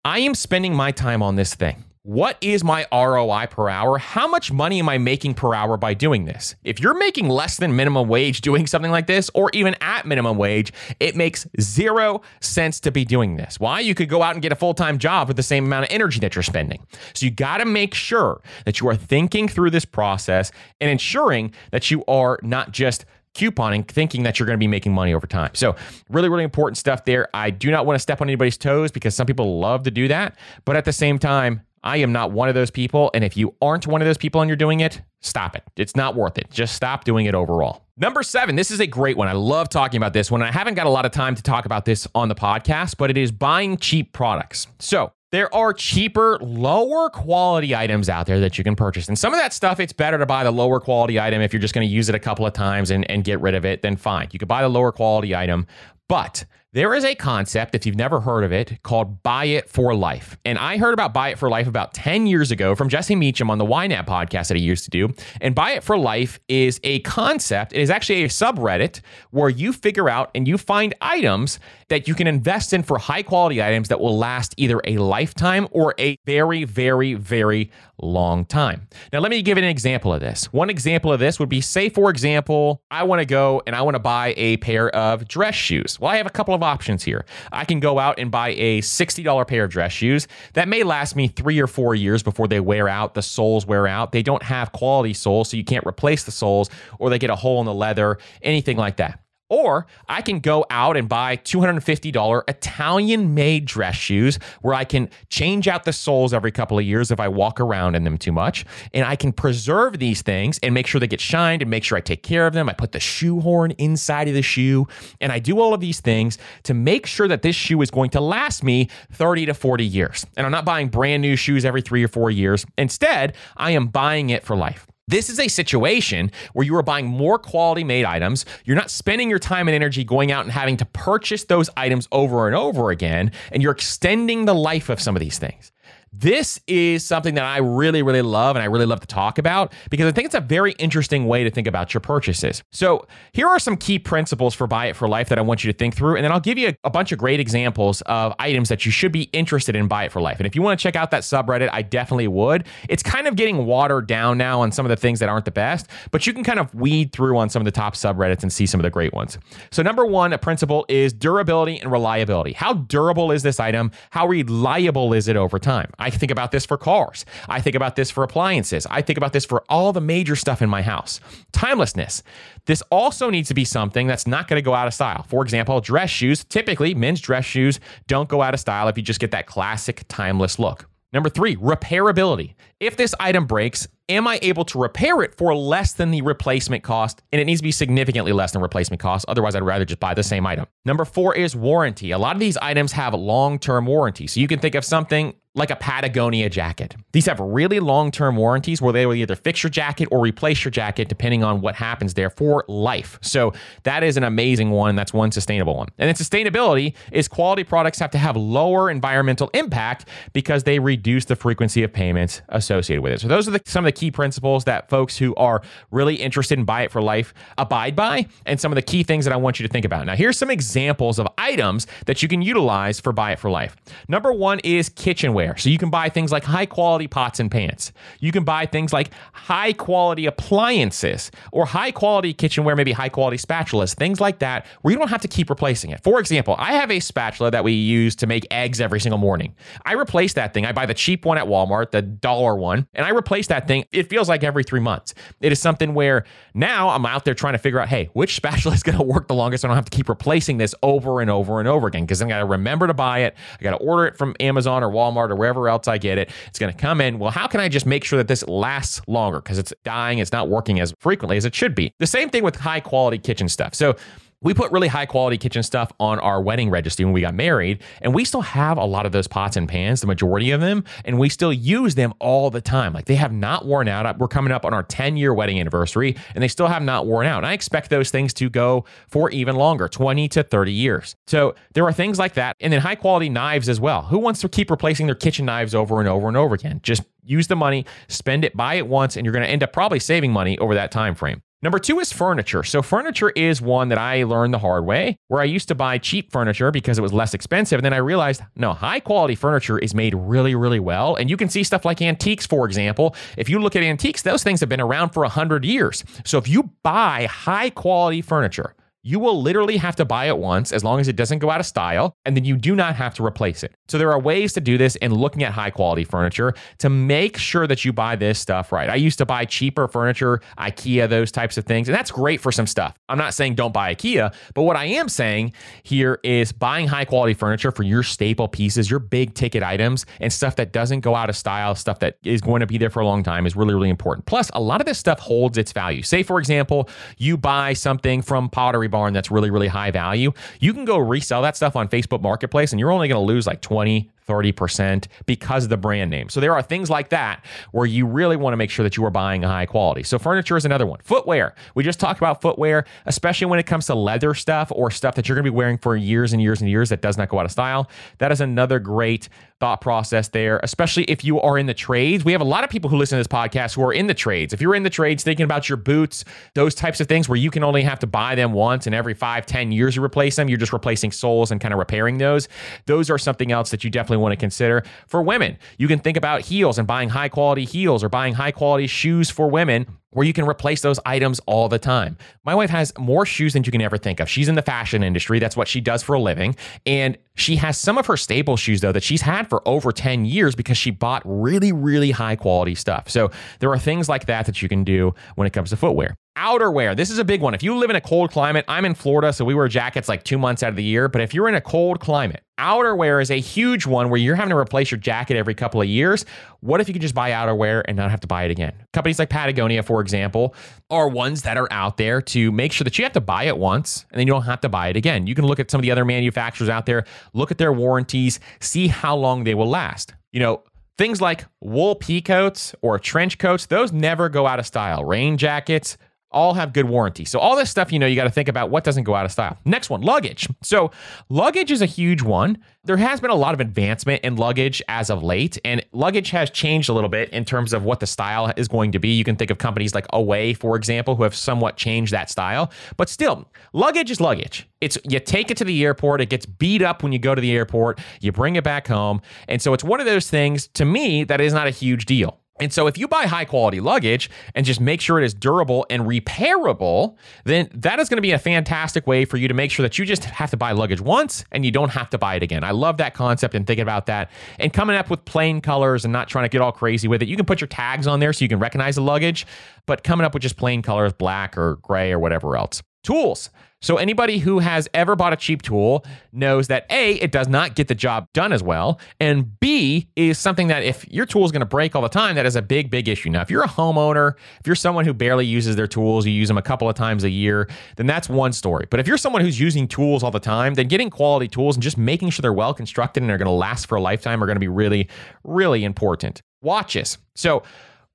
I 0.03 0.19
am 0.19 0.35
spending 0.35 0.75
my 0.75 0.91
time 0.91 1.21
on 1.21 1.35
this 1.35 1.55
thing. 1.55 1.85
What 2.05 2.37
is 2.41 2.65
my 2.65 2.85
ROI 2.91 3.47
per 3.49 3.69
hour? 3.69 3.97
How 3.97 4.27
much 4.27 4.51
money 4.51 4.79
am 4.79 4.89
I 4.89 4.97
making 4.97 5.35
per 5.35 5.53
hour 5.53 5.77
by 5.77 5.93
doing 5.93 6.25
this? 6.25 6.53
If 6.65 6.81
you're 6.81 6.97
making 6.97 7.29
less 7.29 7.55
than 7.55 7.77
minimum 7.77 8.09
wage 8.09 8.41
doing 8.41 8.67
something 8.67 8.91
like 8.91 9.07
this, 9.07 9.31
or 9.33 9.49
even 9.53 9.73
at 9.79 10.05
minimum 10.05 10.37
wage, 10.37 10.73
it 10.99 11.15
makes 11.15 11.47
zero 11.61 12.21
sense 12.41 12.81
to 12.81 12.91
be 12.91 13.05
doing 13.05 13.37
this. 13.37 13.57
Why? 13.57 13.79
You 13.79 13.95
could 13.95 14.09
go 14.09 14.21
out 14.21 14.33
and 14.33 14.41
get 14.41 14.51
a 14.51 14.55
full 14.57 14.73
time 14.73 14.97
job 14.97 15.29
with 15.29 15.37
the 15.37 15.43
same 15.43 15.63
amount 15.63 15.85
of 15.85 15.91
energy 15.93 16.19
that 16.19 16.35
you're 16.35 16.43
spending. 16.43 16.85
So 17.13 17.25
you 17.25 17.31
got 17.31 17.59
to 17.59 17.65
make 17.65 17.93
sure 17.93 18.41
that 18.65 18.81
you 18.81 18.89
are 18.89 18.97
thinking 18.97 19.47
through 19.47 19.69
this 19.69 19.85
process 19.85 20.51
and 20.81 20.91
ensuring 20.91 21.53
that 21.71 21.89
you 21.89 22.03
are 22.09 22.37
not 22.43 22.73
just 22.73 23.05
couponing, 23.33 23.87
thinking 23.87 24.23
that 24.23 24.39
you're 24.39 24.45
going 24.45 24.57
to 24.57 24.63
be 24.63 24.67
making 24.67 24.93
money 24.93 25.13
over 25.13 25.27
time. 25.27 25.51
So, 25.53 25.75
really, 26.09 26.29
really 26.29 26.43
important 26.43 26.77
stuff 26.77 27.05
there. 27.05 27.29
I 27.33 27.49
do 27.49 27.71
not 27.71 27.85
want 27.85 27.95
to 27.95 27.99
step 27.99 28.21
on 28.21 28.29
anybody's 28.29 28.57
toes 28.57 28.91
because 28.91 29.15
some 29.15 29.27
people 29.27 29.59
love 29.59 29.83
to 29.83 29.91
do 29.91 30.07
that. 30.07 30.37
But 30.65 30.75
at 30.75 30.85
the 30.85 30.93
same 30.93 31.19
time, 31.19 31.61
I 31.83 31.97
am 31.97 32.11
not 32.11 32.31
one 32.31 32.47
of 32.47 32.55
those 32.55 32.71
people. 32.71 33.11
And 33.13 33.23
if 33.23 33.35
you 33.35 33.55
aren't 33.61 33.87
one 33.87 34.01
of 34.01 34.05
those 34.05 34.17
people 34.17 34.41
and 34.41 34.49
you're 34.49 34.55
doing 34.55 34.79
it, 34.79 35.01
stop 35.21 35.55
it. 35.55 35.63
It's 35.75 35.95
not 35.95 36.15
worth 36.15 36.37
it. 36.37 36.49
Just 36.49 36.75
stop 36.75 37.03
doing 37.03 37.25
it 37.25 37.35
overall. 37.35 37.83
Number 37.97 38.23
seven, 38.23 38.55
this 38.55 38.71
is 38.71 38.79
a 38.79 38.87
great 38.87 39.17
one. 39.17 39.27
I 39.27 39.33
love 39.33 39.69
talking 39.69 39.97
about 39.97 40.13
this 40.13 40.31
one. 40.31 40.41
I 40.41 40.51
haven't 40.51 40.75
got 40.75 40.87
a 40.87 40.89
lot 40.89 41.05
of 41.05 41.11
time 41.11 41.35
to 41.35 41.43
talk 41.43 41.65
about 41.65 41.85
this 41.85 42.07
on 42.15 42.29
the 42.29 42.35
podcast, 42.35 42.95
but 42.97 43.09
it 43.09 43.17
is 43.17 43.31
buying 43.31 43.77
cheap 43.77 44.13
products. 44.13 44.67
So, 44.79 45.11
there 45.33 45.53
are 45.53 45.73
cheaper, 45.73 46.37
lower 46.41 47.09
quality 47.09 47.75
items 47.75 48.07
out 48.07 48.27
there 48.27 48.39
that 48.39 48.59
you 48.59 48.63
can 48.63 48.75
purchase. 48.75 49.07
And 49.07 49.17
some 49.17 49.33
of 49.33 49.39
that 49.39 49.51
stuff, 49.51 49.79
it's 49.79 49.91
better 49.91 50.19
to 50.19 50.27
buy 50.27 50.43
the 50.43 50.51
lower 50.51 50.79
quality 50.79 51.19
item 51.19 51.41
if 51.41 51.51
you're 51.51 51.59
just 51.59 51.73
going 51.73 51.87
to 51.87 51.91
use 51.91 52.07
it 52.07 52.13
a 52.13 52.19
couple 52.19 52.45
of 52.45 52.53
times 52.53 52.91
and, 52.91 53.09
and 53.09 53.23
get 53.23 53.41
rid 53.41 53.55
of 53.55 53.65
it, 53.65 53.81
then 53.81 53.95
fine. 53.95 54.27
You 54.31 54.37
could 54.37 54.47
buy 54.47 54.61
the 54.61 54.69
lower 54.69 54.91
quality 54.91 55.35
item. 55.35 55.65
But 56.07 56.45
there 56.73 56.95
is 56.95 57.05
a 57.05 57.13
concept, 57.13 57.75
if 57.75 57.86
you've 57.86 57.95
never 57.95 58.19
heard 58.19 58.43
of 58.43 58.51
it, 58.51 58.81
called 58.81 59.21
Buy 59.21 59.45
It 59.45 59.69
for 59.69 59.93
Life. 59.93 60.38
And 60.43 60.57
I 60.57 60.77
heard 60.77 60.93
about 60.93 61.13
Buy 61.13 61.29
It 61.29 61.38
for 61.38 61.47
Life 61.47 61.67
about 61.67 61.93
10 61.93 62.25
years 62.25 62.49
ago 62.49 62.73
from 62.73 62.89
Jesse 62.89 63.15
Mecham 63.15 63.51
on 63.51 63.59
the 63.59 63.65
YNAB 63.65 64.07
podcast 64.07 64.47
that 64.47 64.57
he 64.57 64.63
used 64.63 64.83
to 64.86 64.89
do. 64.89 65.13
And 65.39 65.53
Buy 65.53 65.73
It 65.73 65.83
for 65.83 65.99
Life 65.99 66.39
is 66.47 66.79
a 66.83 66.99
concept, 67.01 67.73
it 67.73 67.81
is 67.81 67.91
actually 67.91 68.23
a 68.23 68.27
subreddit 68.27 69.01
where 69.29 69.49
you 69.49 69.71
figure 69.71 70.09
out 70.09 70.31
and 70.33 70.47
you 70.47 70.57
find 70.57 70.95
items 70.99 71.59
that 71.89 72.07
you 72.07 72.15
can 72.15 72.25
invest 72.25 72.73
in 72.73 72.81
for 72.81 72.97
high 72.97 73.21
quality 73.21 73.62
items 73.62 73.89
that 73.89 73.99
will 73.99 74.17
last 74.17 74.55
either 74.57 74.81
a 74.86 74.97
lifetime 74.97 75.67
or 75.69 75.93
a 75.99 76.17
very, 76.25 76.63
very, 76.63 77.13
very 77.13 77.69
long 78.01 78.45
time. 78.45 78.88
Now, 79.12 79.19
let 79.19 79.29
me 79.29 79.41
give 79.41 79.58
an 79.58 79.63
example 79.63 80.13
of 80.13 80.19
this. 80.19 80.51
One 80.51 80.69
example 80.69 81.12
of 81.12 81.19
this 81.19 81.39
would 81.39 81.49
be 81.49 81.62
say, 81.62 81.89
for 81.89 82.10
example, 82.10 82.82
I 82.91 83.03
want 83.03 83.19
to 83.19 83.25
go 83.25 83.62
and 83.67 83.75
I 83.75 83.82
want 83.82 83.95
to 83.95 83.99
buy 83.99 84.34
a 84.38 84.58
pair 84.58 84.89
of 84.95 85.27
dress 85.27 85.56
shoes. 85.56 85.99
Well, 85.99 86.12
I 86.12 86.17
have 86.17 86.25
a 86.25 86.32
couple 86.32 86.53
of 86.53 86.63
options 86.63 87.03
here. 87.03 87.25
I 87.51 87.65
can 87.65 87.79
go 87.79 87.99
out 87.99 88.19
and 88.19 88.32
buy 88.32 88.49
a 88.49 88.82
$60 88.82 89.47
pair 89.47 89.65
of 89.65 89.71
dress 89.71 89.91
shoes 89.91 90.27
that 90.53 90.67
may 90.67 90.84
last 90.84 91.15
me 91.15 91.27
three 91.27 91.60
or 91.60 91.67
four 91.67 91.95
years 91.95 92.23
before 92.23 92.47
they 92.47 92.60
wear 92.60 92.88
out. 92.89 93.13
The 93.13 93.21
soles 93.21 93.65
wear 93.65 93.88
out. 93.88 94.12
They 94.12 94.23
don't 94.23 94.43
have 94.43 94.71
quality 94.71 95.13
soles, 95.13 95.49
so 95.49 95.58
you 95.58 95.63
can't 95.63 95.86
replace 95.86 96.23
the 96.23 96.32
soles, 96.32 96.69
or 96.99 97.10
they 97.10 97.19
get 97.19 97.29
a 97.29 97.36
hole 97.36 97.60
in 97.60 97.65
the 97.65 97.73
leather, 97.73 98.17
anything 98.41 98.77
like 98.77 98.97
that. 98.97 99.22
Or 99.49 99.86
I 100.10 100.21
can 100.21 100.39
go 100.39 100.65
out 100.69 100.97
and 100.97 101.08
buy 101.08 101.38
$250 101.38 102.43
Italian 102.47 103.34
made 103.36 103.65
dress 103.65 103.95
shoes 103.95 104.39
where 104.62 104.73
I 104.73 104.84
can 104.84 105.10
change 105.29 105.67
out 105.67 105.84
the 105.84 105.93
soles 105.93 106.34
every 106.34 106.51
couple 106.51 106.79
of 106.79 106.86
years 106.86 107.12
if 107.12 107.19
I 107.19 107.27
walk 107.27 107.60
around 107.60 107.95
in 107.95 108.03
them 108.03 108.17
too 108.17 108.32
much. 108.32 108.65
And 108.93 109.06
I 109.06 109.15
can 109.15 109.32
preserve 109.32 109.99
these 109.99 110.21
things 110.21 110.60
and 110.63 110.73
make 110.73 110.88
sure 110.88 110.99
they 110.99 111.08
get 111.08 111.21
shined 111.21 111.62
and 111.62 111.69
make 111.69 111.84
sure 111.84 111.97
I 111.97 112.01
take 112.01 112.23
care 112.23 112.47
of 112.47 112.53
them. 112.53 112.69
I 112.69 112.73
put 112.73 112.93
the 112.93 112.99
shoe 112.99 113.41
horn 113.41 113.71
inside 113.71 114.27
of 114.27 114.34
the 114.34 114.41
shoe 114.41 114.88
and 115.21 115.32
I 115.32 115.39
do 115.39 115.60
all 115.60 115.73
of 115.73 115.82
these 115.82 115.99
things 115.99 116.38
to 116.63 116.73
make 116.73 117.06
sure 117.06 117.27
that 117.27 117.41
this 117.41 117.56
shoe 117.56 117.82
is 117.82 117.91
going 117.91 118.10
to 118.12 118.21
last 118.21 118.63
me 118.63 118.89
30 119.12 119.47
to 119.47 119.53
40 119.53 119.86
years. 119.86 120.25
And 120.36 120.45
I'm 120.45 120.51
not 120.51 120.65
buying 120.65 120.88
brand 120.88 121.21
new 121.21 121.36
shoes 121.36 121.65
every 121.65 121.82
three 121.82 122.03
or 122.03 122.08
four 122.08 122.32
years. 122.32 122.65
Instead, 122.77 123.36
I 123.58 123.71
am 123.71 123.88
buying 123.88 124.29
it 124.29 124.43
for 124.43 124.56
life. 124.56 124.88
This 125.07 125.29
is 125.29 125.37
a 125.37 125.49
situation 125.49 126.31
where 126.53 126.65
you 126.65 126.73
are 126.77 126.83
buying 126.83 127.05
more 127.05 127.37
quality 127.37 127.83
made 127.83 128.05
items. 128.05 128.45
You're 128.63 128.77
not 128.77 128.89
spending 128.89 129.29
your 129.29 129.39
time 129.39 129.67
and 129.67 129.75
energy 129.75 130.05
going 130.05 130.31
out 130.31 130.45
and 130.45 130.51
having 130.51 130.77
to 130.77 130.85
purchase 130.85 131.43
those 131.43 131.69
items 131.75 132.07
over 132.13 132.47
and 132.47 132.55
over 132.55 132.89
again, 132.89 133.33
and 133.51 133.61
you're 133.61 133.73
extending 133.73 134.45
the 134.45 134.55
life 134.55 134.87
of 134.87 135.01
some 135.01 135.13
of 135.15 135.19
these 135.19 135.37
things. 135.37 135.72
This 136.15 136.60
is 136.67 137.04
something 137.04 137.34
that 137.34 137.43
I 137.43 137.58
really, 137.58 138.04
really 138.04 138.21
love 138.21 138.56
and 138.56 138.62
I 138.62 138.67
really 138.67 138.86
love 138.86 138.99
to 138.99 139.08
talk 139.08 139.39
about 139.39 139.73
because 139.89 140.06
I 140.06 140.12
think 140.12 140.28
it's 140.28 140.36
a 140.36 140.41
very 140.41 140.73
interesting 140.73 141.26
way 141.26 141.43
to 141.43 141.49
think 141.49 141.65
about 141.65 141.91
your 141.91 142.02
purchases. 142.02 142.62
So, 142.71 143.08
here 143.32 143.47
are 143.47 143.58
some 143.58 143.76
key 143.76 143.97
principles 143.97 144.54
for 144.54 144.67
Buy 144.67 144.86
It 144.86 144.95
for 144.95 145.08
Life 145.08 145.30
that 145.30 145.39
I 145.39 145.41
want 145.41 145.63
you 145.63 145.71
to 145.71 145.78
think 145.78 145.95
through. 145.95 146.17
And 146.17 146.23
then 146.23 146.32
I'll 146.32 146.39
give 146.39 146.60
you 146.60 146.69
a, 146.69 146.78
a 146.84 146.89
bunch 146.91 147.12
of 147.12 147.17
great 147.17 147.39
examples 147.39 148.02
of 148.02 148.36
items 148.38 148.69
that 148.69 148.86
you 148.86 148.91
should 148.91 149.12
be 149.12 149.23
interested 149.34 149.76
in 149.76 149.88
Buy 149.88 150.04
It 150.06 150.12
for 150.12 150.21
Life. 150.21 150.38
And 150.39 150.45
if 150.45 150.56
you 150.56 150.62
want 150.62 150.80
to 150.80 150.84
check 150.84 150.95
out 150.95 151.10
that 151.10 151.23
subreddit, 151.23 151.69
I 151.73 151.82
definitely 151.82 152.28
would. 152.28 152.67
It's 152.89 153.02
kind 153.02 153.28
of 153.28 153.36
getting 153.36 153.65
watered 153.65 154.06
down 154.06 154.38
now 154.38 154.62
on 154.62 154.71
some 154.71 154.86
of 154.86 154.91
the 154.91 154.95
things 154.95 155.19
that 155.19 155.30
aren't 155.30 155.45
the 155.45 155.52
best, 155.52 155.88
but 156.12 156.28
you 156.28 156.34
can 156.34 156.43
kind 156.43 156.60
of 156.60 156.73
weed 156.76 157.12
through 157.12 157.38
on 157.39 157.49
some 157.49 157.60
of 157.60 157.65
the 157.65 157.71
top 157.71 157.95
subreddits 157.95 158.43
and 158.43 158.54
see 158.54 158.67
some 158.67 158.80
of 158.80 158.84
the 158.84 158.91
great 158.91 159.13
ones. 159.13 159.39
So, 159.71 159.82
number 159.82 160.06
one, 160.06 160.32
a 160.32 160.38
principle 160.38 160.86
is 160.89 161.12
durability 161.12 161.80
and 161.80 161.91
reliability. 161.91 162.54
How 162.54 162.73
durable 162.73 163.32
is 163.32 163.41
this 163.41 163.60
item? 163.60 163.89
How 164.12 164.28
reliable 164.28 165.13
is 165.13 165.28
it 165.28 165.36
over 165.36 165.58
time? 165.58 165.89
I 166.03 166.09
think 166.09 166.31
about 166.31 166.51
this 166.51 166.65
for 166.65 166.77
cars. 166.77 167.25
I 167.47 167.61
think 167.61 167.77
about 167.77 167.95
this 167.95 168.11
for 168.11 168.23
appliances. 168.23 168.85
I 168.89 169.01
think 169.01 169.15
about 169.15 169.31
this 169.31 169.45
for 169.45 169.63
all 169.69 169.93
the 169.93 170.01
major 170.01 170.35
stuff 170.35 170.61
in 170.61 170.69
my 170.69 170.81
house. 170.81 171.21
Timelessness. 171.53 172.23
This 172.65 172.83
also 172.91 173.29
needs 173.29 173.47
to 173.47 173.53
be 173.53 173.63
something 173.63 174.05
that's 174.05 174.27
not 174.27 174.49
going 174.49 174.57
to 174.57 174.65
go 174.65 174.73
out 174.73 174.87
of 174.87 174.93
style. 174.93 175.23
For 175.29 175.41
example, 175.43 175.79
dress 175.79 176.09
shoes, 176.09 176.43
typically 176.43 176.93
men's 176.93 177.21
dress 177.21 177.45
shoes 177.45 177.79
don't 178.07 178.27
go 178.27 178.41
out 178.41 178.53
of 178.53 178.59
style 178.59 178.89
if 178.89 178.97
you 178.97 179.03
just 179.03 179.21
get 179.21 179.31
that 179.31 179.47
classic 179.47 180.03
timeless 180.09 180.59
look. 180.59 180.89
Number 181.13 181.29
three, 181.29 181.55
repairability. 181.55 182.55
If 182.81 182.97
this 182.97 183.15
item 183.19 183.45
breaks, 183.45 183.87
am 184.09 184.27
I 184.27 184.39
able 184.41 184.65
to 184.65 184.79
repair 184.79 185.21
it 185.21 185.35
for 185.35 185.55
less 185.55 185.93
than 185.93 186.11
the 186.11 186.21
replacement 186.23 186.83
cost? 186.83 187.21
And 187.31 187.39
it 187.39 187.45
needs 187.45 187.61
to 187.61 187.63
be 187.63 187.71
significantly 187.71 188.33
less 188.33 188.51
than 188.51 188.61
replacement 188.61 188.99
cost. 188.99 189.23
Otherwise, 189.27 189.55
I'd 189.55 189.63
rather 189.63 189.85
just 189.85 189.99
buy 189.99 190.15
the 190.15 190.23
same 190.23 190.45
item. 190.45 190.65
Number 190.83 191.05
four 191.05 191.35
is 191.35 191.55
warranty. 191.55 192.11
A 192.11 192.17
lot 192.17 192.35
of 192.35 192.39
these 192.39 192.57
items 192.57 192.91
have 192.93 193.13
long 193.13 193.59
term 193.59 193.85
warranty. 193.85 194.27
So 194.27 194.39
you 194.39 194.47
can 194.49 194.59
think 194.59 194.75
of 194.75 194.83
something 194.83 195.35
like 195.55 195.69
a 195.69 195.75
Patagonia 195.75 196.49
jacket. 196.49 196.95
These 197.11 197.27
have 197.27 197.39
really 197.39 197.79
long 197.79 198.09
term 198.09 198.35
warranties 198.35 198.81
where 198.81 198.91
they 198.91 199.05
will 199.05 199.13
either 199.13 199.35
fix 199.35 199.61
your 199.61 199.69
jacket 199.69 200.07
or 200.11 200.19
replace 200.19 200.63
your 200.63 200.71
jacket 200.71 201.09
depending 201.09 201.43
on 201.43 201.61
what 201.61 201.75
happens 201.75 202.15
there 202.15 202.31
for 202.31 202.65
life. 202.67 203.19
So 203.21 203.53
that 203.83 204.03
is 204.03 204.17
an 204.17 204.23
amazing 204.23 204.71
one. 204.71 204.95
That's 204.95 205.13
one 205.13 205.31
sustainable 205.31 205.75
one. 205.75 205.89
And 205.99 206.07
then 206.07 206.15
sustainability 206.15 206.95
is 207.11 207.27
quality 207.27 207.63
products 207.63 207.99
have 207.99 208.09
to 208.11 208.17
have 208.17 208.35
lower 208.35 208.89
environmental 208.89 209.51
impact 209.53 210.07
because 210.33 210.63
they 210.63 210.79
reduce 210.79 211.25
the 211.25 211.35
frequency 211.35 211.83
of 211.83 211.93
payments 211.93 212.41
associated 212.49 213.03
with 213.03 213.13
it. 213.13 213.21
So 213.21 213.27
those 213.27 213.47
are 213.47 213.51
the, 213.51 213.61
some 213.65 213.85
of 213.85 213.93
the 213.93 213.99
key 213.99 214.09
principles 214.09 214.63
that 214.63 214.89
folks 214.89 215.17
who 215.17 215.35
are 215.35 215.61
really 215.91 216.15
interested 216.15 216.57
in 216.57 216.65
buy 216.65 216.81
it 216.81 216.91
for 216.91 217.01
life 217.01 217.31
abide 217.59 217.95
by 217.95 218.25
and 218.47 218.59
some 218.59 218.71
of 218.71 218.75
the 218.75 218.81
key 218.81 219.03
things 219.03 219.23
that 219.25 219.33
I 219.33 219.37
want 219.37 219.59
you 219.59 219.67
to 219.67 219.71
think 219.71 219.85
about. 219.85 220.07
Now, 220.07 220.15
here's 220.15 220.37
some 220.37 220.49
examples 220.49 221.19
of 221.19 221.27
items 221.37 221.85
that 222.07 222.23
you 222.23 222.27
can 222.27 222.41
utilize 222.41 222.99
for 222.99 223.13
buy 223.13 223.33
it 223.33 223.39
for 223.39 223.51
life. 223.51 223.75
Number 224.07 224.33
one 224.33 224.59
is 224.59 224.89
kitchenware 224.89 225.42
So 225.58 225.69
you 225.69 225.77
can 225.77 225.89
buy 225.89 226.10
things 226.10 226.32
like 226.32 226.43
high 226.43 226.65
quality 226.65 227.08
pots 227.08 227.39
and 227.39 227.51
pans. 227.51 227.91
You 228.19 228.32
can 228.32 228.43
buy 228.43 228.65
things 228.65 228.93
like 228.93 229.12
high 229.34 229.73
quality 229.73 230.25
appliances 230.25 231.32
or 231.51 231.65
high 231.65 231.91
quality 231.91 232.34
kitchenware, 232.34 232.75
maybe 232.75 232.91
high 232.91 233.10
quality 233.10 233.38
spatulas, 233.38 233.95
things 233.95 234.19
like 234.19 234.39
that, 234.39 234.65
where 234.82 234.91
you 234.91 234.99
don't 234.99 235.10
have 235.10 235.21
to 235.21 235.27
keep 235.27 235.49
replacing 235.49 235.91
it. 235.91 236.03
For 236.03 236.19
example, 236.19 236.56
I 236.58 236.73
have 236.73 236.91
a 236.91 236.99
spatula 236.99 237.51
that 237.51 237.63
we 237.63 237.73
use 237.73 238.15
to 238.17 238.27
make 238.27 238.45
eggs 238.51 238.79
every 238.82 238.99
single 238.99 239.19
morning. 239.19 239.56
I 239.86 239.93
replace 239.93 240.34
that 240.34 240.53
thing. 240.53 240.65
I 240.65 240.71
buy 240.71 240.86
the 240.86 240.93
cheap 240.93 241.25
one 241.25 241.38
at 241.38 241.45
Walmart, 241.45 241.91
the 241.91 242.01
dollar 242.01 242.56
one, 242.56 242.88
and 242.93 243.06
I 243.06 243.10
replace 243.10 243.47
that 243.47 243.67
thing. 243.67 243.86
It 243.91 244.10
feels 244.10 244.29
like 244.29 244.43
every 244.43 244.63
three 244.63 244.79
months. 244.79 245.13
It 245.41 245.51
is 245.51 245.60
something 245.60 245.93
where 245.93 246.25
now 246.53 246.89
I'm 246.89 247.06
out 247.06 247.25
there 247.25 247.34
trying 247.34 247.53
to 247.53 247.60
figure 247.60 247.79
out, 247.79 247.89
hey, 247.89 248.10
which 248.13 248.36
spatula 248.43 248.75
is 248.75 248.84
going 248.84 248.97
to 248.97 249.03
work 249.03 249.27
the 249.27 249.36
longest? 249.36 249.62
So 249.62 249.67
I 249.67 249.69
don't 249.69 249.77
have 249.77 249.86
to 249.86 249.95
keep 249.95 250.10
replacing 250.10 250.58
this 250.58 250.75
over 250.84 251.21
and 251.21 251.29
over 251.29 251.60
and 251.60 251.67
over 251.67 251.88
again 251.88 252.03
because 252.03 252.21
I 252.21 252.27
got 252.27 252.39
to 252.39 252.45
remember 252.45 252.88
to 252.88 252.93
buy 252.93 253.19
it. 253.19 253.36
I 253.60 253.63
got 253.63 253.71
to 253.71 253.77
order 253.77 254.06
it 254.06 254.17
from 254.17 254.36
Amazon 254.39 254.84
or 254.84 254.89
Walmart 254.89 255.29
wherever 255.35 255.69
else 255.69 255.87
I 255.87 255.97
get 255.97 256.17
it. 256.17 256.29
It's 256.47 256.59
going 256.59 256.73
to 256.73 256.77
come 256.77 257.01
in. 257.01 257.19
Well, 257.19 257.31
how 257.31 257.47
can 257.47 257.59
I 257.59 257.69
just 257.69 257.85
make 257.85 258.03
sure 258.03 258.17
that 258.17 258.27
this 258.27 258.47
lasts 258.47 259.01
longer? 259.07 259.41
Because 259.41 259.57
it's 259.57 259.73
dying, 259.83 260.19
it's 260.19 260.31
not 260.31 260.49
working 260.49 260.79
as 260.79 260.93
frequently 260.99 261.37
as 261.37 261.45
it 261.45 261.55
should 261.55 261.75
be. 261.75 261.93
The 261.99 262.07
same 262.07 262.29
thing 262.29 262.43
with 262.43 262.55
high 262.55 262.79
quality 262.79 263.17
kitchen 263.17 263.49
stuff. 263.49 263.73
So 263.73 263.95
we 264.43 264.53
put 264.53 264.71
really 264.71 264.88
high 264.88 265.06
quality 265.06 265.38
kitchen 265.38 265.63
stuff 265.63 265.91
on 265.99 266.19
our 266.19 266.41
wedding 266.41 266.69
registry 266.69 267.06
when 267.06 267.13
we 267.13 267.21
got 267.21 267.34
married, 267.34 267.82
and 268.01 268.13
we 268.13 268.25
still 268.25 268.41
have 268.41 268.77
a 268.77 268.86
lot 268.86 269.06
of 269.06 269.12
those 269.12 269.27
pots 269.27 269.58
and 269.58 269.67
pans, 269.67 270.01
the 270.01 270.08
majority 270.08 270.51
of 270.51 270.62
them, 270.62 270.84
and 271.06 271.17
we 271.17 271.29
still 271.29 271.53
use 271.53 271.95
them 271.95 272.13
all 272.19 272.49
the 272.49 272.62
time. 272.62 272.93
Like 272.93 273.06
they 273.06 273.15
have 273.15 273.32
not 273.32 273.65
worn 273.65 273.88
out. 273.88 274.19
We're 274.19 274.27
coming 274.27 274.51
up 274.51 274.65
on 274.65 274.73
our 274.73 274.84
10 274.84 275.17
year 275.17 275.34
wedding 275.34 275.60
anniversary, 275.60 276.15
and 276.36 276.43
they 276.43 276.47
still 276.47 276.67
have 276.67 276.84
not 276.84 277.08
worn 277.08 277.25
out. 277.25 277.38
And 277.38 277.47
I 277.47 277.53
expect 277.53 277.89
those 277.89 278.12
things 278.12 278.34
to 278.36 278.49
go 278.49 278.86
for 279.08 279.29
even 279.32 279.56
longer 279.56 279.88
20 279.88 280.27
to 280.29 280.43
30 280.43 280.71
years. 280.71 281.15
So 281.27 281.56
there 281.73 281.86
are 281.86 281.93
things 281.93 282.19
like 282.19 282.34
that. 282.34 282.56
And 282.60 282.71
then 282.73 282.82
high 282.82 282.95
quality 282.95 283.29
knives 283.29 283.69
as 283.69 283.79
well. 283.79 284.03
Who 284.03 284.19
wants 284.19 284.41
to 284.41 284.49
keep 284.49 284.69
replacing 284.69 285.06
their 285.06 285.15
kitchen 285.15 285.45
knives 285.45 285.73
over 285.73 285.99
and 285.99 286.10
over 286.10 286.27
and 286.27 286.38
over 286.38 286.56
again? 286.56 286.82
Just 286.84 287.03
use 287.23 287.47
the 287.47 287.56
money, 287.56 287.86
spend 288.08 288.43
it, 288.43 288.56
buy 288.56 288.75
it 288.75 288.88
once, 288.88 289.15
and 289.15 289.25
you're 289.25 289.34
going 289.34 289.45
to 289.45 289.49
end 289.49 289.63
up 289.63 289.71
probably 289.71 289.99
saving 289.99 290.32
money 290.32 290.58
over 290.60 290.73
that 290.75 290.91
time 290.91 291.15
frame. 291.15 291.41
Number 291.63 291.80
two 291.80 292.02
is 292.02 292.12
furniture. 292.12 292.62
So, 292.63 292.82
furniture 292.82 293.30
is 293.30 293.62
one 293.62 293.88
that 293.88 293.97
I 293.97 294.23
learned 294.23 294.54
the 294.54 294.60
hard 294.60 294.86
way, 294.86 295.15
where 295.30 295.39
I 295.39 295.45
used 295.45 295.69
to 295.69 295.76
buy 295.76 295.97
cheap 295.97 296.30
furniture 296.30 296.71
because 296.71 296.97
it 296.97 297.02
was 297.02 297.13
less 297.13 297.34
expensive. 297.34 297.80
And 297.80 297.86
then 297.86 297.93
I 297.93 297.97
realized, 297.97 298.41
no, 298.58 298.73
high 298.73 298.99
quality 298.99 299.34
furniture 299.34 299.80
is 299.80 299.95
made 299.95 300.13
really, 300.13 300.56
really 300.56 300.82
well. 300.82 301.15
And 301.15 301.30
you 301.30 301.38
can 301.38 301.47
see 301.47 301.63
stuff 301.63 301.86
like 301.86 302.02
antiques, 302.02 302.45
for 302.45 302.65
example. 302.65 303.15
If 303.38 303.47
you 303.47 303.60
look 303.60 303.78
at 303.78 303.82
antiques, 303.82 304.23
those 304.23 304.43
things 304.43 304.60
have 304.60 304.67
been 304.67 304.82
around 304.82 305.12
for 305.12 305.21
100 305.21 305.63
years. 305.63 306.04
So, 306.26 306.38
if 306.38 306.49
you 306.49 306.71
buy 306.84 307.28
high 307.32 307.69
quality 307.69 308.21
furniture, 308.21 308.76
you 309.03 309.19
will 309.19 309.41
literally 309.41 309.77
have 309.77 309.95
to 309.97 310.05
buy 310.05 310.25
it 310.25 310.37
once 310.37 310.71
as 310.71 310.83
long 310.83 310.99
as 310.99 311.09
it 311.09 311.15
doesn't 311.17 311.39
go 311.39 311.49
out 311.49 311.59
of 311.59 311.65
style, 311.65 312.15
and 312.25 312.37
then 312.37 312.45
you 312.45 312.55
do 312.55 312.73
not 312.73 312.95
have 312.95 313.13
to 313.15 313.25
replace 313.25 313.61
it. 313.61 313.75
So 313.89 313.97
there 313.97 314.11
are 314.11 314.19
ways 314.19 314.53
to 314.53 314.61
do 314.61 314.77
this 314.77 314.95
in 314.95 315.13
looking 315.13 315.43
at 315.43 315.51
high 315.51 315.69
quality 315.69 316.05
furniture 316.05 316.53
to 316.79 316.89
make 316.89 317.37
sure 317.37 317.67
that 317.67 317.83
you 317.83 317.91
buy 317.91 318.15
this 318.15 318.39
stuff 318.39 318.71
right. 318.71 318.89
I 318.89 318.95
used 318.95 319.17
to 319.17 319.25
buy 319.25 319.43
cheaper 319.43 319.89
furniture, 319.89 320.41
IKEA, 320.57 321.09
those 321.09 321.31
types 321.31 321.57
of 321.57 321.65
things, 321.65 321.89
and 321.89 321.95
that's 321.95 322.11
great 322.11 322.39
for 322.39 322.51
some 322.51 322.65
stuff. 322.65 322.95
I'm 323.09 323.17
not 323.17 323.33
saying 323.33 323.55
don't 323.55 323.73
buy 323.73 323.93
IKEA, 323.93 324.33
but 324.53 324.63
what 324.63 324.77
I 324.77 324.85
am 324.85 325.09
saying 325.09 325.51
here 325.83 326.19
is 326.23 326.53
buying 326.53 326.87
high 326.87 327.05
quality 327.05 327.33
furniture 327.33 327.71
for 327.71 327.83
your 327.83 328.03
staple 328.03 328.47
pieces, 328.47 328.89
your 328.89 328.99
big 328.99 329.33
ticket 329.33 329.63
items, 329.63 330.05
and 330.21 330.31
stuff 330.31 330.55
that 330.55 330.71
doesn't 330.71 331.01
go 331.01 331.13
out 331.13 331.29
of 331.29 331.35
style, 331.35 331.75
stuff 331.75 331.99
that 331.99 332.17
is 332.23 332.39
going 332.39 332.61
to 332.61 332.67
be 332.67 332.77
there 332.77 332.89
for 332.89 333.01
a 333.01 333.05
long 333.05 333.21
time 333.21 333.45
is 333.45 333.55
really, 333.55 333.73
really 333.73 333.89
important. 333.89 334.25
Plus, 334.25 334.49
a 334.53 334.61
lot 334.61 334.79
of 334.79 334.85
this 334.85 334.97
stuff 334.97 335.19
holds 335.19 335.57
its 335.57 335.73
value. 335.73 336.01
Say, 336.03 336.23
for 336.23 336.39
example, 336.39 336.89
you 337.17 337.35
buy 337.35 337.73
something 337.73 338.21
from 338.21 338.49
Pottery 338.49 338.87
Barn 338.93 339.12
that's 339.12 339.29
really, 339.29 339.51
really 339.51 339.67
high 339.67 339.91
value, 339.91 340.32
you 340.62 340.73
can 340.73 340.86
go 340.86 340.97
resell 340.97 341.41
that 341.41 341.58
stuff 341.58 341.75
on 341.75 341.89
Facebook 341.89 342.21
Marketplace 342.21 342.71
and 342.71 342.79
you're 342.79 342.91
only 342.91 343.10
going 343.10 343.19
to 343.19 343.25
lose 343.25 343.45
like 343.45 343.60
20, 343.60 344.10
30% 344.27 345.07
because 345.25 345.65
of 345.65 345.69
the 345.69 345.77
brand 345.77 346.12
name. 346.12 346.29
So 346.29 346.39
there 346.39 346.53
are 346.53 346.62
things 346.62 346.89
like 346.89 347.09
that 347.09 347.43
where 347.71 347.86
you 347.86 348.05
really 348.05 348.36
want 348.36 348.53
to 348.53 348.57
make 348.57 348.69
sure 348.69 348.83
that 348.83 348.97
you 348.97 349.05
are 349.05 349.12
buying 349.12 349.43
high 349.43 349.65
quality. 349.65 350.03
So 350.03 350.19
furniture 350.19 350.57
is 350.57 350.65
another 350.65 350.86
one. 350.86 350.99
Footwear. 351.03 351.55
We 351.75 351.83
just 351.83 351.99
talked 351.99 352.19
about 352.19 352.41
footwear, 352.41 352.86
especially 353.05 353.47
when 353.47 353.59
it 353.59 353.65
comes 353.65 353.86
to 353.88 353.95
leather 353.95 354.33
stuff 354.33 354.71
or 354.75 354.91
stuff 354.91 355.15
that 355.15 355.27
you're 355.27 355.36
going 355.36 355.45
to 355.45 355.51
be 355.51 355.55
wearing 355.55 355.77
for 355.77 355.95
years 355.95 356.33
and 356.33 356.41
years 356.41 356.62
and 356.62 356.69
years 356.69 356.89
that 356.89 357.01
does 357.01 357.17
not 357.17 357.29
go 357.29 357.39
out 357.39 357.45
of 357.45 357.51
style. 357.51 357.89
That 358.19 358.31
is 358.31 358.41
another 358.41 358.79
great 358.79 359.29
thought 359.59 359.79
process 359.79 360.27
there, 360.27 360.59
especially 360.62 361.03
if 361.05 361.23
you 361.23 361.39
are 361.39 361.57
in 361.57 361.67
the 361.67 361.73
trades. 361.73 362.25
We 362.25 362.33
have 362.33 362.41
a 362.41 362.43
lot 362.43 362.65
of 362.65 362.69
people 362.69 362.89
who 362.89 362.97
listen 362.97 363.17
to 363.17 363.19
this 363.21 363.27
podcast 363.27 363.75
who 363.75 363.83
are 363.83 363.93
in 363.93 364.07
the 364.07 364.13
trades. 364.13 364.51
If 364.51 364.59
you're 364.59 364.75
in 364.75 364.83
the 364.83 364.89
trades 364.89 365.23
thinking 365.23 365.45
about 365.45 365.69
your 365.69 365.77
boots, 365.77 366.25
those 366.53 366.75
types 366.75 366.99
of 366.99 367.07
things 367.07 367.29
where 367.29 367.38
you 367.38 367.49
can 367.49 367.63
only 367.63 367.81
have 367.83 367.97
to 367.99 368.07
buy 368.07 368.36
them 368.36 368.51
once 368.51 368.88
and 368.88 368.93
every 368.93 369.13
five, 369.13 369.45
ten 369.45 369.71
years 369.71 369.95
you 369.95 370.03
replace 370.03 370.36
them, 370.36 370.49
you're 370.49 370.57
just 370.57 370.73
replacing 370.73 371.13
soles 371.13 371.49
and 371.49 371.62
kind 371.62 371.73
of 371.73 371.77
repairing 371.77 372.17
those. 372.17 372.49
Those 372.88 373.09
are 373.09 373.17
something 373.17 373.53
else 373.53 373.71
that 373.71 373.86
you 373.86 373.89
definitely 373.89 374.12
want 374.17 374.32
to 374.34 374.38
consider. 374.38 374.84
For 375.08 375.21
women, 375.21 375.58
you 375.78 375.88
can 375.88 375.99
think 375.99 376.17
about 376.17 376.41
heels 376.41 376.78
and 376.78 376.88
buying 376.88 377.10
high 377.10 377.30
quality 377.30 377.65
heels 377.65 378.04
or 378.04 378.10
buying 378.10 378.34
high 378.34 378.52
quality 378.52 378.88
shoes 378.88 379.30
for 379.30 379.49
women 379.49 379.88
where 380.13 380.26
you 380.26 380.34
can 380.34 380.47
replace 380.47 380.82
those 380.82 380.99
items 381.06 381.39
all 381.45 381.67
the 381.67 381.80
time. 381.80 382.17
My 382.45 382.56
wife 382.56 382.69
has 382.69 382.93
more 382.97 383.26
shoes 383.26 383.54
than 383.54 383.63
you 383.63 383.71
can 383.71 383.82
ever 383.82 383.97
think 383.97 384.19
of. 384.19 384.30
She's 384.30 384.47
in 384.47 384.56
the 384.56 384.62
fashion 384.62 385.04
industry. 385.04 385.39
That's 385.39 385.58
what 385.58 385.67
she 385.67 385.82
does 385.82 386.04
for 386.04 386.13
a 386.13 386.19
living. 386.19 386.56
And 386.86 387.17
she 387.36 387.56
has 387.58 387.78
some 387.80 387.97
of 387.97 388.06
her 388.06 388.17
staple 388.17 388.58
shoes, 388.58 388.82
though, 388.82 388.91
that 388.91 389.04
she's 389.04 389.21
had 389.21 389.49
for 389.49 389.67
over 389.67 389.91
10 389.91 390.26
years 390.26 390.56
because 390.56 390.78
she 390.78 390.91
bought 390.91 391.23
really, 391.26 391.71
really 391.71 392.12
high 392.12 392.36
quality 392.36 392.76
stuff. 392.76 393.10
So 393.10 393.32
there 393.60 393.71
are 393.71 393.80
things 393.80 394.08
like 394.08 394.28
that 394.28 394.45
that 394.45 394.62
you 394.62 394.69
can 394.69 394.84
do 394.84 395.15
when 395.36 395.47
it 395.47 395.54
comes 395.54 395.71
to 395.71 395.78
footwear. 395.78 396.15
Outerwear. 396.37 396.97
This 396.97 397.11
is 397.11 397.19
a 397.19 397.23
big 397.23 397.41
one. 397.41 397.53
If 397.53 397.61
you 397.61 397.77
live 397.77 397.91
in 397.91 397.95
a 397.95 398.01
cold 398.01 398.31
climate, 398.31 398.65
I'm 398.67 398.85
in 398.85 398.95
Florida, 398.95 399.31
so 399.31 399.45
we 399.45 399.53
wear 399.53 399.67
jackets 399.67 400.09
like 400.09 400.23
two 400.23 400.39
months 400.39 400.63
out 400.63 400.69
of 400.69 400.75
the 400.75 400.83
year. 400.83 401.07
But 401.07 401.21
if 401.21 401.31
you're 401.31 401.47
in 401.47 401.53
a 401.53 401.61
cold 401.61 401.99
climate, 401.99 402.41
outerwear 402.57 403.21
is 403.21 403.29
a 403.29 403.39
huge 403.39 403.85
one 403.85 404.09
where 404.09 404.19
you're 404.19 404.35
having 404.35 404.49
to 404.49 404.57
replace 404.57 404.89
your 404.89 404.99
jacket 404.99 405.37
every 405.37 405.53
couple 405.53 405.79
of 405.79 405.87
years. 405.87 406.25
What 406.61 406.81
if 406.81 406.87
you 406.87 406.93
could 406.93 407.03
just 407.03 407.13
buy 407.13 407.29
outerwear 407.29 407.83
and 407.85 407.95
not 407.95 408.09
have 408.09 408.19
to 408.21 408.27
buy 408.27 408.45
it 408.45 408.51
again? 408.51 408.73
Companies 408.93 409.19
like 409.19 409.29
Patagonia, 409.29 409.83
for 409.83 410.01
example, 410.01 410.55
are 410.89 411.07
ones 411.07 411.43
that 411.43 411.55
are 411.55 411.71
out 411.71 411.97
there 411.97 412.19
to 412.19 412.51
make 412.51 412.71
sure 412.71 412.83
that 412.83 412.97
you 412.97 413.03
have 413.03 413.13
to 413.13 413.21
buy 413.21 413.43
it 413.43 413.59
once 413.59 414.03
and 414.09 414.19
then 414.19 414.25
you 414.25 414.33
don't 414.33 414.41
have 414.43 414.61
to 414.61 414.69
buy 414.69 414.87
it 414.87 414.97
again. 414.97 415.27
You 415.27 415.35
can 415.35 415.45
look 415.45 415.59
at 415.59 415.69
some 415.69 415.77
of 415.77 415.83
the 415.83 415.91
other 415.91 416.03
manufacturers 416.03 416.67
out 416.67 416.87
there, 416.87 417.05
look 417.33 417.51
at 417.51 417.59
their 417.59 417.71
warranties, 417.71 418.39
see 418.59 418.87
how 418.87 419.15
long 419.15 419.43
they 419.43 419.53
will 419.53 419.69
last. 419.69 420.15
You 420.31 420.39
know, 420.39 420.63
things 420.97 421.21
like 421.21 421.45
wool 421.61 421.93
pea 421.93 422.21
coats 422.21 422.73
or 422.81 422.97
trench 422.97 423.37
coats, 423.37 423.67
those 423.67 423.91
never 423.91 424.29
go 424.29 424.47
out 424.47 424.57
of 424.57 424.65
style. 424.65 425.05
Rain 425.05 425.37
jackets, 425.37 425.95
all 426.33 426.53
have 426.53 426.73
good 426.73 426.85
warranty. 426.85 427.25
So 427.25 427.39
all 427.39 427.55
this 427.55 427.69
stuff, 427.69 427.91
you 427.91 427.99
know, 427.99 428.05
you 428.05 428.15
got 428.15 428.25
to 428.25 428.31
think 428.31 428.49
about 428.49 428.69
what 428.69 428.83
doesn't 428.83 429.03
go 429.03 429.15
out 429.15 429.25
of 429.25 429.31
style. 429.31 429.57
Next 429.65 429.89
one, 429.89 430.01
luggage. 430.01 430.47
So 430.61 430.91
luggage 431.29 431.71
is 431.71 431.81
a 431.81 431.85
huge 431.85 432.21
one. 432.21 432.57
There 432.85 432.97
has 432.97 433.21
been 433.21 433.29
a 433.29 433.35
lot 433.35 433.53
of 433.53 433.61
advancement 433.61 434.23
in 434.23 434.35
luggage 434.35 434.81
as 434.89 435.09
of 435.09 435.23
late, 435.23 435.57
and 435.63 435.85
luggage 435.93 436.31
has 436.31 436.49
changed 436.49 436.89
a 436.89 436.93
little 436.93 437.09
bit 437.09 437.29
in 437.29 437.45
terms 437.45 437.71
of 437.71 437.83
what 437.85 438.01
the 438.01 438.07
style 438.07 438.51
is 438.57 438.67
going 438.67 438.91
to 438.91 438.99
be. 438.99 439.09
You 439.09 439.23
can 439.23 439.37
think 439.37 439.51
of 439.51 439.57
companies 439.57 439.95
like 439.95 440.05
Away, 440.11 440.53
for 440.53 440.75
example, 440.75 441.15
who 441.15 441.23
have 441.23 441.35
somewhat 441.35 441.77
changed 441.77 442.11
that 442.11 442.29
style. 442.29 442.71
But 442.97 443.07
still, 443.07 443.49
luggage 443.71 444.11
is 444.11 444.19
luggage. 444.19 444.67
It's 444.81 444.97
you 445.07 445.21
take 445.21 445.49
it 445.49 445.55
to 445.57 445.63
the 445.63 445.83
airport, 445.85 446.19
it 446.19 446.29
gets 446.29 446.45
beat 446.45 446.81
up 446.81 447.03
when 447.03 447.13
you 447.13 447.19
go 447.19 447.33
to 447.33 447.41
the 447.41 447.53
airport, 447.53 448.01
you 448.19 448.33
bring 448.33 448.57
it 448.57 448.65
back 448.65 448.87
home. 448.87 449.21
And 449.47 449.61
so 449.61 449.73
it's 449.73 449.83
one 449.83 450.01
of 450.01 450.05
those 450.05 450.29
things 450.29 450.67
to 450.73 450.83
me 450.83 451.23
that 451.23 451.39
is 451.39 451.53
not 451.53 451.67
a 451.67 451.71
huge 451.71 452.05
deal. 452.05 452.42
And 452.59 452.71
so, 452.71 452.85
if 452.85 452.99
you 452.99 453.07
buy 453.07 453.25
high 453.25 453.45
quality 453.45 453.79
luggage 453.79 454.29
and 454.53 454.63
just 454.63 454.79
make 454.79 455.01
sure 455.01 455.19
it 455.19 455.25
is 455.25 455.33
durable 455.33 455.87
and 455.89 456.03
repairable, 456.03 457.15
then 457.45 457.67
that 457.73 457.99
is 457.99 458.09
going 458.09 458.17
to 458.17 458.21
be 458.21 458.31
a 458.31 458.37
fantastic 458.37 459.07
way 459.07 459.25
for 459.25 459.37
you 459.37 459.47
to 459.47 459.55
make 459.55 459.71
sure 459.71 459.81
that 459.81 459.97
you 459.97 460.05
just 460.05 460.25
have 460.25 460.51
to 460.51 460.57
buy 460.57 460.71
luggage 460.71 461.01
once 461.01 461.45
and 461.51 461.65
you 461.65 461.71
don't 461.71 461.89
have 461.89 462.11
to 462.11 462.19
buy 462.19 462.35
it 462.35 462.43
again. 462.43 462.63
I 462.63 462.69
love 462.69 462.97
that 462.97 463.15
concept 463.15 463.55
and 463.55 463.65
thinking 463.65 463.81
about 463.81 464.05
that 464.05 464.29
and 464.59 464.71
coming 464.71 464.95
up 464.95 465.09
with 465.09 465.25
plain 465.25 465.61
colors 465.61 466.05
and 466.05 466.11
not 466.11 466.27
trying 466.27 466.45
to 466.45 466.49
get 466.49 466.61
all 466.61 466.71
crazy 466.71 467.07
with 467.07 467.23
it. 467.23 467.27
You 467.27 467.35
can 467.35 467.45
put 467.45 467.59
your 467.59 467.67
tags 467.67 468.05
on 468.05 468.19
there 468.19 468.31
so 468.31 468.45
you 468.45 468.49
can 468.49 468.59
recognize 468.59 468.95
the 468.95 469.01
luggage, 469.01 469.47
but 469.87 470.03
coming 470.03 470.23
up 470.23 470.35
with 470.35 470.43
just 470.43 470.55
plain 470.55 470.83
colors, 470.83 471.11
black 471.11 471.57
or 471.57 471.77
gray 471.77 472.11
or 472.11 472.19
whatever 472.19 472.55
else. 472.55 472.83
Tools. 473.03 473.49
So 473.83 473.97
anybody 473.97 474.37
who 474.37 474.59
has 474.59 474.87
ever 474.93 475.17
bought 475.17 475.33
a 475.33 475.35
cheap 475.35 475.61
tool 475.61 476.05
knows 476.31 476.69
that 476.69 476.85
A, 476.89 477.15
it 477.15 477.33
does 477.33 477.49
not 477.49 477.75
get 477.75 477.89
the 477.89 477.95
job 477.95 478.27
done 478.33 478.53
as 478.53 478.63
well, 478.63 478.97
and 479.19 479.59
B 479.59 480.07
is 480.15 480.39
something 480.39 480.67
that 480.67 480.83
if 480.83 481.05
your 481.11 481.25
tool 481.25 481.43
is 481.43 481.51
going 481.51 481.59
to 481.59 481.65
break 481.65 481.93
all 481.93 482.01
the 482.01 482.07
time, 482.07 482.35
that 482.35 482.45
is 482.45 482.55
a 482.55 482.61
big, 482.61 482.89
big 482.89 483.09
issue. 483.09 483.29
Now, 483.29 483.41
if 483.41 483.51
you're 483.51 483.63
a 483.63 483.67
homeowner, 483.67 484.35
if 484.61 484.67
you're 484.67 484.75
someone 484.77 485.03
who 485.03 485.13
barely 485.13 485.45
uses 485.45 485.75
their 485.75 485.85
tools, 485.85 486.25
you 486.25 486.31
use 486.31 486.47
them 486.47 486.57
a 486.57 486.61
couple 486.61 486.87
of 486.87 486.95
times 486.95 487.25
a 487.25 487.29
year, 487.29 487.69
then 487.97 488.07
that's 488.07 488.29
one 488.29 488.53
story. 488.53 488.87
But 488.89 489.01
if 489.01 489.07
you're 489.07 489.17
someone 489.17 489.41
who's 489.41 489.59
using 489.59 489.85
tools 489.89 490.23
all 490.23 490.31
the 490.31 490.39
time, 490.39 490.75
then 490.75 490.87
getting 490.87 491.09
quality 491.09 491.49
tools 491.49 491.75
and 491.75 491.83
just 491.83 491.97
making 491.97 492.29
sure 492.29 492.41
they're 492.41 492.53
well 492.53 492.73
constructed 492.73 493.21
and 493.21 493.29
they're 493.29 493.37
going 493.37 493.47
to 493.47 493.51
last 493.51 493.87
for 493.87 493.97
a 493.97 494.01
lifetime 494.01 494.41
are 494.41 494.45
going 494.45 494.55
to 494.55 494.61
be 494.61 494.69
really, 494.69 495.09
really 495.43 495.83
important. 495.83 496.41
Watches. 496.61 497.17
So 497.35 497.63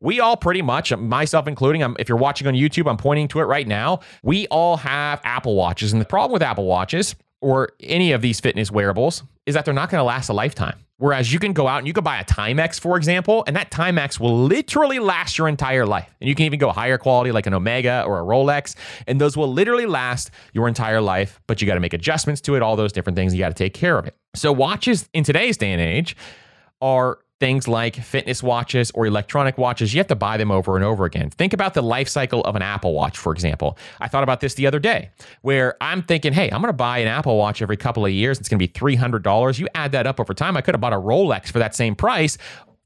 we 0.01 0.21
all 0.21 0.37
pretty 0.37 0.63
much, 0.63 0.93
um, 0.93 1.09
myself 1.09 1.47
including, 1.47 1.83
I'm, 1.83 1.97
if 1.99 2.09
you're 2.09 2.19
watching 2.19 2.47
on 2.47 2.55
YouTube, 2.55 2.89
I'm 2.89 2.97
pointing 2.97 3.29
to 3.29 3.41
it 3.41 3.45
right 3.45 3.67
now. 3.67 4.01
We 4.23 4.47
all 4.49 4.77
have 4.79 5.21
Apple 5.25 5.57
Watches. 5.57 5.93
And 5.93 6.01
the 6.01 6.07
problem 6.07 6.33
with 6.33 6.43
Apple 6.43 6.67
Watches 6.67 7.15
or 7.41 7.71
any 7.81 8.13
of 8.13 8.23
these 8.23 8.41
fitness 8.41 8.71
wearables 8.71 9.23
is 9.47 9.55
that 9.55 9.65
they're 9.65 9.75
not 9.75 9.91
going 9.91 10.01
to 10.01 10.05
last 10.05 10.29
a 10.29 10.33
lifetime. 10.33 10.79
Whereas 11.01 11.33
you 11.33 11.39
can 11.39 11.53
go 11.53 11.69
out 11.69 11.79
and 11.79 11.87
you 11.87 11.93
could 11.93 12.03
buy 12.03 12.19
a 12.19 12.25
Timex, 12.25 12.81
for 12.81 12.97
example, 12.97 13.45
and 13.47 13.55
that 13.55 13.71
Timex 13.71 14.19
will 14.19 14.37
literally 14.37 14.99
last 14.99 15.39
your 15.39 15.47
entire 15.47 15.87
life. 15.87 16.13
And 16.21 16.29
you 16.29 16.35
can 16.35 16.45
even 16.45 16.59
go 16.59 16.73
higher 16.73 16.99
quality 16.99 17.31
like 17.31 17.47
an 17.47 17.55
Omega 17.55 18.03
or 18.05 18.19
a 18.19 18.25
Rolex, 18.25 18.75
and 19.07 19.21
those 19.21 19.37
will 19.37 19.51
literally 19.53 19.87
last 19.87 20.33
your 20.53 20.67
entire 20.67 21.01
life. 21.01 21.41
But 21.47 21.61
you 21.61 21.69
got 21.69 21.75
to 21.75 21.81
make 21.81 21.93
adjustments 21.93 22.41
to 22.43 22.57
it, 22.57 22.63
all 22.63 22.75
those 22.75 22.93
different 22.93 23.15
things. 23.15 23.33
You 23.33 23.39
got 23.39 23.51
to 23.51 23.55
take 23.55 23.75
care 23.75 23.97
of 23.97 24.07
it. 24.07 24.17
So, 24.35 24.53
watches 24.53 25.09
in 25.13 25.23
today's 25.23 25.57
day 25.57 25.71
and 25.71 25.81
age 25.81 26.17
are 26.81 27.21
things 27.41 27.69
like 27.69 27.97
fitness 27.97 28.43
watches 28.43 28.91
or 28.93 29.07
electronic 29.07 29.59
watches, 29.59 29.95
you 29.95 29.99
have 29.99 30.07
to 30.09 30.17
buy 30.17 30.37
them 30.37 30.51
over 30.51 30.77
and 30.77 30.85
over 30.85 31.05
again. 31.05 31.31
Think 31.31 31.53
about 31.53 31.75
the 31.75 31.83
life 31.83 32.09
cycle 32.09 32.43
of 32.43 32.57
an 32.57 32.63
Apple 32.63 32.93
Watch, 32.95 33.17
for 33.17 33.33
example. 33.33 33.79
I 34.01 34.09
thought 34.09 34.23
about 34.23 34.41
this 34.41 34.55
the 34.55 34.67
other 34.67 34.79
day 34.79 35.11
where 35.43 35.77
I'm 35.81 36.03
thinking, 36.03 36.33
hey, 36.33 36.51
I'm 36.51 36.61
going 36.61 36.71
to 36.71 36.73
buy 36.73 36.99
an 36.99 37.09
Apple 37.09 37.37
Watch 37.37 37.63
every 37.63 37.77
couple 37.77 38.05
of 38.05 38.13
years. 38.13 38.39
It's 38.41 38.49
going 38.49 38.59
to 38.59 38.67
be 38.67 38.73
$300. 38.73 39.59
You 39.59 39.69
add 39.75 39.93
that 39.93 40.07
up 40.07 40.19
over 40.19 40.35
time, 40.35 40.57
I 40.57 40.63
could 40.63 40.75
have 40.75 40.81
bought 40.81 40.93
a 40.93 40.97
Rolex 40.97 41.51
for 41.51 41.59
that 41.61 41.75
same 41.75 41.95
price 41.95 42.39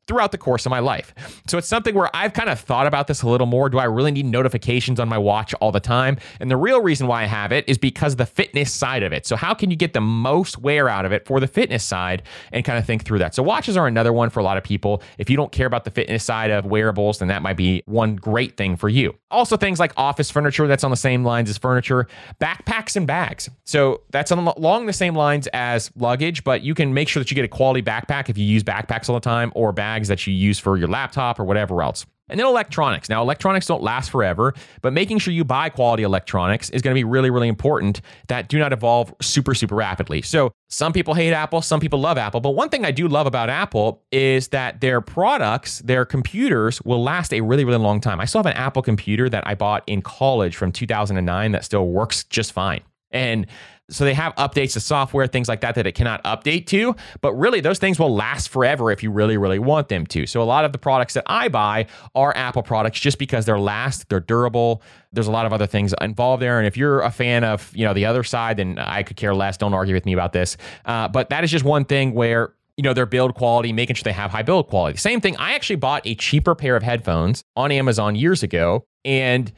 throughout 0.06 0.32
the 0.32 0.38
course 0.38 0.66
of 0.66 0.70
my 0.70 0.80
life. 0.80 1.14
So 1.46 1.58
it's 1.58 1.68
something 1.68 1.94
where 1.94 2.14
I've 2.14 2.32
kind 2.32 2.48
of 2.50 2.58
thought 2.58 2.86
about 2.86 3.06
this 3.06 3.22
a 3.22 3.28
little 3.28 3.46
more. 3.46 3.68
Do 3.68 3.78
I 3.78 3.84
really 3.84 4.10
need 4.10 4.26
notifications 4.26 4.98
on 4.98 5.08
my 5.08 5.18
watch 5.18 5.54
all 5.54 5.72
the 5.72 5.80
time? 5.80 6.18
And 6.40 6.50
the 6.50 6.56
real 6.56 6.82
reason 6.82 7.06
why 7.06 7.22
I 7.22 7.26
have 7.26 7.52
it 7.52 7.64
is 7.68 7.78
because 7.78 8.14
of 8.14 8.18
the 8.18 8.26
fitness 8.26 8.72
side 8.72 9.02
of 9.02 9.12
it. 9.12 9.26
So 9.26 9.36
how 9.36 9.54
can 9.54 9.70
you 9.70 9.76
get 9.76 9.92
the 9.92 10.00
most 10.00 10.58
wear 10.58 10.88
out 10.88 11.04
of 11.04 11.12
it 11.12 11.26
for 11.26 11.40
the 11.40 11.46
fitness 11.46 11.84
side 11.84 12.22
and 12.52 12.64
kind 12.64 12.78
of 12.78 12.84
think 12.84 13.04
through 13.04 13.20
that? 13.20 13.34
So 13.34 13.42
watches 13.42 13.76
are 13.76 13.86
another 13.86 14.12
one 14.12 14.30
for 14.30 14.40
a 14.40 14.42
lot 14.42 14.56
of 14.56 14.64
people. 14.64 15.02
If 15.18 15.30
you 15.30 15.36
don't 15.36 15.52
care 15.52 15.66
about 15.66 15.84
the 15.84 15.90
fitness 15.90 16.24
side 16.24 16.50
of 16.50 16.64
wearables, 16.64 17.18
then 17.18 17.28
that 17.28 17.42
might 17.42 17.56
be 17.56 17.82
one 17.86 18.16
great 18.16 18.56
thing 18.56 18.76
for 18.76 18.88
you. 18.88 19.14
Also 19.30 19.56
things 19.56 19.78
like 19.78 19.92
office 19.96 20.30
furniture 20.30 20.66
that's 20.66 20.84
on 20.84 20.90
the 20.90 20.96
same 20.96 21.24
lines 21.24 21.48
as 21.48 21.58
furniture, 21.58 22.06
backpacks 22.40 22.96
and 22.96 23.06
bags. 23.06 23.48
So 23.64 24.02
that's 24.10 24.30
along 24.30 24.86
the 24.86 24.92
same 24.92 25.14
lines 25.14 25.46
as 25.52 25.90
luggage, 25.96 26.44
but 26.44 26.62
you 26.62 26.74
can 26.74 26.92
make 26.92 27.08
sure 27.08 27.22
that 27.22 27.30
you 27.30 27.34
get 27.34 27.44
a 27.44 27.48
quality 27.48 27.82
backpack 27.82 28.28
if 28.28 28.36
you 28.36 28.44
use 28.44 28.62
backpacks 28.62 29.08
all 29.08 29.14
the 29.14 29.20
time 29.20 29.52
or 29.54 29.72
bags 29.72 30.01
bags 30.02 30.08
that 30.08 30.26
you 30.26 30.34
use 30.34 30.58
for 30.58 30.76
your 30.76 30.88
laptop 30.88 31.38
or 31.38 31.44
whatever 31.44 31.82
else. 31.82 32.06
And 32.28 32.38
then 32.38 32.46
electronics. 32.46 33.10
Now, 33.10 33.20
electronics 33.20 33.66
don't 33.66 33.82
last 33.82 34.10
forever, 34.10 34.54
but 34.80 34.92
making 34.94 35.18
sure 35.18 35.34
you 35.34 35.44
buy 35.44 35.68
quality 35.68 36.02
electronics 36.02 36.70
is 36.70 36.80
going 36.80 36.94
to 36.94 36.98
be 36.98 37.04
really, 37.04 37.28
really 37.28 37.48
important 37.48 38.00
that 38.28 38.48
do 38.48 38.58
not 38.58 38.72
evolve 38.72 39.14
super, 39.20 39.54
super 39.54 39.74
rapidly. 39.74 40.22
So, 40.22 40.50
some 40.68 40.94
people 40.94 41.12
hate 41.12 41.34
Apple, 41.34 41.60
some 41.60 41.78
people 41.78 42.00
love 42.00 42.16
Apple. 42.16 42.40
But 42.40 42.50
one 42.50 42.70
thing 42.70 42.86
I 42.86 42.90
do 42.90 43.06
love 43.06 43.26
about 43.26 43.50
Apple 43.50 44.02
is 44.10 44.48
that 44.48 44.80
their 44.80 45.02
products, 45.02 45.80
their 45.80 46.06
computers 46.06 46.80
will 46.82 47.02
last 47.02 47.34
a 47.34 47.42
really, 47.42 47.64
really 47.64 47.78
long 47.78 48.00
time. 48.00 48.18
I 48.18 48.24
still 48.24 48.38
have 48.38 48.46
an 48.46 48.56
Apple 48.56 48.80
computer 48.80 49.28
that 49.28 49.46
I 49.46 49.54
bought 49.54 49.82
in 49.86 50.00
college 50.00 50.56
from 50.56 50.72
2009 50.72 51.52
that 51.52 51.64
still 51.64 51.88
works 51.88 52.24
just 52.24 52.52
fine. 52.52 52.80
And 53.10 53.46
so 53.90 54.04
they 54.04 54.14
have 54.14 54.34
updates 54.36 54.72
to 54.72 54.80
software, 54.80 55.26
things 55.26 55.48
like 55.48 55.60
that, 55.60 55.74
that 55.74 55.86
it 55.86 55.92
cannot 55.92 56.22
update 56.24 56.66
to. 56.66 56.96
But 57.20 57.34
really, 57.34 57.60
those 57.60 57.78
things 57.78 57.98
will 57.98 58.14
last 58.14 58.48
forever 58.48 58.90
if 58.90 59.02
you 59.02 59.10
really, 59.10 59.36
really 59.36 59.58
want 59.58 59.88
them 59.88 60.06
to. 60.06 60.26
So 60.26 60.42
a 60.42 60.44
lot 60.44 60.64
of 60.64 60.72
the 60.72 60.78
products 60.78 61.14
that 61.14 61.24
I 61.26 61.48
buy 61.48 61.86
are 62.14 62.34
Apple 62.36 62.62
products 62.62 63.00
just 63.00 63.18
because 63.18 63.44
they're 63.44 63.58
last, 63.58 64.08
they're 64.08 64.20
durable. 64.20 64.82
There's 65.12 65.26
a 65.26 65.32
lot 65.32 65.46
of 65.46 65.52
other 65.52 65.66
things 65.66 65.94
involved 66.00 66.42
there. 66.42 66.58
And 66.58 66.66
if 66.66 66.76
you're 66.76 67.00
a 67.00 67.10
fan 67.10 67.44
of, 67.44 67.70
you 67.74 67.84
know, 67.84 67.92
the 67.92 68.06
other 68.06 68.22
side, 68.22 68.56
then 68.56 68.78
I 68.78 69.02
could 69.02 69.16
care 69.16 69.34
less. 69.34 69.56
Don't 69.56 69.74
argue 69.74 69.94
with 69.94 70.06
me 70.06 70.14
about 70.14 70.32
this. 70.32 70.56
Uh, 70.84 71.08
but 71.08 71.28
that 71.30 71.44
is 71.44 71.50
just 71.50 71.64
one 71.64 71.84
thing 71.84 72.14
where 72.14 72.54
you 72.78 72.82
know, 72.82 72.94
their 72.94 73.04
build 73.04 73.34
quality, 73.34 73.70
making 73.70 73.96
sure 73.96 74.04
they 74.04 74.12
have 74.12 74.30
high 74.30 74.42
build 74.42 74.68
quality. 74.68 74.96
Same 74.96 75.20
thing. 75.20 75.36
I 75.36 75.54
actually 75.54 75.76
bought 75.76 76.06
a 76.06 76.14
cheaper 76.14 76.54
pair 76.54 76.74
of 76.74 76.82
headphones 76.82 77.44
on 77.54 77.70
Amazon 77.70 78.14
years 78.14 78.42
ago. 78.42 78.86
And 79.04 79.52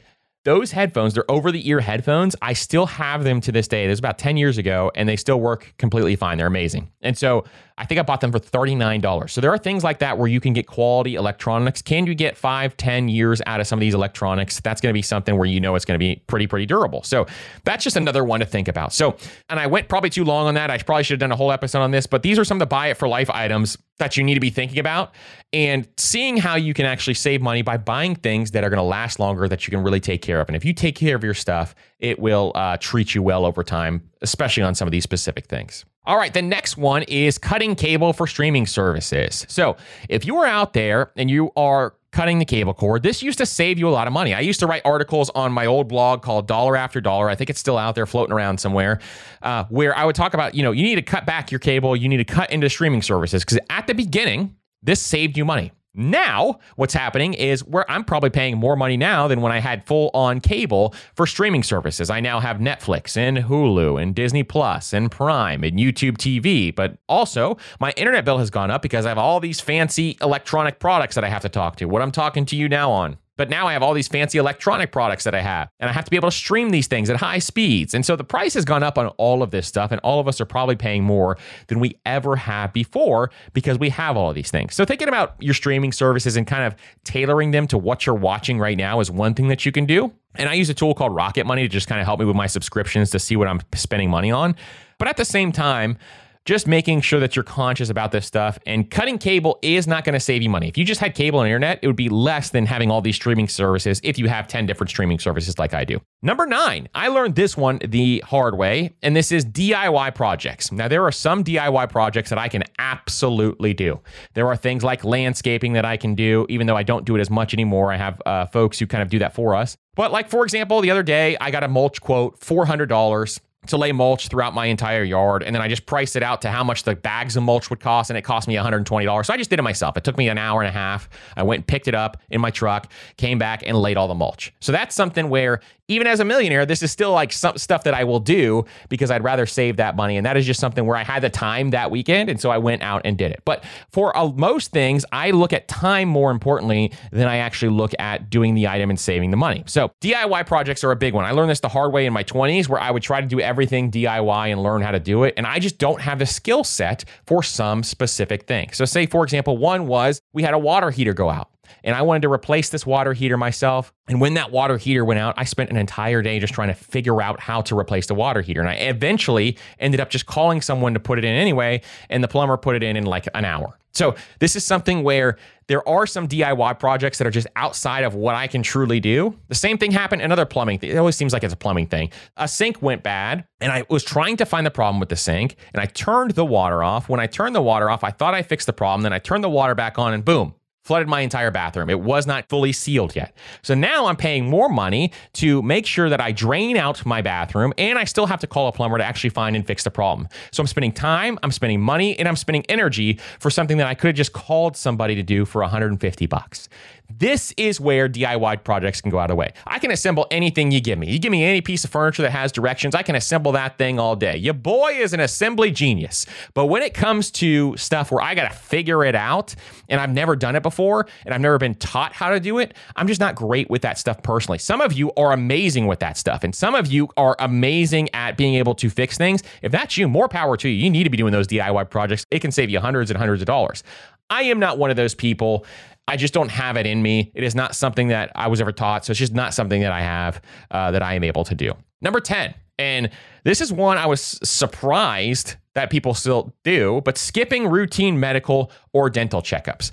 those 0.45 0.71
headphones, 0.71 1.13
they're 1.13 1.29
over 1.29 1.51
the 1.51 1.67
ear 1.67 1.81
headphones. 1.81 2.35
I 2.41 2.53
still 2.53 2.85
have 2.85 3.23
them 3.23 3.41
to 3.41 3.51
this 3.51 3.67
day. 3.67 3.85
This 3.85 3.93
was 3.93 3.99
about 3.99 4.17
10 4.17 4.37
years 4.37 4.57
ago, 4.57 4.91
and 4.95 5.09
they 5.09 5.17
still 5.17 5.41
work 5.41 5.73
completely 5.77 6.15
fine. 6.15 6.37
They're 6.37 6.47
amazing. 6.47 6.91
And 7.01 7.17
so 7.17 7.43
I 7.77 7.85
think 7.85 7.99
I 7.99 8.03
bought 8.03 8.21
them 8.21 8.31
for 8.31 8.39
$39. 8.39 9.29
So 9.29 9.41
there 9.41 9.51
are 9.51 9.57
things 9.57 9.83
like 9.83 9.99
that 9.99 10.17
where 10.17 10.27
you 10.27 10.39
can 10.39 10.53
get 10.53 10.65
quality 10.65 11.15
electronics. 11.15 11.81
Can 11.81 12.07
you 12.07 12.15
get 12.15 12.37
five, 12.37 12.77
10 12.77 13.09
years 13.09 13.41
out 13.45 13.59
of 13.59 13.67
some 13.67 13.77
of 13.77 13.81
these 13.81 13.93
electronics? 13.93 14.61
That's 14.61 14.79
going 14.79 14.91
to 14.91 14.93
be 14.93 15.01
something 15.01 15.37
where 15.37 15.47
you 15.47 15.59
know 15.59 15.75
it's 15.75 15.83
going 15.83 15.99
to 15.99 15.99
be 15.99 16.21
pretty, 16.27 16.47
pretty 16.47 16.65
durable. 16.65 17.03
So 17.03 17.25
that's 17.65 17.83
just 17.83 17.97
another 17.97 18.23
one 18.23 18.39
to 18.39 18.45
think 18.45 18.69
about. 18.69 18.93
So, 18.93 19.17
and 19.49 19.59
I 19.59 19.67
went 19.67 19.89
probably 19.89 20.09
too 20.09 20.23
long 20.23 20.47
on 20.47 20.53
that. 20.53 20.71
I 20.71 20.77
probably 20.77 21.03
should 21.03 21.15
have 21.15 21.19
done 21.19 21.33
a 21.33 21.35
whole 21.35 21.51
episode 21.51 21.81
on 21.81 21.91
this, 21.91 22.07
but 22.07 22.23
these 22.23 22.39
are 22.39 22.45
some 22.45 22.55
of 22.55 22.59
the 22.59 22.65
buy 22.65 22.87
it 22.87 22.97
for 22.97 23.09
life 23.09 23.29
items 23.29 23.77
that 23.97 24.17
you 24.17 24.23
need 24.23 24.33
to 24.33 24.39
be 24.39 24.49
thinking 24.49 24.79
about 24.79 25.13
and 25.53 25.87
seeing 25.97 26.35
how 26.37 26.55
you 26.55 26.73
can 26.73 26.85
actually 26.85 27.13
save 27.13 27.41
money 27.41 27.61
by 27.61 27.77
buying 27.77 28.15
things 28.15 28.51
that 28.51 28.63
are 28.63 28.69
going 28.69 28.77
to 28.77 28.83
last 28.83 29.19
longer 29.19 29.47
that 29.47 29.65
you 29.65 29.71
can 29.71 29.83
really 29.83 30.01
take 30.01 30.21
care 30.21 30.41
of. 30.41 30.49
And 30.49 30.55
if 30.55 30.65
you 30.65 30.73
take 30.73 30.95
care 30.95 31.15
of 31.15 31.23
your 31.23 31.33
stuff, 31.33 31.75
it 31.99 32.19
will 32.19 32.51
uh, 32.55 32.77
treat 32.77 33.15
you 33.15 33.21
well 33.21 33.45
over 33.45 33.63
time, 33.63 34.09
especially 34.21 34.63
on 34.63 34.75
some 34.75 34.87
of 34.87 34.91
these 34.91 35.03
specific 35.03 35.47
things. 35.47 35.85
All 36.05 36.17
right, 36.17 36.33
the 36.33 36.41
next 36.41 36.77
one 36.77 37.03
is 37.03 37.37
cutting 37.37 37.75
cable 37.75 38.13
for 38.13 38.27
streaming 38.27 38.67
services. 38.67 39.45
So 39.49 39.75
if 40.07 40.25
you 40.25 40.37
are 40.37 40.45
out 40.45 40.73
there 40.73 41.11
and 41.15 41.31
you 41.31 41.51
are 41.55 41.95
cutting 42.15 42.39
the 42.39 42.45
cable 42.45 42.73
cord. 42.73 43.03
This 43.03 43.21
used 43.21 43.37
to 43.39 43.45
save 43.45 43.77
you 43.77 43.89
a 43.89 43.91
lot 43.91 44.07
of 44.07 44.13
money. 44.13 44.33
I 44.33 44.39
used 44.39 44.61
to 44.61 44.67
write 44.67 44.81
articles 44.85 45.29
on 45.31 45.51
my 45.51 45.65
old 45.65 45.89
blog 45.89 46.21
called 46.21 46.47
Dollar 46.47 46.77
After 46.77 47.01
Dollar. 47.01 47.29
I 47.29 47.35
think 47.35 47.49
it's 47.49 47.59
still 47.59 47.77
out 47.77 47.93
there 47.93 48.05
floating 48.05 48.31
around 48.31 48.57
somewhere, 48.57 49.01
uh, 49.41 49.65
where 49.65 49.95
I 49.95 50.05
would 50.05 50.15
talk 50.15 50.33
about, 50.33 50.55
you 50.55 50.63
know, 50.63 50.71
you 50.71 50.83
need 50.83 50.95
to 50.95 51.01
cut 51.01 51.25
back 51.25 51.51
your 51.51 51.59
cable, 51.59 51.93
you 51.93 52.07
need 52.07 52.17
to 52.17 52.23
cut 52.23 52.51
into 52.51 52.69
streaming 52.69 53.01
services 53.01 53.43
because 53.43 53.59
at 53.69 53.85
the 53.87 53.93
beginning, 53.93 54.55
this 54.81 55.01
saved 55.01 55.37
you 55.37 55.43
money. 55.43 55.73
Now, 55.95 56.59
what's 56.75 56.93
happening 56.93 57.33
is 57.33 57.63
where 57.65 57.89
I'm 57.89 58.03
probably 58.03 58.29
paying 58.29 58.57
more 58.57 58.75
money 58.75 58.97
now 58.97 59.27
than 59.27 59.41
when 59.41 59.51
I 59.51 59.59
had 59.59 59.85
full 59.85 60.11
on 60.13 60.39
cable 60.39 60.93
for 61.15 61.25
streaming 61.25 61.63
services. 61.63 62.09
I 62.09 62.19
now 62.19 62.39
have 62.39 62.57
Netflix 62.57 63.15
and 63.15 63.37
Hulu 63.37 64.01
and 64.01 64.13
Disney 64.13 64.43
Plus 64.43 64.93
and 64.93 65.09
Prime 65.09 65.63
and 65.63 65.79
YouTube 65.79 66.17
TV, 66.17 66.75
but 66.75 66.97
also 67.07 67.57
my 67.79 67.91
internet 67.97 68.25
bill 68.25 68.39
has 68.39 68.49
gone 68.49 68.71
up 68.71 68.81
because 68.81 69.05
I 69.05 69.09
have 69.09 69.17
all 69.17 69.39
these 69.39 69.61
fancy 69.61 70.17
electronic 70.21 70.79
products 70.79 71.15
that 71.15 71.23
I 71.23 71.29
have 71.29 71.41
to 71.43 71.49
talk 71.49 71.77
to. 71.77 71.85
What 71.85 72.01
I'm 72.01 72.11
talking 72.11 72.45
to 72.47 72.55
you 72.55 72.67
now 72.67 72.91
on. 72.91 73.17
But 73.37 73.49
now 73.49 73.67
I 73.67 73.73
have 73.73 73.83
all 73.83 73.93
these 73.93 74.07
fancy 74.07 74.37
electronic 74.37 74.91
products 74.91 75.23
that 75.25 75.35
I 75.35 75.41
have, 75.41 75.69
and 75.79 75.89
I 75.89 75.93
have 75.93 76.05
to 76.05 76.11
be 76.11 76.17
able 76.17 76.29
to 76.29 76.35
stream 76.35 76.69
these 76.69 76.87
things 76.87 77.09
at 77.09 77.17
high 77.17 77.39
speeds. 77.39 77.93
And 77.93 78.05
so 78.05 78.15
the 78.15 78.23
price 78.23 78.53
has 78.53 78.65
gone 78.65 78.83
up 78.83 78.97
on 78.97 79.07
all 79.17 79.43
of 79.43 79.51
this 79.51 79.67
stuff, 79.67 79.91
and 79.91 79.99
all 80.01 80.19
of 80.19 80.27
us 80.27 80.39
are 80.39 80.45
probably 80.45 80.75
paying 80.75 81.03
more 81.03 81.37
than 81.67 81.79
we 81.79 81.99
ever 82.05 82.35
have 82.35 82.73
before 82.73 83.31
because 83.53 83.77
we 83.77 83.89
have 83.89 84.15
all 84.17 84.29
of 84.29 84.35
these 84.35 84.51
things. 84.51 84.75
So 84.75 84.85
thinking 84.85 85.07
about 85.07 85.35
your 85.39 85.53
streaming 85.53 85.91
services 85.91 86.37
and 86.37 86.47
kind 86.47 86.63
of 86.63 86.75
tailoring 87.03 87.51
them 87.51 87.67
to 87.67 87.77
what 87.77 88.05
you're 88.05 88.15
watching 88.15 88.59
right 88.59 88.77
now 88.77 88.99
is 88.99 89.11
one 89.11 89.33
thing 89.33 89.47
that 89.49 89.65
you 89.65 89.71
can 89.71 89.85
do. 89.85 90.11
And 90.35 90.49
I 90.49 90.53
use 90.53 90.69
a 90.69 90.73
tool 90.73 90.93
called 90.93 91.15
Rocket 91.15 91.45
Money 91.45 91.63
to 91.63 91.69
just 91.69 91.87
kind 91.87 92.01
of 92.01 92.05
help 92.05 92.19
me 92.19 92.25
with 92.25 92.35
my 92.35 92.47
subscriptions 92.47 93.09
to 93.11 93.19
see 93.19 93.35
what 93.35 93.47
I'm 93.47 93.61
spending 93.73 94.09
money 94.09 94.31
on. 94.31 94.55
But 94.97 95.07
at 95.07 95.17
the 95.17 95.25
same 95.25 95.51
time, 95.51 95.97
just 96.45 96.67
making 96.67 97.01
sure 97.01 97.19
that 97.19 97.35
you're 97.35 97.43
conscious 97.43 97.89
about 97.89 98.11
this 98.11 98.25
stuff. 98.25 98.59
And 98.65 98.89
cutting 98.89 99.17
cable 99.17 99.57
is 99.63 99.87
not 99.87 100.05
going 100.05 100.13
to 100.13 100.19
save 100.19 100.43
you 100.43 100.49
money. 100.49 100.67
If 100.67 100.77
you 100.77 100.85
just 100.85 101.01
had 101.01 101.15
cable 101.15 101.41
and 101.41 101.47
internet, 101.47 101.79
it 101.81 101.87
would 101.87 101.95
be 101.95 102.07
less 102.07 102.51
than 102.51 102.67
having 102.67 102.91
all 102.91 103.01
these 103.01 103.15
streaming 103.15 103.47
services 103.47 103.99
if 104.03 104.19
you 104.19 104.27
have 104.27 104.47
10 104.47 104.67
different 104.67 104.91
streaming 104.91 105.17
services 105.19 105.57
like 105.57 105.73
I 105.73 105.83
do. 105.83 105.99
Number 106.21 106.45
nine, 106.45 106.87
I 106.93 107.07
learned 107.07 107.35
this 107.35 107.57
one 107.57 107.79
the 107.79 108.23
hard 108.25 108.57
way, 108.57 108.95
and 109.01 109.15
this 109.15 109.31
is 109.31 109.43
DIY 109.45 110.13
projects. 110.13 110.71
Now, 110.71 110.87
there 110.87 111.03
are 111.03 111.11
some 111.11 111.43
DIY 111.43 111.89
projects 111.89 112.29
that 112.29 112.39
I 112.39 112.47
can 112.47 112.63
absolutely 112.77 113.73
do. 113.73 113.99
There 114.33 114.47
are 114.47 114.55
things 114.55 114.83
like 114.83 115.03
landscaping 115.03 115.73
that 115.73 115.85
I 115.85 115.97
can 115.97 116.13
do, 116.15 116.45
even 116.49 116.67
though 116.67 116.77
I 116.77 116.83
don't 116.83 117.05
do 117.05 117.15
it 117.15 117.21
as 117.21 117.29
much 117.29 117.53
anymore. 117.53 117.91
I 117.91 117.97
have 117.97 118.21
uh, 118.25 118.45
folks 118.45 118.77
who 118.77 118.87
kind 118.87 119.01
of 119.01 119.09
do 119.09 119.19
that 119.19 119.33
for 119.33 119.55
us. 119.55 119.77
But, 119.95 120.11
like, 120.11 120.29
for 120.29 120.43
example, 120.43 120.81
the 120.81 120.91
other 120.91 121.03
day, 121.03 121.37
I 121.39 121.51
got 121.51 121.63
a 121.63 121.67
mulch 121.67 122.01
quote, 122.01 122.39
$400 122.39 123.39
to 123.67 123.77
lay 123.77 123.91
mulch 123.91 124.27
throughout 124.27 124.53
my 124.53 124.65
entire 124.65 125.03
yard. 125.03 125.43
And 125.43 125.55
then 125.55 125.61
I 125.61 125.67
just 125.67 125.85
priced 125.85 126.15
it 126.15 126.23
out 126.23 126.41
to 126.43 126.49
how 126.49 126.63
much 126.63 126.83
the 126.83 126.95
bags 126.95 127.35
of 127.35 127.43
mulch 127.43 127.69
would 127.69 127.79
cost. 127.79 128.09
And 128.09 128.17
it 128.17 128.23
cost 128.23 128.47
me 128.47 128.55
$120. 128.55 129.25
So 129.25 129.33
I 129.33 129.37
just 129.37 129.49
did 129.49 129.59
it 129.59 129.63
myself. 129.63 129.97
It 129.97 130.03
took 130.03 130.17
me 130.17 130.29
an 130.29 130.37
hour 130.37 130.61
and 130.61 130.69
a 130.69 130.71
half. 130.71 131.09
I 131.35 131.43
went 131.43 131.59
and 131.59 131.67
picked 131.67 131.87
it 131.87 131.95
up 131.95 132.17
in 132.29 132.41
my 132.41 132.51
truck, 132.51 132.91
came 133.17 133.37
back 133.39 133.63
and 133.65 133.77
laid 133.77 133.97
all 133.97 134.07
the 134.07 134.15
mulch. 134.15 134.53
So 134.59 134.71
that's 134.71 134.95
something 134.95 135.29
where 135.29 135.61
even 135.87 136.07
as 136.07 136.19
a 136.19 136.25
millionaire, 136.25 136.65
this 136.65 136.81
is 136.81 136.91
still 136.91 137.11
like 137.11 137.31
some 137.31 137.57
stuff 137.57 137.83
that 137.83 137.93
I 137.93 138.03
will 138.03 138.19
do 138.19 138.65
because 138.89 139.11
I'd 139.11 139.23
rather 139.23 139.45
save 139.45 139.77
that 139.77 139.95
money. 139.95 140.17
And 140.17 140.25
that 140.25 140.35
is 140.35 140.45
just 140.45 140.59
something 140.59 140.85
where 140.85 140.97
I 140.97 141.03
had 141.03 141.21
the 141.21 141.29
time 141.29 141.69
that 141.71 141.91
weekend. 141.91 142.29
And 142.29 142.41
so 142.41 142.49
I 142.49 142.57
went 142.57 142.81
out 142.81 143.03
and 143.05 143.17
did 143.17 143.31
it. 143.31 143.41
But 143.45 143.63
for 143.91 144.15
uh, 144.17 144.29
most 144.29 144.71
things, 144.71 145.05
I 145.11 145.31
look 145.31 145.53
at 145.53 145.67
time 145.67 146.09
more 146.09 146.31
importantly 146.31 146.91
than 147.11 147.27
I 147.27 147.37
actually 147.37 147.71
look 147.71 147.93
at 147.99 148.29
doing 148.29 148.55
the 148.55 148.67
item 148.67 148.89
and 148.89 148.99
saving 148.99 149.29
the 149.29 149.37
money. 149.37 149.63
So 149.67 149.91
DIY 150.01 150.47
projects 150.47 150.83
are 150.83 150.91
a 150.91 150.95
big 150.95 151.13
one. 151.13 151.23
I 151.23 151.31
learned 151.31 151.51
this 151.51 151.59
the 151.59 151.69
hard 151.69 151.93
way 151.93 152.07
in 152.07 152.13
my 152.13 152.23
20s 152.23 152.67
where 152.67 152.81
I 152.81 152.89
would 152.89 153.03
try 153.03 153.21
to 153.21 153.27
do 153.27 153.39
everything 153.39 153.54
DIY 153.55 154.51
and 154.51 154.61
learn 154.61 154.81
how 154.81 154.91
to 154.91 154.99
do 154.99 155.23
it. 155.23 155.33
And 155.37 155.45
I 155.47 155.59
just 155.59 155.77
don't 155.77 156.01
have 156.01 156.19
the 156.19 156.25
skill 156.25 156.63
set 156.63 157.05
for 157.25 157.43
some 157.43 157.83
specific 157.83 158.47
thing. 158.47 158.71
So, 158.73 158.85
say, 158.85 159.05
for 159.05 159.23
example, 159.23 159.57
one 159.57 159.87
was 159.87 160.21
we 160.33 160.43
had 160.43 160.53
a 160.53 160.59
water 160.59 160.91
heater 160.91 161.13
go 161.13 161.29
out 161.29 161.49
and 161.83 161.95
I 161.95 162.01
wanted 162.01 162.23
to 162.23 162.31
replace 162.31 162.69
this 162.69 162.85
water 162.85 163.13
heater 163.13 163.37
myself. 163.37 163.93
And 164.07 164.21
when 164.21 164.35
that 164.35 164.51
water 164.51 164.77
heater 164.77 165.03
went 165.03 165.19
out, 165.19 165.33
I 165.37 165.43
spent 165.45 165.69
an 165.69 165.77
entire 165.77 166.21
day 166.21 166.39
just 166.39 166.53
trying 166.53 166.67
to 166.69 166.73
figure 166.73 167.21
out 167.21 167.39
how 167.39 167.61
to 167.61 167.77
replace 167.77 168.07
the 168.07 168.15
water 168.15 168.41
heater. 168.41 168.61
And 168.61 168.69
I 168.69 168.75
eventually 168.75 169.57
ended 169.79 169.99
up 169.99 170.09
just 170.09 170.25
calling 170.25 170.61
someone 170.61 170.93
to 170.93 170.99
put 170.99 171.17
it 171.17 171.25
in 171.25 171.35
anyway, 171.35 171.81
and 172.09 172.23
the 172.23 172.27
plumber 172.27 172.57
put 172.57 172.75
it 172.75 172.83
in 172.83 172.95
in 172.95 173.05
like 173.05 173.27
an 173.33 173.45
hour. 173.45 173.77
So 173.95 174.15
this 174.39 174.55
is 174.55 174.65
something 174.65 175.03
where 175.03 175.37
there 175.67 175.87
are 175.87 176.05
some 176.05 176.27
DIY 176.27 176.79
projects 176.79 177.17
that 177.17 177.25
are 177.25 177.31
just 177.31 177.47
outside 177.55 178.03
of 178.03 178.13
what 178.13 178.35
I 178.35 178.45
can 178.45 178.61
truly 178.61 178.99
do. 178.99 179.35
The 179.47 179.55
same 179.55 179.77
thing 179.77 179.91
happened 179.91 180.21
in 180.21 180.31
other 180.31 180.45
plumbing. 180.45 180.79
Thing. 180.79 180.91
It 180.91 180.97
always 180.97 181.15
seems 181.15 181.31
like 181.33 181.43
it's 181.43 181.53
a 181.53 181.57
plumbing 181.57 181.87
thing. 181.87 182.11
A 182.37 182.47
sink 182.47 182.81
went 182.81 183.03
bad, 183.03 183.45
and 183.61 183.71
I 183.71 183.85
was 183.89 184.03
trying 184.03 184.37
to 184.37 184.45
find 184.45 184.65
the 184.65 184.71
problem 184.71 184.99
with 184.99 185.09
the 185.09 185.15
sink, 185.15 185.55
and 185.73 185.81
I 185.81 185.85
turned 185.85 186.31
the 186.31 186.45
water 186.45 186.83
off. 186.83 187.07
When 187.07 187.21
I 187.21 187.27
turned 187.27 187.55
the 187.55 187.61
water 187.61 187.89
off, 187.89 188.03
I 188.03 188.11
thought 188.11 188.33
I 188.33 188.41
fixed 188.41 188.67
the 188.67 188.73
problem. 188.73 189.01
Then 189.01 189.13
I 189.13 189.19
turned 189.19 189.43
the 189.43 189.49
water 189.49 189.75
back 189.75 189.97
on, 189.97 190.13
and 190.13 190.25
boom, 190.25 190.53
flooded 190.85 191.07
my 191.07 191.21
entire 191.21 191.49
bathroom. 191.49 191.89
It 191.89 191.99
was 191.99 192.27
not 192.27 192.47
fully 192.47 192.71
sealed 192.71 193.15
yet. 193.15 193.35
So 193.63 193.73
now 193.73 194.05
I'm 194.05 194.15
paying 194.15 194.47
more 194.47 194.69
money 194.69 195.11
to 195.33 195.63
make 195.63 195.87
sure 195.87 196.09
that 196.09 196.21
I 196.21 196.31
drain 196.31 196.77
out 196.77 197.03
my 197.05 197.23
bathroom 197.23 197.73
and 197.79 197.97
I 197.97 198.03
still 198.03 198.27
have 198.27 198.39
to 198.41 198.47
call 198.47 198.67
a 198.67 198.71
plumber 198.71 198.99
to 198.99 199.03
actually 199.03 199.31
find 199.31 199.55
and 199.55 199.65
fix 199.65 199.83
the 199.83 199.89
problem. 199.89 200.29
So 200.51 200.61
I'm 200.61 200.67
spending 200.67 200.91
time, 200.91 201.39
I'm 201.41 201.51
spending 201.51 201.81
money, 201.81 202.17
and 202.19 202.27
I'm 202.27 202.35
spending 202.35 202.63
energy 202.69 203.19
for 203.39 203.49
something 203.49 203.77
that 203.77 203.87
I 203.87 203.95
could 203.95 204.09
have 204.09 204.15
just 204.15 204.33
called 204.33 204.77
somebody 204.77 205.15
to 205.15 205.23
do 205.23 205.43
for 205.43 205.61
150 205.61 206.27
bucks. 206.27 206.69
This 207.09 207.53
is 207.57 207.79
where 207.79 208.09
DIY 208.09 208.63
projects 208.63 209.01
can 209.01 209.11
go 209.11 209.19
out 209.19 209.25
of 209.25 209.29
the 209.29 209.35
way. 209.35 209.53
I 209.67 209.79
can 209.79 209.91
assemble 209.91 210.27
anything 210.31 210.71
you 210.71 210.81
give 210.81 210.97
me. 210.97 211.11
You 211.11 211.19
give 211.19 211.31
me 211.31 211.43
any 211.43 211.61
piece 211.61 211.83
of 211.83 211.91
furniture 211.91 212.23
that 212.23 212.31
has 212.31 212.51
directions, 212.51 212.95
I 212.95 213.03
can 213.03 213.15
assemble 213.15 213.51
that 213.53 213.77
thing 213.77 213.99
all 213.99 214.15
day. 214.15 214.37
Your 214.37 214.53
boy 214.53 214.93
is 214.93 215.13
an 215.13 215.19
assembly 215.19 215.71
genius. 215.71 216.25
But 216.53 216.65
when 216.65 216.81
it 216.81 216.93
comes 216.93 217.31
to 217.31 217.77
stuff 217.77 218.11
where 218.11 218.21
I 218.21 218.35
got 218.35 218.51
to 218.51 218.57
figure 218.57 219.03
it 219.03 219.15
out 219.15 219.55
and 219.87 220.01
I've 220.01 220.09
never 220.09 220.35
done 220.35 220.55
it 220.55 220.63
before 220.63 221.07
and 221.25 221.33
I've 221.33 221.41
never 221.41 221.57
been 221.57 221.75
taught 221.75 222.13
how 222.13 222.29
to 222.29 222.39
do 222.39 222.57
it, 222.59 222.73
I'm 222.95 223.07
just 223.07 223.19
not 223.19 223.35
great 223.35 223.69
with 223.69 223.83
that 223.83 223.97
stuff 223.97 224.21
personally. 224.23 224.57
Some 224.57 224.81
of 224.81 224.93
you 224.93 225.11
are 225.13 225.31
amazing 225.31 225.87
with 225.87 225.99
that 225.99 226.17
stuff 226.17 226.43
and 226.43 226.55
some 226.55 226.75
of 226.75 226.87
you 226.87 227.09
are 227.17 227.35
amazing 227.39 228.09
at 228.13 228.37
being 228.37 228.55
able 228.55 228.75
to 228.75 228.89
fix 228.89 229.17
things. 229.17 229.43
If 229.61 229.71
that's 229.71 229.97
you, 229.97 230.07
more 230.07 230.27
power 230.27 230.57
to 230.57 230.67
you. 230.67 230.75
You 230.75 230.89
need 230.89 231.03
to 231.03 231.09
be 231.09 231.17
doing 231.17 231.31
those 231.31 231.47
DIY 231.47 231.89
projects. 231.89 232.25
It 232.31 232.39
can 232.39 232.51
save 232.51 232.69
you 232.69 232.79
hundreds 232.79 233.11
and 233.11 233.17
hundreds 233.17 233.41
of 233.41 233.45
dollars. 233.45 233.83
I 234.29 234.43
am 234.43 234.59
not 234.59 234.77
one 234.77 234.89
of 234.89 234.95
those 234.95 235.13
people. 235.13 235.65
I 236.07 236.17
just 236.17 236.33
don't 236.33 236.49
have 236.49 236.77
it 236.77 236.85
in 236.85 237.01
me. 237.01 237.31
It 237.33 237.43
is 237.43 237.55
not 237.55 237.75
something 237.75 238.09
that 238.09 238.31
I 238.35 238.47
was 238.47 238.61
ever 238.61 238.71
taught. 238.71 239.05
So 239.05 239.11
it's 239.11 239.19
just 239.19 239.33
not 239.33 239.53
something 239.53 239.81
that 239.81 239.91
I 239.91 240.01
have 240.01 240.41
uh, 240.71 240.91
that 240.91 241.01
I 241.01 241.15
am 241.15 241.23
able 241.23 241.43
to 241.45 241.55
do. 241.55 241.73
Number 242.01 242.19
10, 242.19 242.53
and 242.77 243.09
this 243.43 243.61
is 243.61 243.71
one 243.71 243.97
I 243.97 244.05
was 244.05 244.39
surprised 244.43 245.55
that 245.73 245.89
people 245.89 246.13
still 246.13 246.53
do, 246.63 247.01
but 247.03 247.17
skipping 247.17 247.67
routine 247.67 248.19
medical 248.19 248.71
or 248.93 249.09
dental 249.09 249.41
checkups. 249.41 249.91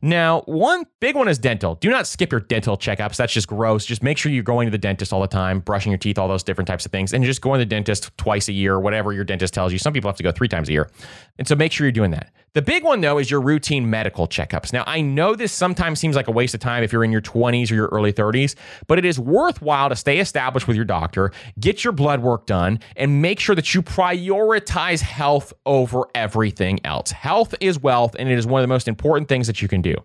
Now, 0.00 0.42
one 0.42 0.84
big 1.00 1.16
one 1.16 1.28
is 1.28 1.38
dental. 1.38 1.76
Do 1.76 1.88
not 1.88 2.06
skip 2.06 2.30
your 2.30 2.40
dental 2.40 2.76
checkups. 2.76 3.16
That's 3.16 3.32
just 3.32 3.48
gross. 3.48 3.86
Just 3.86 4.02
make 4.02 4.18
sure 4.18 4.30
you're 4.30 4.42
going 4.42 4.66
to 4.66 4.70
the 4.70 4.78
dentist 4.78 5.12
all 5.12 5.20
the 5.20 5.26
time, 5.26 5.60
brushing 5.60 5.90
your 5.90 5.98
teeth, 5.98 6.18
all 6.18 6.28
those 6.28 6.42
different 6.42 6.68
types 6.68 6.84
of 6.84 6.92
things, 6.92 7.12
and 7.14 7.24
just 7.24 7.40
going 7.40 7.58
to 7.58 7.64
the 7.64 7.68
dentist 7.68 8.16
twice 8.18 8.48
a 8.48 8.52
year, 8.52 8.78
whatever 8.78 9.12
your 9.12 9.24
dentist 9.24 9.54
tells 9.54 9.72
you. 9.72 9.78
Some 9.78 9.92
people 9.92 10.08
have 10.08 10.16
to 10.18 10.22
go 10.22 10.30
three 10.30 10.46
times 10.48 10.68
a 10.68 10.72
year. 10.72 10.90
And 11.38 11.48
so 11.48 11.56
make 11.56 11.72
sure 11.72 11.86
you're 11.86 11.92
doing 11.92 12.10
that. 12.10 12.32
The 12.54 12.62
big 12.62 12.84
one, 12.84 13.00
though, 13.00 13.18
is 13.18 13.32
your 13.32 13.40
routine 13.40 13.90
medical 13.90 14.28
checkups. 14.28 14.72
Now, 14.72 14.84
I 14.86 15.00
know 15.00 15.34
this 15.34 15.50
sometimes 15.50 15.98
seems 15.98 16.14
like 16.14 16.28
a 16.28 16.30
waste 16.30 16.54
of 16.54 16.60
time 16.60 16.84
if 16.84 16.92
you're 16.92 17.02
in 17.02 17.10
your 17.10 17.20
20s 17.20 17.68
or 17.72 17.74
your 17.74 17.88
early 17.88 18.12
30s, 18.12 18.54
but 18.86 18.96
it 18.96 19.04
is 19.04 19.18
worthwhile 19.18 19.88
to 19.88 19.96
stay 19.96 20.20
established 20.20 20.68
with 20.68 20.76
your 20.76 20.84
doctor, 20.84 21.32
get 21.58 21.82
your 21.82 21.92
blood 21.92 22.22
work 22.22 22.46
done, 22.46 22.78
and 22.94 23.20
make 23.20 23.40
sure 23.40 23.56
that 23.56 23.74
you 23.74 23.82
prioritize 23.82 25.00
health 25.00 25.52
over 25.66 26.04
everything 26.14 26.78
else. 26.84 27.10
Health 27.10 27.56
is 27.60 27.80
wealth, 27.80 28.14
and 28.20 28.28
it 28.28 28.38
is 28.38 28.46
one 28.46 28.60
of 28.60 28.62
the 28.62 28.72
most 28.72 28.86
important 28.86 29.28
things 29.28 29.48
that 29.48 29.60
you 29.60 29.66
can 29.66 29.82
do. 29.82 29.96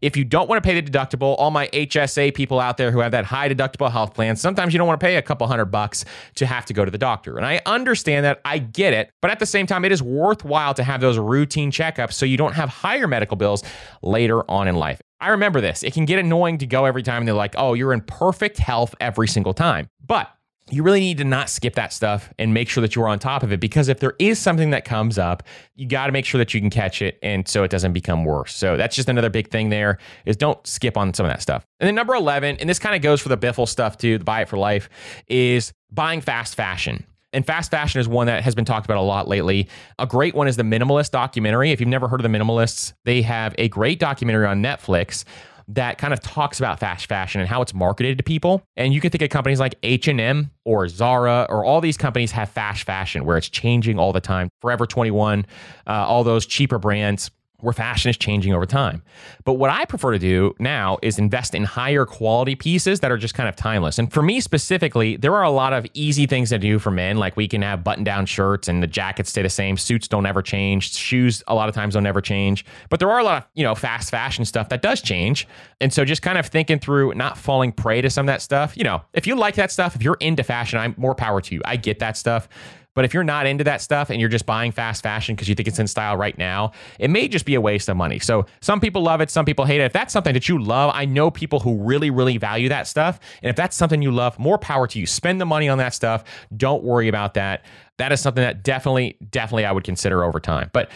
If 0.00 0.16
you 0.16 0.24
don't 0.24 0.48
want 0.48 0.62
to 0.62 0.66
pay 0.66 0.78
the 0.78 0.88
deductible, 0.88 1.36
all 1.38 1.50
my 1.50 1.68
HSA 1.68 2.34
people 2.34 2.60
out 2.60 2.76
there 2.76 2.90
who 2.90 3.00
have 3.00 3.12
that 3.12 3.24
high 3.24 3.48
deductible 3.48 3.90
health 3.90 4.14
plan, 4.14 4.36
sometimes 4.36 4.74
you 4.74 4.78
don't 4.78 4.86
want 4.86 5.00
to 5.00 5.04
pay 5.04 5.16
a 5.16 5.22
couple 5.22 5.46
hundred 5.46 5.66
bucks 5.66 6.04
to 6.34 6.46
have 6.46 6.66
to 6.66 6.74
go 6.74 6.84
to 6.84 6.90
the 6.90 6.98
doctor. 6.98 7.36
And 7.36 7.46
I 7.46 7.60
understand 7.66 8.24
that, 8.24 8.40
I 8.44 8.58
get 8.58 8.92
it, 8.92 9.10
but 9.22 9.30
at 9.30 9.38
the 9.38 9.46
same 9.46 9.66
time, 9.66 9.84
it 9.84 9.92
is 9.92 10.02
worthwhile 10.02 10.74
to 10.74 10.82
have 10.82 11.00
those 11.00 11.18
routine 11.18 11.70
checkups 11.70 12.12
so 12.12 12.26
you 12.26 12.36
don't 12.36 12.54
have 12.54 12.68
higher 12.68 13.06
medical 13.06 13.36
bills 13.36 13.62
later 14.02 14.48
on 14.50 14.68
in 14.68 14.76
life. 14.76 15.00
I 15.20 15.30
remember 15.30 15.60
this. 15.60 15.82
It 15.82 15.94
can 15.94 16.04
get 16.04 16.18
annoying 16.18 16.58
to 16.58 16.66
go 16.66 16.84
every 16.84 17.02
time. 17.02 17.22
And 17.22 17.28
they're 17.28 17.34
like, 17.34 17.54
oh, 17.56 17.72
you're 17.74 17.92
in 17.92 18.02
perfect 18.02 18.58
health 18.58 18.94
every 19.00 19.28
single 19.28 19.54
time. 19.54 19.88
But 20.06 20.30
you 20.70 20.82
really 20.82 21.00
need 21.00 21.18
to 21.18 21.24
not 21.24 21.48
skip 21.48 21.74
that 21.76 21.92
stuff 21.92 22.32
and 22.38 22.52
make 22.52 22.68
sure 22.68 22.80
that 22.80 22.96
you're 22.96 23.06
on 23.06 23.20
top 23.20 23.44
of 23.44 23.52
it 23.52 23.60
because 23.60 23.88
if 23.88 24.00
there 24.00 24.14
is 24.18 24.38
something 24.38 24.70
that 24.70 24.84
comes 24.84 25.16
up, 25.16 25.44
you 25.76 25.86
got 25.86 26.06
to 26.06 26.12
make 26.12 26.24
sure 26.24 26.38
that 26.38 26.52
you 26.52 26.60
can 26.60 26.70
catch 26.70 27.00
it 27.00 27.18
and 27.22 27.46
so 27.46 27.62
it 27.62 27.70
doesn't 27.70 27.92
become 27.92 28.24
worse. 28.24 28.54
So 28.54 28.76
that's 28.76 28.96
just 28.96 29.08
another 29.08 29.30
big 29.30 29.48
thing 29.48 29.68
there 29.68 29.98
is 30.24 30.36
don't 30.36 30.64
skip 30.66 30.96
on 30.96 31.14
some 31.14 31.24
of 31.24 31.30
that 31.30 31.40
stuff. 31.40 31.64
And 31.78 31.86
then 31.86 31.94
number 31.94 32.14
11, 32.14 32.56
and 32.56 32.68
this 32.68 32.80
kind 32.80 32.96
of 32.96 33.02
goes 33.02 33.20
for 33.20 33.28
the 33.28 33.38
Biffle 33.38 33.68
stuff 33.68 33.96
too, 33.96 34.18
the 34.18 34.24
buy 34.24 34.42
it 34.42 34.48
for 34.48 34.58
life, 34.58 34.88
is 35.28 35.72
buying 35.92 36.20
fast 36.20 36.56
fashion. 36.56 37.06
And 37.32 37.46
fast 37.46 37.70
fashion 37.70 38.00
is 38.00 38.08
one 38.08 38.26
that 38.26 38.42
has 38.42 38.54
been 38.54 38.64
talked 38.64 38.86
about 38.86 38.96
a 38.96 39.02
lot 39.02 39.28
lately. 39.28 39.68
A 39.98 40.06
great 40.06 40.34
one 40.34 40.48
is 40.48 40.56
the 40.56 40.62
Minimalist 40.62 41.10
documentary. 41.10 41.70
If 41.70 41.80
you've 41.80 41.88
never 41.88 42.08
heard 42.08 42.18
of 42.18 42.30
the 42.30 42.36
Minimalists, 42.36 42.94
they 43.04 43.22
have 43.22 43.54
a 43.58 43.68
great 43.68 44.00
documentary 44.00 44.46
on 44.46 44.62
Netflix 44.62 45.24
that 45.68 45.98
kind 45.98 46.12
of 46.12 46.20
talks 46.20 46.60
about 46.60 46.78
fast 46.78 47.06
fashion 47.06 47.40
and 47.40 47.48
how 47.48 47.60
it's 47.60 47.74
marketed 47.74 48.18
to 48.18 48.24
people. 48.24 48.62
And 48.76 48.94
you 48.94 49.00
can 49.00 49.10
think 49.10 49.22
of 49.22 49.30
companies 49.30 49.58
like 49.58 49.74
H&M 49.82 50.50
or 50.64 50.88
Zara 50.88 51.46
or 51.48 51.64
all 51.64 51.80
these 51.80 51.96
companies 51.96 52.30
have 52.32 52.48
fast 52.48 52.84
fashion 52.84 53.24
where 53.24 53.36
it's 53.36 53.48
changing 53.48 53.98
all 53.98 54.12
the 54.12 54.20
time. 54.20 54.48
Forever 54.60 54.86
21, 54.86 55.44
uh, 55.86 55.90
all 55.90 56.22
those 56.22 56.46
cheaper 56.46 56.78
brands 56.78 57.30
where 57.60 57.72
fashion 57.72 58.10
is 58.10 58.16
changing 58.16 58.52
over 58.52 58.66
time. 58.66 59.02
But 59.44 59.54
what 59.54 59.70
I 59.70 59.84
prefer 59.84 60.12
to 60.12 60.18
do 60.18 60.54
now 60.58 60.98
is 61.02 61.18
invest 61.18 61.54
in 61.54 61.64
higher 61.64 62.04
quality 62.04 62.54
pieces 62.54 63.00
that 63.00 63.10
are 63.10 63.16
just 63.16 63.34
kind 63.34 63.48
of 63.48 63.56
timeless. 63.56 63.98
And 63.98 64.12
for 64.12 64.22
me 64.22 64.40
specifically, 64.40 65.16
there 65.16 65.34
are 65.34 65.42
a 65.42 65.50
lot 65.50 65.72
of 65.72 65.86
easy 65.94 66.26
things 66.26 66.50
to 66.50 66.58
do 66.58 66.78
for 66.78 66.90
men. 66.90 67.16
Like 67.16 67.36
we 67.36 67.48
can 67.48 67.62
have 67.62 67.82
button 67.82 68.04
down 68.04 68.26
shirts 68.26 68.68
and 68.68 68.82
the 68.82 68.86
jackets 68.86 69.30
stay 69.30 69.42
the 69.42 69.48
same. 69.48 69.76
Suits 69.76 70.08
don't 70.08 70.26
ever 70.26 70.42
change. 70.42 70.94
Shoes 70.94 71.42
a 71.46 71.54
lot 71.54 71.68
of 71.68 71.74
times 71.74 71.94
don't 71.94 72.06
ever 72.06 72.20
change. 72.20 72.64
But 72.88 73.00
there 73.00 73.10
are 73.10 73.18
a 73.18 73.24
lot 73.24 73.42
of, 73.42 73.48
you 73.54 73.64
know, 73.64 73.74
fast 73.74 74.10
fashion 74.10 74.44
stuff 74.44 74.68
that 74.68 74.82
does 74.82 75.00
change. 75.00 75.48
And 75.80 75.92
so 75.92 76.04
just 76.04 76.22
kind 76.22 76.38
of 76.38 76.46
thinking 76.46 76.78
through 76.78 77.14
not 77.14 77.38
falling 77.38 77.72
prey 77.72 78.00
to 78.00 78.10
some 78.10 78.26
of 78.28 78.32
that 78.32 78.42
stuff. 78.42 78.76
You 78.76 78.84
know, 78.84 79.02
if 79.12 79.26
you 79.26 79.34
like 79.34 79.54
that 79.56 79.70
stuff, 79.70 79.96
if 79.96 80.02
you're 80.02 80.18
into 80.20 80.42
fashion, 80.42 80.78
I'm 80.78 80.94
more 80.96 81.14
power 81.14 81.40
to 81.40 81.54
you. 81.54 81.62
I 81.64 81.76
get 81.76 81.98
that 82.00 82.16
stuff. 82.16 82.48
But 82.96 83.04
if 83.04 83.14
you're 83.14 83.22
not 83.22 83.46
into 83.46 83.62
that 83.64 83.80
stuff 83.80 84.10
and 84.10 84.18
you're 84.18 84.28
just 84.28 84.46
buying 84.46 84.72
fast 84.72 85.02
fashion 85.02 85.36
because 85.36 85.48
you 85.48 85.54
think 85.54 85.68
it's 85.68 85.78
in 85.78 85.86
style 85.86 86.16
right 86.16 86.36
now, 86.36 86.72
it 86.98 87.10
may 87.10 87.28
just 87.28 87.44
be 87.44 87.54
a 87.54 87.60
waste 87.60 87.88
of 87.88 87.96
money. 87.96 88.18
So 88.18 88.46
some 88.60 88.80
people 88.80 89.02
love 89.02 89.20
it, 89.20 89.30
some 89.30 89.44
people 89.44 89.64
hate 89.64 89.80
it. 89.80 89.84
If 89.84 89.92
that's 89.92 90.12
something 90.12 90.34
that 90.34 90.48
you 90.48 90.58
love, 90.60 90.90
I 90.94 91.04
know 91.04 91.30
people 91.30 91.60
who 91.60 91.76
really, 91.76 92.10
really 92.10 92.38
value 92.38 92.68
that 92.70 92.88
stuff. 92.88 93.20
And 93.42 93.50
if 93.50 93.54
that's 93.54 93.76
something 93.76 94.02
you 94.02 94.10
love, 94.10 94.36
more 94.38 94.58
power 94.58 94.88
to 94.88 94.98
you. 94.98 95.06
Spend 95.06 95.40
the 95.40 95.46
money 95.46 95.68
on 95.68 95.78
that 95.78 95.94
stuff. 95.94 96.24
Don't 96.56 96.82
worry 96.82 97.06
about 97.06 97.34
that. 97.34 97.64
That 97.98 98.10
is 98.10 98.20
something 98.20 98.42
that 98.42 98.64
definitely, 98.64 99.16
definitely 99.30 99.66
I 99.66 99.72
would 99.72 99.84
consider 99.84 100.24
over 100.24 100.40
time. 100.40 100.70
But 100.72 100.90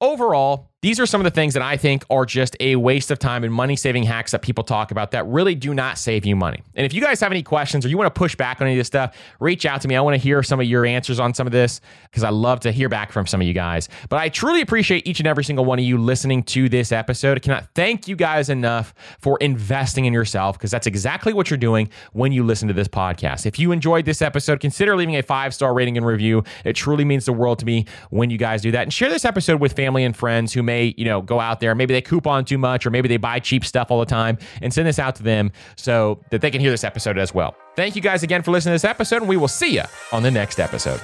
overall, 0.00 0.71
these 0.82 0.98
are 0.98 1.06
some 1.06 1.20
of 1.20 1.24
the 1.24 1.30
things 1.30 1.54
that 1.54 1.62
I 1.62 1.76
think 1.76 2.04
are 2.10 2.26
just 2.26 2.56
a 2.58 2.74
waste 2.74 3.12
of 3.12 3.20
time 3.20 3.44
and 3.44 3.54
money 3.54 3.76
saving 3.76 4.02
hacks 4.02 4.32
that 4.32 4.42
people 4.42 4.64
talk 4.64 4.90
about 4.90 5.12
that 5.12 5.24
really 5.28 5.54
do 5.54 5.74
not 5.74 5.96
save 5.96 6.26
you 6.26 6.34
money. 6.34 6.60
And 6.74 6.84
if 6.84 6.92
you 6.92 7.00
guys 7.00 7.20
have 7.20 7.30
any 7.30 7.44
questions 7.44 7.86
or 7.86 7.88
you 7.88 7.96
want 7.96 8.12
to 8.12 8.18
push 8.18 8.34
back 8.34 8.60
on 8.60 8.66
any 8.66 8.74
of 8.74 8.80
this 8.80 8.88
stuff, 8.88 9.16
reach 9.38 9.64
out 9.64 9.80
to 9.82 9.88
me. 9.88 9.94
I 9.94 10.00
want 10.00 10.14
to 10.14 10.18
hear 10.18 10.42
some 10.42 10.58
of 10.58 10.66
your 10.66 10.84
answers 10.84 11.20
on 11.20 11.34
some 11.34 11.46
of 11.46 11.52
this 11.52 11.80
because 12.10 12.24
I 12.24 12.30
love 12.30 12.58
to 12.60 12.72
hear 12.72 12.88
back 12.88 13.12
from 13.12 13.28
some 13.28 13.40
of 13.40 13.46
you 13.46 13.54
guys. 13.54 13.88
But 14.08 14.18
I 14.18 14.28
truly 14.28 14.60
appreciate 14.60 15.06
each 15.06 15.20
and 15.20 15.28
every 15.28 15.44
single 15.44 15.64
one 15.64 15.78
of 15.78 15.84
you 15.84 15.98
listening 15.98 16.42
to 16.44 16.68
this 16.68 16.90
episode. 16.90 17.36
I 17.36 17.40
cannot 17.40 17.68
thank 17.76 18.08
you 18.08 18.16
guys 18.16 18.48
enough 18.48 18.92
for 19.20 19.38
investing 19.38 20.06
in 20.06 20.12
yourself 20.12 20.58
because 20.58 20.72
that's 20.72 20.88
exactly 20.88 21.32
what 21.32 21.48
you're 21.48 21.58
doing 21.58 21.90
when 22.12 22.32
you 22.32 22.42
listen 22.42 22.66
to 22.66 22.74
this 22.74 22.88
podcast. 22.88 23.46
If 23.46 23.56
you 23.56 23.70
enjoyed 23.70 24.04
this 24.04 24.20
episode, 24.20 24.58
consider 24.58 24.96
leaving 24.96 25.14
a 25.14 25.22
five 25.22 25.54
star 25.54 25.74
rating 25.74 25.96
and 25.96 26.04
review. 26.04 26.42
It 26.64 26.72
truly 26.72 27.04
means 27.04 27.24
the 27.24 27.32
world 27.32 27.60
to 27.60 27.66
me 27.66 27.86
when 28.10 28.30
you 28.30 28.36
guys 28.36 28.62
do 28.62 28.72
that. 28.72 28.82
And 28.82 28.92
share 28.92 29.10
this 29.10 29.24
episode 29.24 29.60
with 29.60 29.74
family 29.74 30.02
and 30.02 30.16
friends 30.16 30.52
who 30.52 30.64
may 30.64 30.71
may, 30.72 30.94
you 30.96 31.04
know, 31.04 31.20
go 31.20 31.38
out 31.38 31.60
there, 31.60 31.74
maybe 31.74 31.92
they 31.92 32.00
coupon 32.00 32.44
too 32.44 32.58
much, 32.58 32.86
or 32.86 32.90
maybe 32.90 33.08
they 33.08 33.18
buy 33.18 33.38
cheap 33.38 33.64
stuff 33.64 33.90
all 33.90 34.00
the 34.00 34.06
time, 34.06 34.38
and 34.62 34.72
send 34.72 34.86
this 34.88 34.98
out 34.98 35.14
to 35.16 35.22
them 35.22 35.52
so 35.76 36.20
that 36.30 36.40
they 36.40 36.50
can 36.50 36.60
hear 36.60 36.70
this 36.70 36.84
episode 36.84 37.18
as 37.18 37.34
well. 37.34 37.54
Thank 37.76 37.94
you 37.94 38.02
guys 38.02 38.22
again 38.22 38.42
for 38.42 38.50
listening 38.50 38.72
to 38.72 38.74
this 38.74 38.84
episode, 38.84 39.22
and 39.22 39.28
we 39.28 39.36
will 39.36 39.48
see 39.48 39.74
you 39.74 39.82
on 40.12 40.22
the 40.22 40.30
next 40.30 40.58
episode. 40.58 41.00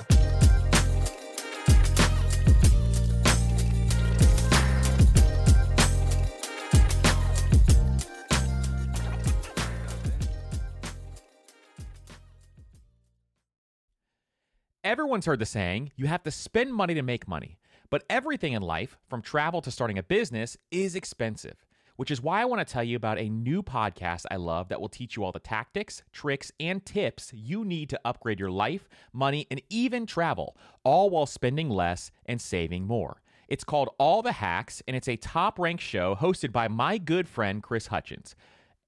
Everyone's 14.85 15.27
heard 15.27 15.39
the 15.39 15.45
saying, 15.45 15.93
you 15.97 16.07
have 16.07 16.23
to 16.23 16.31
spend 16.31 16.73
money 16.73 16.95
to 16.95 17.03
make 17.03 17.29
money. 17.29 17.59
But 17.91 18.05
everything 18.11 18.53
in 18.53 18.63
life, 18.63 18.99
from 19.09 19.23
travel 19.23 19.63
to 19.63 19.71
starting 19.71 19.99
a 19.99 20.03
business, 20.03 20.59
is 20.71 20.95
expensive, 20.95 21.65
which 21.97 22.11
is 22.11 22.21
why 22.21 22.43
I 22.43 22.45
want 22.45 22.67
to 22.67 22.71
tell 22.71 22.85
you 22.85 22.97
about 22.97 23.19
a 23.19 23.31
new 23.31 23.63
podcast 23.63 24.27
I 24.31 24.37
love 24.37 24.69
that 24.69 24.81
will 24.81 24.91
teach 24.91 25.17
you 25.17 25.25
all 25.25 25.33
the 25.33 25.39
tactics, 25.39 26.03
tricks, 26.13 26.53
and 26.61 26.85
tips 26.85 27.33
you 27.33 27.65
need 27.65 27.89
to 27.91 28.01
upgrade 28.05 28.41
your 28.41 28.51
life, 28.51 28.89
money, 29.13 29.47
and 29.51 29.63
even 29.71 30.05
travel, 30.05 30.55
all 30.85 31.09
while 31.09 31.27
spending 31.27 31.71
less 31.71 32.11
and 32.27 32.41
saving 32.41 32.87
more. 32.87 33.23
It's 33.49 33.65
called 33.65 33.89
All 33.99 34.21
the 34.21 34.33
Hacks, 34.33 34.83
and 34.87 34.95
it's 34.95 35.09
a 35.09 35.17
top 35.17 35.59
ranked 35.59 35.83
show 35.83 36.15
hosted 36.15 36.53
by 36.53 36.69
my 36.69 36.99
good 36.99 37.27
friend 37.27 37.63
Chris 37.63 37.87
Hutchins 37.87 38.35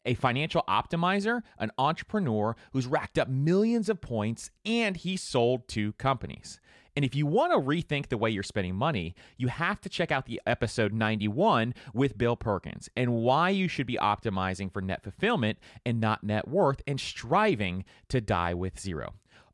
a 0.05 0.14
financial 0.14 0.64
optimizer, 0.68 1.42
an 1.59 1.70
entrepreneur 1.78 2.57
who's 2.72 2.86
racked 2.86 3.18
up 3.18 3.28
millions 3.28 3.88
of 3.88 4.01
points, 4.01 4.51
and 4.64 4.96
he 4.96 5.16
sold 5.16 5.68
two 5.68 5.92
companies. 5.94 6.59
And 7.01 7.05
if 7.07 7.14
you 7.14 7.24
want 7.24 7.51
to 7.55 7.59
rethink 7.59 8.09
the 8.09 8.18
way 8.18 8.28
you're 8.28 8.42
spending 8.42 8.74
money, 8.74 9.14
you 9.38 9.48
have 9.48 9.80
to 9.80 9.88
check 9.88 10.12
out 10.12 10.26
the 10.26 10.38
episode 10.46 10.92
91 10.92 11.72
with 11.94 12.18
Bill 12.18 12.36
Perkins 12.36 12.90
and 12.94 13.14
why 13.14 13.48
you 13.48 13.68
should 13.68 13.86
be 13.86 13.96
optimizing 13.96 14.70
for 14.70 14.82
net 14.82 15.03
fulfillment 15.03 15.57
and 15.86 15.98
not 15.98 16.22
net 16.22 16.46
worth 16.46 16.82
and 16.86 17.01
striving 17.01 17.86
to 18.11 18.20
die 18.20 18.53
with 18.53 18.78
zero. 18.78 19.14